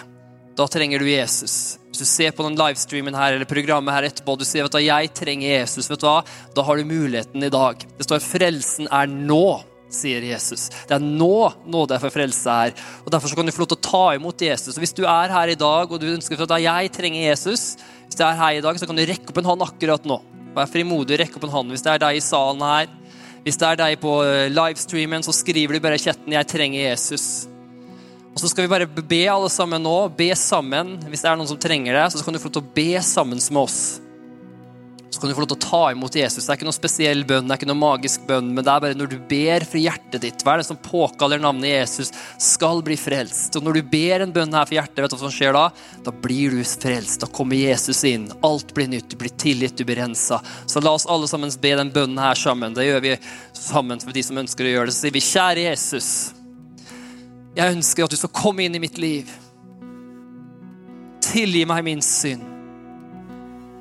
Da 0.55 0.67
trenger 0.69 1.01
du 1.01 1.09
Jesus. 1.09 1.82
Hvis 1.93 2.07
du 2.07 2.09
ser 2.09 2.31
på 2.33 2.41
den 2.41 2.55
livestreamen 2.57 3.13
her 3.13 3.35
eller 3.35 3.45
programmet 3.45 3.93
her 3.93 4.07
etterpå 4.07 4.33
og 4.33 4.39
du 4.41 4.47
sier 4.49 4.65
at 4.65 4.77
jeg 4.81 5.11
trenger 5.13 5.45
Jesus, 5.45 5.85
vet 5.91 6.01
du 6.01 6.07
hva? 6.07 6.23
da 6.57 6.63
har 6.65 6.79
du 6.79 6.89
muligheten 6.89 7.45
i 7.45 7.51
dag. 7.53 7.85
Det 7.99 8.07
står 8.07 8.23
'frelsen 8.23 8.89
er 8.89 9.11
nå', 9.13 9.61
sier 9.93 10.25
Jesus. 10.25 10.71
Det 10.89 10.95
er 10.97 11.05
nå 11.05 11.53
nåde 11.69 11.99
for 12.01 12.09
frelse 12.09 12.49
her. 12.49 12.73
Og 13.05 13.11
Derfor 13.13 13.35
kan 13.37 13.45
du 13.45 13.53
få 13.53 13.61
lov 13.61 13.69
til 13.75 13.77
å 13.77 13.85
ta 13.91 14.15
imot 14.17 14.41
Jesus. 14.41 14.73
Og 14.73 14.81
Hvis 14.81 14.97
du 14.97 15.05
er 15.05 15.29
her 15.29 15.53
i 15.53 15.59
dag 15.59 15.85
og 15.85 16.01
du 16.01 16.09
ønsker 16.09 16.41
at 16.41 16.57
jeg 16.65 16.91
trenger 16.97 17.29
Jesus, 17.29 17.77
hvis 18.09 18.17
du 18.17 18.25
er 18.25 18.41
her 18.41 18.57
i 18.57 18.65
dag, 18.65 18.73
så 18.73 18.89
kan 18.89 18.97
du 18.97 19.05
rekke 19.05 19.29
opp 19.29 19.37
en 19.37 19.53
hånd 19.53 19.61
akkurat 19.61 20.03
nå. 20.03 20.17
Vær 20.57 20.65
frimodig, 20.65 21.21
rekke 21.21 21.37
opp 21.37 21.45
en 21.45 21.57
hånd. 21.61 21.69
Hvis 21.69 21.85
det 21.85 21.93
er 21.93 22.01
deg 22.09 22.17
i 22.17 22.25
salen 22.25 22.65
her, 22.65 22.89
hvis 23.45 23.57
det 23.61 23.69
er 23.69 23.81
deg 23.85 24.01
på 24.01 24.23
eh, 24.25 24.49
livestreamen, 24.49 25.21
så 25.21 25.29
skriver 25.29 25.77
du 25.77 25.79
bare 25.79 26.01
i 26.01 26.01
chatten 26.01 26.33
'Jeg 26.33 26.47
trenger 26.47 26.89
Jesus'. 26.89 27.52
Og 28.33 28.41
så 28.41 28.49
skal 28.49 28.65
vi 28.65 28.71
bare 28.71 28.89
be 28.89 29.23
alle 29.29 29.49
sammen 29.53 29.83
nå. 29.85 29.97
Be 30.17 30.31
sammen. 30.37 30.95
Hvis 31.09 31.21
det 31.21 31.29
er 31.29 31.37
noen 31.37 31.49
som 31.49 31.59
trenger 31.61 31.93
det, 31.99 32.07
så 32.13 32.25
kan 32.25 32.33
du 32.33 32.41
få 32.41 32.49
lov 32.49 32.57
til 32.57 32.65
å 32.65 32.73
be 32.75 32.89
sammen 33.05 33.37
med 33.37 33.61
oss. 33.61 33.83
Så 35.13 35.21
kan 35.21 35.29
du 35.29 35.35
få 35.37 35.43
lov 35.43 35.51
til 35.51 35.59
å 35.59 35.65
ta 35.69 35.81
imot 35.93 36.15
Jesus. 36.17 36.41
Det 36.41 36.49
er 36.49 36.57
ikke 36.57 36.65
noe 36.65 36.73
spesiell 36.73 37.21
bønn, 37.29 37.45
det 37.45 37.53
er 37.53 37.59
ikke 37.61 37.69
noe 37.69 37.77
magisk 37.77 38.23
bønn, 38.25 38.47
men 38.49 38.65
det 38.65 38.71
er 38.73 38.81
bare 38.81 38.97
når 38.97 39.11
du 39.11 39.19
ber 39.29 39.65
for 39.69 39.77
hjertet 39.77 40.23
ditt, 40.25 40.41
hva 40.41 40.55
er 40.55 40.63
det 40.63 40.65
som 40.65 40.79
påkaller 40.81 41.43
navnet 41.43 41.69
Jesus, 41.69 42.09
skal 42.41 42.81
bli 42.81 42.97
frelst. 42.97 43.53
Og 43.59 43.67
når 43.67 43.77
du 43.77 43.91
ber 43.93 44.25
en 44.25 44.33
bønn 44.33 44.57
her 44.57 44.65
for 44.65 44.79
hjertet, 44.79 45.03
vet 45.03 45.13
du 45.13 45.17
hva 45.19 45.21
som 45.27 45.35
skjer 45.37 45.53
da? 45.53 45.67
Da 46.09 46.17
blir 46.25 46.57
du 46.57 46.65
frelst. 46.65 47.21
Da 47.21 47.29
kommer 47.29 47.61
Jesus 47.61 48.01
inn. 48.09 48.31
Alt 48.41 48.73
blir 48.73 48.89
nytt. 48.89 49.11
Du 49.13 49.19
blir 49.21 49.37
tilgitt, 49.37 49.77
du 49.77 49.85
blir 49.85 50.01
rensa. 50.01 50.41
Så 50.65 50.81
la 50.81 50.97
oss 50.97 51.05
alle 51.05 51.29
sammen 51.29 51.53
be 51.61 51.77
den 51.77 51.93
bønnen 51.93 52.17
her 52.17 52.33
sammen. 52.33 52.73
Det 52.73 52.89
gjør 52.89 53.05
vi 53.05 53.17
sammen 53.53 54.01
for 54.01 54.17
de 54.17 54.25
som 54.25 54.41
ønsker 54.41 54.65
å 54.65 54.79
gjøre 54.79 54.89
det. 54.89 54.97
Så 54.97 55.05
sier 55.05 55.13
vi, 55.21 55.27
kjære 55.29 55.69
Jesus. 55.69 56.09
Jeg 57.53 57.75
ønsker 57.75 58.05
at 58.05 58.13
du 58.13 58.17
skal 58.17 58.33
komme 58.33 58.65
inn 58.65 58.75
i 58.75 58.81
mitt 58.81 58.97
liv. 59.01 59.29
Tilgi 61.23 61.63
meg 61.69 61.85
min 61.85 62.01
synd. 62.05 62.49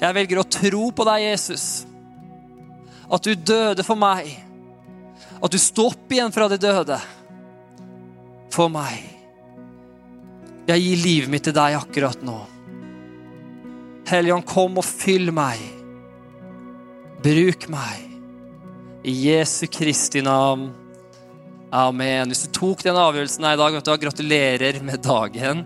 Jeg 0.03 0.17
velger 0.17 0.41
å 0.41 0.49
tro 0.51 0.89
på 0.91 1.07
deg, 1.07 1.25
Jesus. 1.31 1.67
At 3.13 3.25
du 3.25 3.35
døde 3.37 3.85
for 3.87 3.99
meg. 3.99 4.29
At 5.43 5.53
du 5.53 5.59
sto 5.61 5.89
opp 5.93 6.13
igjen 6.13 6.33
fra 6.35 6.49
de 6.51 6.59
døde 6.61 6.99
for 8.53 8.73
meg. 8.73 9.01
Jeg 10.69 10.83
gir 10.83 11.01
livet 11.03 11.33
mitt 11.33 11.47
til 11.49 11.57
deg 11.57 11.79
akkurat 11.79 12.21
nå. 12.23 12.37
Helligånd, 14.11 14.47
kom 14.47 14.77
og 14.83 14.87
fyll 14.87 15.33
meg. 15.35 15.63
Bruk 17.23 17.69
meg. 17.73 18.09
I 19.07 19.15
Jesu 19.31 19.67
Kristi 19.73 20.23
navn. 20.23 20.69
Amen. 21.73 22.29
Hvis 22.29 22.45
du 22.45 22.53
tok 22.53 22.83
den 22.85 22.99
avgjørelsen 23.01 23.47
her 23.49 23.57
i 23.57 23.61
dag, 23.63 23.73
vet 23.79 23.87
du, 23.89 23.93
gratulerer 24.05 24.79
med 24.85 25.01
dagen. 25.07 25.63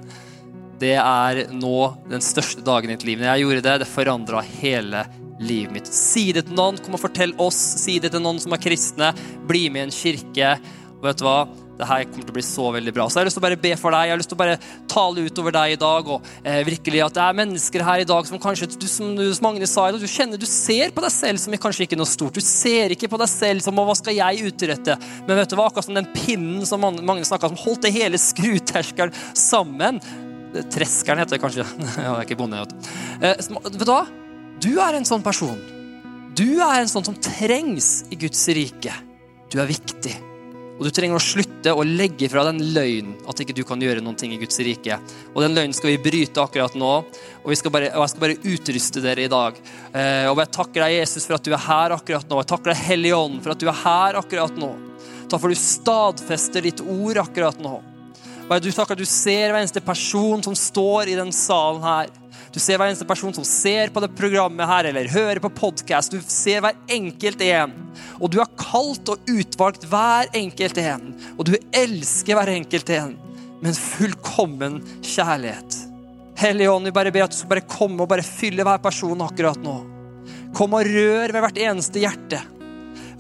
Det 0.78 0.94
er 1.02 1.40
nå 1.50 1.78
den 2.06 2.22
største 2.22 2.62
dagen 2.62 2.92
i 2.92 2.94
ditt 2.94 3.06
liv. 3.08 3.18
Når 3.18 3.32
jeg 3.32 3.42
gjorde 3.42 3.64
det, 3.66 3.74
det 3.82 3.88
forandra 3.90 4.42
hele 4.46 5.02
livet 5.42 5.74
mitt. 5.74 5.90
Si 5.90 6.28
det 6.36 6.46
til 6.46 6.54
noen. 6.54 6.78
Kom 6.78 6.94
og 6.94 7.02
fortell 7.02 7.34
oss. 7.42 7.58
Si 7.82 7.98
det 7.98 8.12
til 8.14 8.22
noen 8.22 8.38
som 8.38 8.54
er 8.54 8.62
kristne. 8.62 9.10
Bli 9.50 9.64
med 9.66 9.82
i 9.82 9.86
en 9.88 9.96
kirke. 9.96 10.52
Og 11.00 11.08
vet 11.08 11.18
du 11.18 11.26
hva? 11.26 11.40
Det 11.76 11.86
her 11.88 12.04
kommer 12.08 12.24
til 12.24 12.32
å 12.32 12.36
bli 12.38 12.44
så 12.46 12.66
veldig 12.72 12.92
bra. 12.96 13.06
Så 13.08 13.18
jeg 13.18 13.24
har 13.24 13.28
lyst 13.28 13.36
til 13.36 13.42
å 13.42 13.46
bare 13.46 13.58
be 13.60 13.72
for 13.76 13.92
deg. 13.92 14.08
Jeg 14.08 14.14
har 14.14 14.20
lyst 14.20 14.30
til 14.32 14.38
å 14.38 14.40
bare 14.40 14.56
tale 14.88 15.24
utover 15.26 15.54
deg 15.56 15.74
i 15.74 15.78
dag. 15.80 16.10
Og 16.14 16.28
eh, 16.40 16.60
virkelig 16.68 17.02
at 17.04 17.16
det 17.18 17.24
er 17.26 17.38
mennesker 17.40 17.84
her 17.86 18.02
i 18.02 18.08
dag 18.08 18.28
som 18.28 18.40
kanskje, 18.42 18.70
du, 18.72 18.86
som, 18.90 19.12
som 19.20 19.46
Magne 19.46 19.68
sa, 19.68 19.86
du 19.92 20.06
kjenner, 20.08 20.40
du 20.40 20.48
ser 20.48 20.94
på 20.96 21.04
deg 21.04 21.12
selv 21.12 21.42
som 21.42 21.56
kanskje 21.66 21.86
ikke 21.86 21.98
noe 22.00 22.08
stort. 22.08 22.36
Du 22.36 22.44
ser 22.44 22.94
ikke 22.96 23.10
på 23.12 23.20
deg 23.20 23.30
selv 23.32 23.64
som 23.64 23.76
hva 23.76 23.96
skal 23.98 24.16
jeg 24.16 24.48
utrette? 24.48 24.96
Men 25.28 25.40
vet 25.42 25.52
du 25.52 25.56
hva, 25.58 25.68
akkurat 25.68 25.88
som 25.88 25.98
den 25.98 26.08
pinnen 26.16 26.64
som 26.68 26.80
Magne 26.82 27.26
snakka 27.28 27.52
som 27.52 27.60
holdt 27.60 27.84
det 27.84 27.92
hele 27.96 28.20
skruterskelen 28.20 29.14
sammen. 29.36 30.00
Treskeren 30.72 31.20
heter 31.20 31.36
det 31.36 31.42
kanskje. 31.42 31.66
Jeg 31.98 32.08
er 32.08 32.22
ikke 32.22 32.38
bonde. 32.40 32.62
Eh, 33.20 33.36
vet 33.36 33.82
du 33.82 33.90
hva? 33.90 34.04
Du 34.64 34.70
er 34.80 34.96
en 34.96 35.04
sånn 35.04 35.24
person. 35.24 35.58
Du 36.36 36.60
er 36.64 36.80
en 36.80 36.88
sånn 36.88 37.04
som 37.04 37.16
trengs 37.20 38.06
i 38.12 38.16
Guds 38.20 38.42
rike. 38.56 38.94
Du 39.52 39.60
er 39.60 39.68
viktig. 39.68 40.14
Og 40.76 40.84
du 40.84 40.90
trenger 40.92 41.16
å 41.16 41.22
slutte 41.22 41.72
å 41.72 41.84
legge 41.88 42.28
fra 42.28 42.42
den 42.50 42.60
løgnen 42.74 43.14
at 43.28 43.40
ikke 43.40 43.54
du 43.56 43.62
kan 43.64 43.80
gjøre 43.80 44.02
noen 44.04 44.18
ting 44.20 44.34
i 44.34 44.40
Guds 44.40 44.60
rike. 44.60 44.98
Og 45.32 45.40
den 45.40 45.56
løgnen 45.56 45.76
skal 45.76 45.94
vi 45.94 46.02
bryte 46.04 46.42
akkurat 46.42 46.76
nå, 46.76 46.90
og, 47.00 47.70
bare, 47.72 47.88
og 47.94 48.04
jeg 48.04 48.12
skal 48.12 48.24
bare 48.26 48.38
utruste 48.52 49.04
dere 49.04 49.24
i 49.24 49.32
dag. 49.32 49.56
Eh, 49.92 50.28
og 50.28 50.42
jeg 50.42 50.52
takker 50.58 50.84
deg, 50.84 50.98
Jesus, 50.98 51.24
for 51.24 51.38
at 51.38 51.48
du 51.48 51.54
er 51.56 51.64
her 51.64 51.96
akkurat 51.96 52.28
nå. 52.28 52.42
Jeg 52.42 52.50
takker 52.52 52.74
deg, 52.74 52.84
Hellige 52.90 53.22
Ånd, 53.24 53.40
for 53.44 53.56
at 53.56 53.62
du 53.62 53.70
er 53.72 53.82
her 53.86 54.20
akkurat 54.20 54.60
nå. 54.60 54.70
Takk 55.26 55.40
for 55.40 55.48
at 55.48 55.56
du 55.56 55.64
stadfester 55.64 56.68
ditt 56.68 56.84
ord 56.84 57.24
akkurat 57.24 57.62
nå. 57.62 57.78
Og 58.46 58.52
jeg 58.54 58.76
takker 58.76 58.94
at 58.94 59.00
du 59.00 59.08
ser 59.08 59.48
hver 59.48 59.62
eneste 59.64 59.82
person 59.82 60.44
som 60.44 60.54
står 60.54 61.10
i 61.10 61.16
den 61.18 61.32
salen 61.34 61.82
her. 61.82 62.12
Du 62.56 62.60
ser 62.64 62.78
hver 62.80 62.88
eneste 62.88 63.04
person 63.04 63.34
som 63.36 63.44
ser 63.44 63.90
på 63.92 64.00
det 64.00 64.14
programmet 64.16 64.64
her, 64.64 64.86
eller 64.88 65.10
hører 65.12 65.42
på 65.44 65.50
podkast. 65.52 66.14
Du 66.14 66.22
ser 66.24 66.62
hver 66.64 66.78
enkelt 66.88 67.42
en. 67.44 67.74
Og 68.16 68.30
du 68.32 68.38
har 68.40 68.48
kalt 68.56 69.10
og 69.12 69.28
utvalgt 69.28 69.84
hver 69.90 70.30
enkelt 70.40 70.80
en. 70.80 71.10
Og 71.36 71.50
du 71.50 71.52
elsker 71.76 72.38
hver 72.38 72.54
enkelt 72.54 72.94
en 72.96 73.12
med 73.60 73.74
en 73.74 73.76
fullkommen 73.76 74.80
kjærlighet. 75.04 75.76
Hellige 76.40 76.72
Ånd, 76.72 76.88
vi 76.88 76.96
bare 76.96 77.12
ber 77.12 77.26
at 77.26 77.36
du 77.36 77.36
skal 77.36 77.52
bare 77.52 77.68
komme 77.68 78.06
og 78.06 78.08
bare 78.08 78.24
fylle 78.24 78.64
hver 78.64 78.80
person 78.80 79.28
akkurat 79.28 79.60
nå. 79.60 79.76
Kom 80.56 80.80
og 80.80 80.88
rør 80.88 81.36
ved 81.36 81.44
hvert 81.44 81.60
eneste 81.60 82.00
hjerte. 82.00 82.40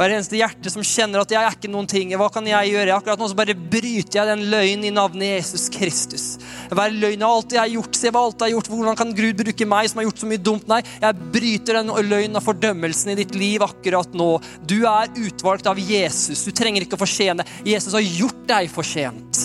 Hver 0.00 0.16
eneste 0.16 0.40
hjerte 0.40 0.72
som 0.72 0.84
kjenner 0.84 1.26
at 1.26 1.36
jeg 1.36 1.42
er 1.44 1.60
ikke 1.60 1.74
noen 1.76 1.92
ting. 1.92 2.16
Hva 2.16 2.32
kan 2.32 2.48
jeg 2.48 2.72
gjøre? 2.72 2.96
Akkurat 2.96 3.20
nå 3.20 3.28
så 3.28 3.36
bare 3.36 3.56
bryter 3.56 4.22
jeg 4.22 4.32
den 4.32 4.48
løgnen 4.48 4.88
i 4.88 4.96
navnet 4.96 5.34
Jesus 5.42 5.68
Kristus. 5.76 6.26
Hver 6.70 6.94
løgn 6.96 7.22
av 7.26 7.34
alt 7.36 7.54
jeg 7.54 7.60
har 7.62 7.72
gjort. 7.76 7.98
Se 7.98 8.12
hva 8.12 8.24
alt 8.26 8.40
jeg 8.40 8.48
har 8.48 8.54
gjort. 8.56 8.70
Hvordan 8.72 8.98
kan 8.98 9.14
Gud 9.16 9.40
bruke 9.42 9.68
meg 9.68 9.90
som 9.90 10.00
har 10.00 10.08
gjort 10.08 10.22
så 10.22 10.30
mye 10.30 10.42
dumt? 10.42 10.66
Nei, 10.70 10.80
jeg 11.02 11.28
bryter 11.34 11.80
den 11.80 11.94
løgnen 12.08 12.40
av 12.40 12.46
fordømmelsen 12.46 13.12
i 13.14 13.18
ditt 13.22 13.34
liv 13.38 13.64
akkurat 13.66 14.16
nå. 14.16 14.30
Du 14.66 14.78
er 14.88 15.12
utvalgt 15.22 15.70
av 15.70 15.80
Jesus. 15.80 16.44
Du 16.46 16.54
trenger 16.56 16.86
ikke 16.86 16.98
å 16.98 17.04
fortjene. 17.04 17.46
Jesus 17.66 17.96
har 17.96 18.04
gjort 18.04 18.44
deg 18.50 18.70
fortjent. 18.72 19.42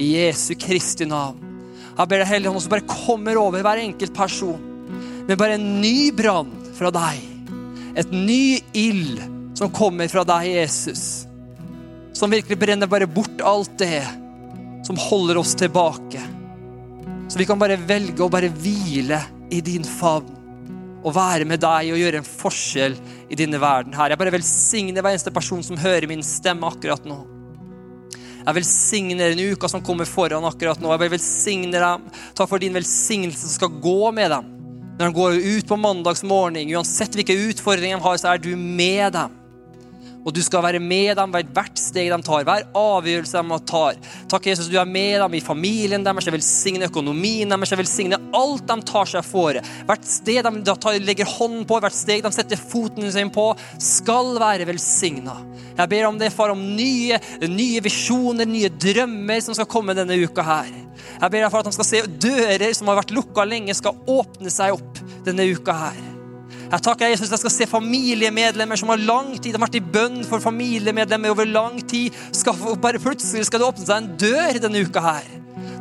I 0.00 0.14
Jesu 0.16 0.54
Kristi 0.58 1.06
navn. 1.08 1.50
Jeg 1.92 2.08
ber 2.08 2.22
deg, 2.22 2.28
Hellige 2.30 2.52
Hånd, 2.52 2.64
som 2.64 2.72
bare 2.72 2.88
kommer 2.88 3.36
over 3.36 3.64
hver 3.64 3.82
enkelt 3.82 4.14
person 4.16 4.68
med 5.28 5.38
bare 5.38 5.58
en 5.58 5.66
ny 5.82 6.10
brann 6.16 6.50
fra 6.74 6.90
deg. 6.94 7.20
Et 8.00 8.14
ny 8.14 8.58
ild 8.74 9.20
som 9.58 9.70
kommer 9.70 10.08
fra 10.10 10.24
deg, 10.26 10.48
Jesus. 10.56 11.26
Som 12.16 12.32
virkelig 12.32 12.58
brenner 12.58 12.90
bare 12.90 13.08
bort 13.08 13.44
alt 13.44 13.76
det 13.80 14.02
som 14.86 14.98
holder 14.98 15.38
oss 15.40 15.54
tilbake. 15.58 16.22
Så 17.32 17.38
vi 17.38 17.46
kan 17.48 17.56
bare 17.56 17.78
velge 17.80 18.20
å 18.20 18.28
bare 18.28 18.50
hvile 18.52 19.16
i 19.48 19.62
din 19.64 19.86
favn 19.88 20.34
og 21.00 21.14
være 21.16 21.46
med 21.48 21.62
deg 21.64 21.88
og 21.94 21.96
gjøre 22.02 22.20
en 22.20 22.26
forskjell 22.28 22.96
i 23.32 23.38
denne 23.40 23.56
verden 23.56 23.96
her. 23.96 24.12
Jeg 24.12 24.20
bare 24.20 24.34
velsigner 24.34 25.00
hver 25.00 25.16
eneste 25.16 25.32
person 25.32 25.64
som 25.64 25.80
hører 25.80 26.04
min 26.10 26.20
stemme 26.20 26.68
akkurat 26.68 27.08
nå. 27.08 27.16
Jeg 28.42 28.56
velsigner 28.58 29.32
den 29.32 29.54
uka 29.54 29.70
som 29.72 29.80
kommer 29.80 30.04
foran 30.04 30.44
akkurat 30.44 30.76
nå. 30.82 30.92
Jeg 30.92 31.04
bare 31.06 31.14
velsigner 31.14 31.86
dem. 31.86 32.04
Takk 32.36 32.52
for 32.52 32.60
din 32.60 32.76
velsignelse 32.76 33.46
som 33.46 33.56
skal 33.56 33.80
gå 33.80 34.12
med 34.12 34.28
dem. 34.34 34.52
Når 34.98 35.08
de 35.08 35.16
går 35.16 35.40
ut 35.56 35.72
på 35.72 35.80
mandagsmorgen, 35.80 36.76
uansett 36.76 37.16
hvilke 37.16 37.38
utfordringer 37.48 37.96
de 37.96 38.10
har, 38.10 38.20
så 38.20 38.34
er 38.34 38.44
du 38.44 38.52
med 38.60 39.16
dem. 39.16 39.40
Og 40.22 40.34
du 40.34 40.38
skal 40.44 40.62
være 40.62 40.80
med 40.82 41.16
dem 41.18 41.32
hvert 41.34 41.80
steg 41.80 42.10
de 42.12 42.18
tar, 42.22 42.44
hver 42.46 42.66
avgjørelse 42.78 43.42
de 43.42 43.58
tar. 43.68 43.98
Takk, 44.30 44.46
Jesus, 44.52 44.68
du 44.70 44.76
er 44.78 44.88
med 44.88 45.18
dem 45.24 45.34
i 45.38 45.42
familien 45.42 46.04
deres, 46.06 46.28
jeg 46.28 46.36
velsigner 46.36 46.90
økonomien 46.90 47.50
deres, 47.50 47.72
jeg 47.74 47.80
velsigner 47.80 48.22
alt 48.38 48.66
de 48.68 48.76
tar 48.86 49.10
seg 49.10 49.26
for. 49.26 49.58
Hvert 49.88 50.06
sted 50.06 50.46
de 50.46 50.76
tar, 50.76 51.00
legger 51.02 51.32
hånden 51.38 51.66
på, 51.66 51.80
hvert 51.82 51.96
steg 51.96 52.22
de 52.22 52.32
setter 52.34 52.60
foten 52.60 53.10
sin 53.12 53.32
på, 53.34 53.48
skal 53.82 54.36
være 54.42 54.68
velsigna. 54.70 55.40
Jeg 55.72 55.90
ber 55.90 56.06
om 56.06 56.20
det, 56.20 56.30
far, 56.34 56.54
om 56.54 56.62
nye, 56.76 57.18
nye 57.48 57.82
visjoner, 57.82 58.46
nye 58.46 58.70
drømmer 58.70 59.42
som 59.42 59.58
skal 59.58 59.70
komme 59.70 59.96
denne 59.98 60.20
uka 60.22 60.46
her. 60.46 60.70
Jeg 61.22 61.30
ber 61.30 61.40
deg 61.40 61.50
for 61.50 61.62
at 61.62 61.68
de 61.70 61.74
skal 61.74 61.88
se 61.88 62.06
dører 62.22 62.70
som 62.76 62.90
har 62.90 63.02
vært 63.02 63.14
lukka 63.16 63.46
lenge, 63.48 63.74
skal 63.74 63.98
åpne 64.10 64.52
seg 64.52 64.78
opp 64.78 65.02
denne 65.26 65.50
uka 65.50 65.76
her. 65.86 66.11
Jeg 66.72 66.84
takker 66.86 67.10
Jesus 67.10 67.28
at 67.28 67.34
jeg 67.36 67.42
skal 67.42 67.52
se 67.52 67.68
familiemedlemmer 67.68 68.78
som 68.80 68.88
har 68.88 69.00
lang 69.04 69.34
tid 69.34 69.50
de 69.50 69.58
har 69.58 69.66
vært 69.66 69.76
i 69.76 69.84
bønn 69.84 70.22
for 70.24 70.40
familiemedlemmer 70.40 71.34
over 71.34 71.44
lang 71.44 71.76
tid. 71.84 72.16
Skal, 72.32 72.56
bare 72.80 73.02
Plutselig 73.02 73.44
skal 73.44 73.60
det 73.60 73.68
åpne 73.68 73.84
seg 73.84 73.98
en 73.98 74.08
dør 74.16 74.60
denne 74.64 74.80
uka 74.80 75.02
her. 75.04 75.28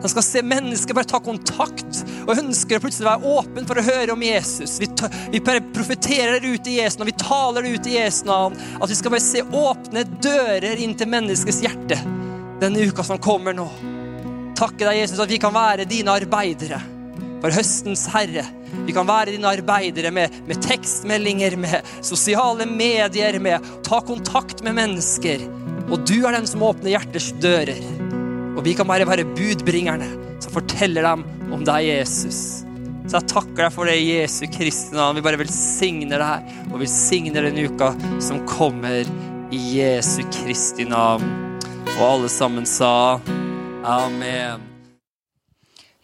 De 0.02 0.12
skal 0.12 0.26
se 0.26 0.44
mennesker 0.44 0.98
bare 0.98 1.08
ta 1.08 1.22
kontakt 1.24 2.02
og 2.26 2.34
ønsker 2.36 2.76
å 2.76 2.84
plutselig 2.84 3.08
være 3.08 3.34
åpen 3.38 3.70
for 3.70 3.80
å 3.80 3.86
høre 3.88 4.12
om 4.18 4.26
Jesus. 4.26 4.76
Vi, 4.82 4.90
vi 5.32 5.42
profeterer 5.72 6.44
ut 6.44 6.68
i 6.68 6.80
Jesu 6.82 7.00
navn, 7.00 7.14
vi 7.14 7.24
taler 7.24 7.72
ut 7.72 7.88
i 7.88 7.96
Jesu 7.96 8.26
navn. 8.28 8.60
At 8.82 8.92
vi 8.92 9.00
skal 9.00 9.16
bare 9.16 9.24
se 9.24 9.46
åpne 9.48 10.04
dører 10.20 10.82
inn 10.84 10.98
til 11.00 11.14
menneskets 11.14 11.64
hjerte 11.64 12.02
denne 12.60 12.84
uka 12.92 13.06
som 13.08 13.22
kommer 13.22 13.56
nå. 13.56 13.70
Takke 14.60 14.84
deg, 14.84 15.06
Jesus, 15.06 15.22
at 15.24 15.32
vi 15.32 15.40
kan 15.42 15.56
være 15.56 15.88
dine 15.88 16.20
arbeidere 16.20 16.82
for 17.42 17.54
høstens 17.54 18.06
herre. 18.14 18.46
Vi 18.86 18.96
kan 18.96 19.10
være 19.10 19.34
dine 19.34 19.50
arbeidere 19.52 20.14
med, 20.14 20.34
med, 20.48 20.62
tekstmeldinger, 20.64 21.58
med 21.60 21.92
sosiale 22.06 22.68
medier, 22.70 23.40
med 23.44 23.68
ta 23.88 24.02
kontakt 24.06 24.64
med 24.66 24.78
mennesker. 24.78 25.44
Og 25.92 26.06
du 26.08 26.22
er 26.24 26.38
den 26.38 26.48
som 26.48 26.64
åpner 26.66 26.94
hjerters 26.94 27.32
dører. 27.44 27.82
Og 28.56 28.64
vi 28.66 28.76
kan 28.78 28.88
bare 28.90 29.08
være 29.08 29.28
budbringerne 29.36 30.10
som 30.42 30.54
forteller 30.54 31.06
dem 31.08 31.26
om 31.52 31.66
deg, 31.68 31.90
Jesus. 31.90 32.62
Så 33.10 33.18
jeg 33.18 33.30
takker 33.34 33.66
deg 33.66 33.74
for 33.76 33.90
det 33.90 33.98
Jesu 34.00 34.46
Kristi 34.54 34.96
navn. 34.96 35.18
Vi 35.18 35.26
bare 35.26 35.42
velsigner 35.42 36.22
deg 36.22 36.70
og 36.70 36.80
velsigner 36.84 37.50
den 37.50 37.60
uka 37.68 37.92
som 38.24 38.44
kommer 38.50 39.04
i 39.52 39.62
Jesu 39.82 40.22
Kristi 40.32 40.88
navn. 40.88 41.26
Og 41.98 42.04
alle 42.08 42.32
sammen 42.32 42.68
sa 42.70 43.20
amen. 43.84 44.71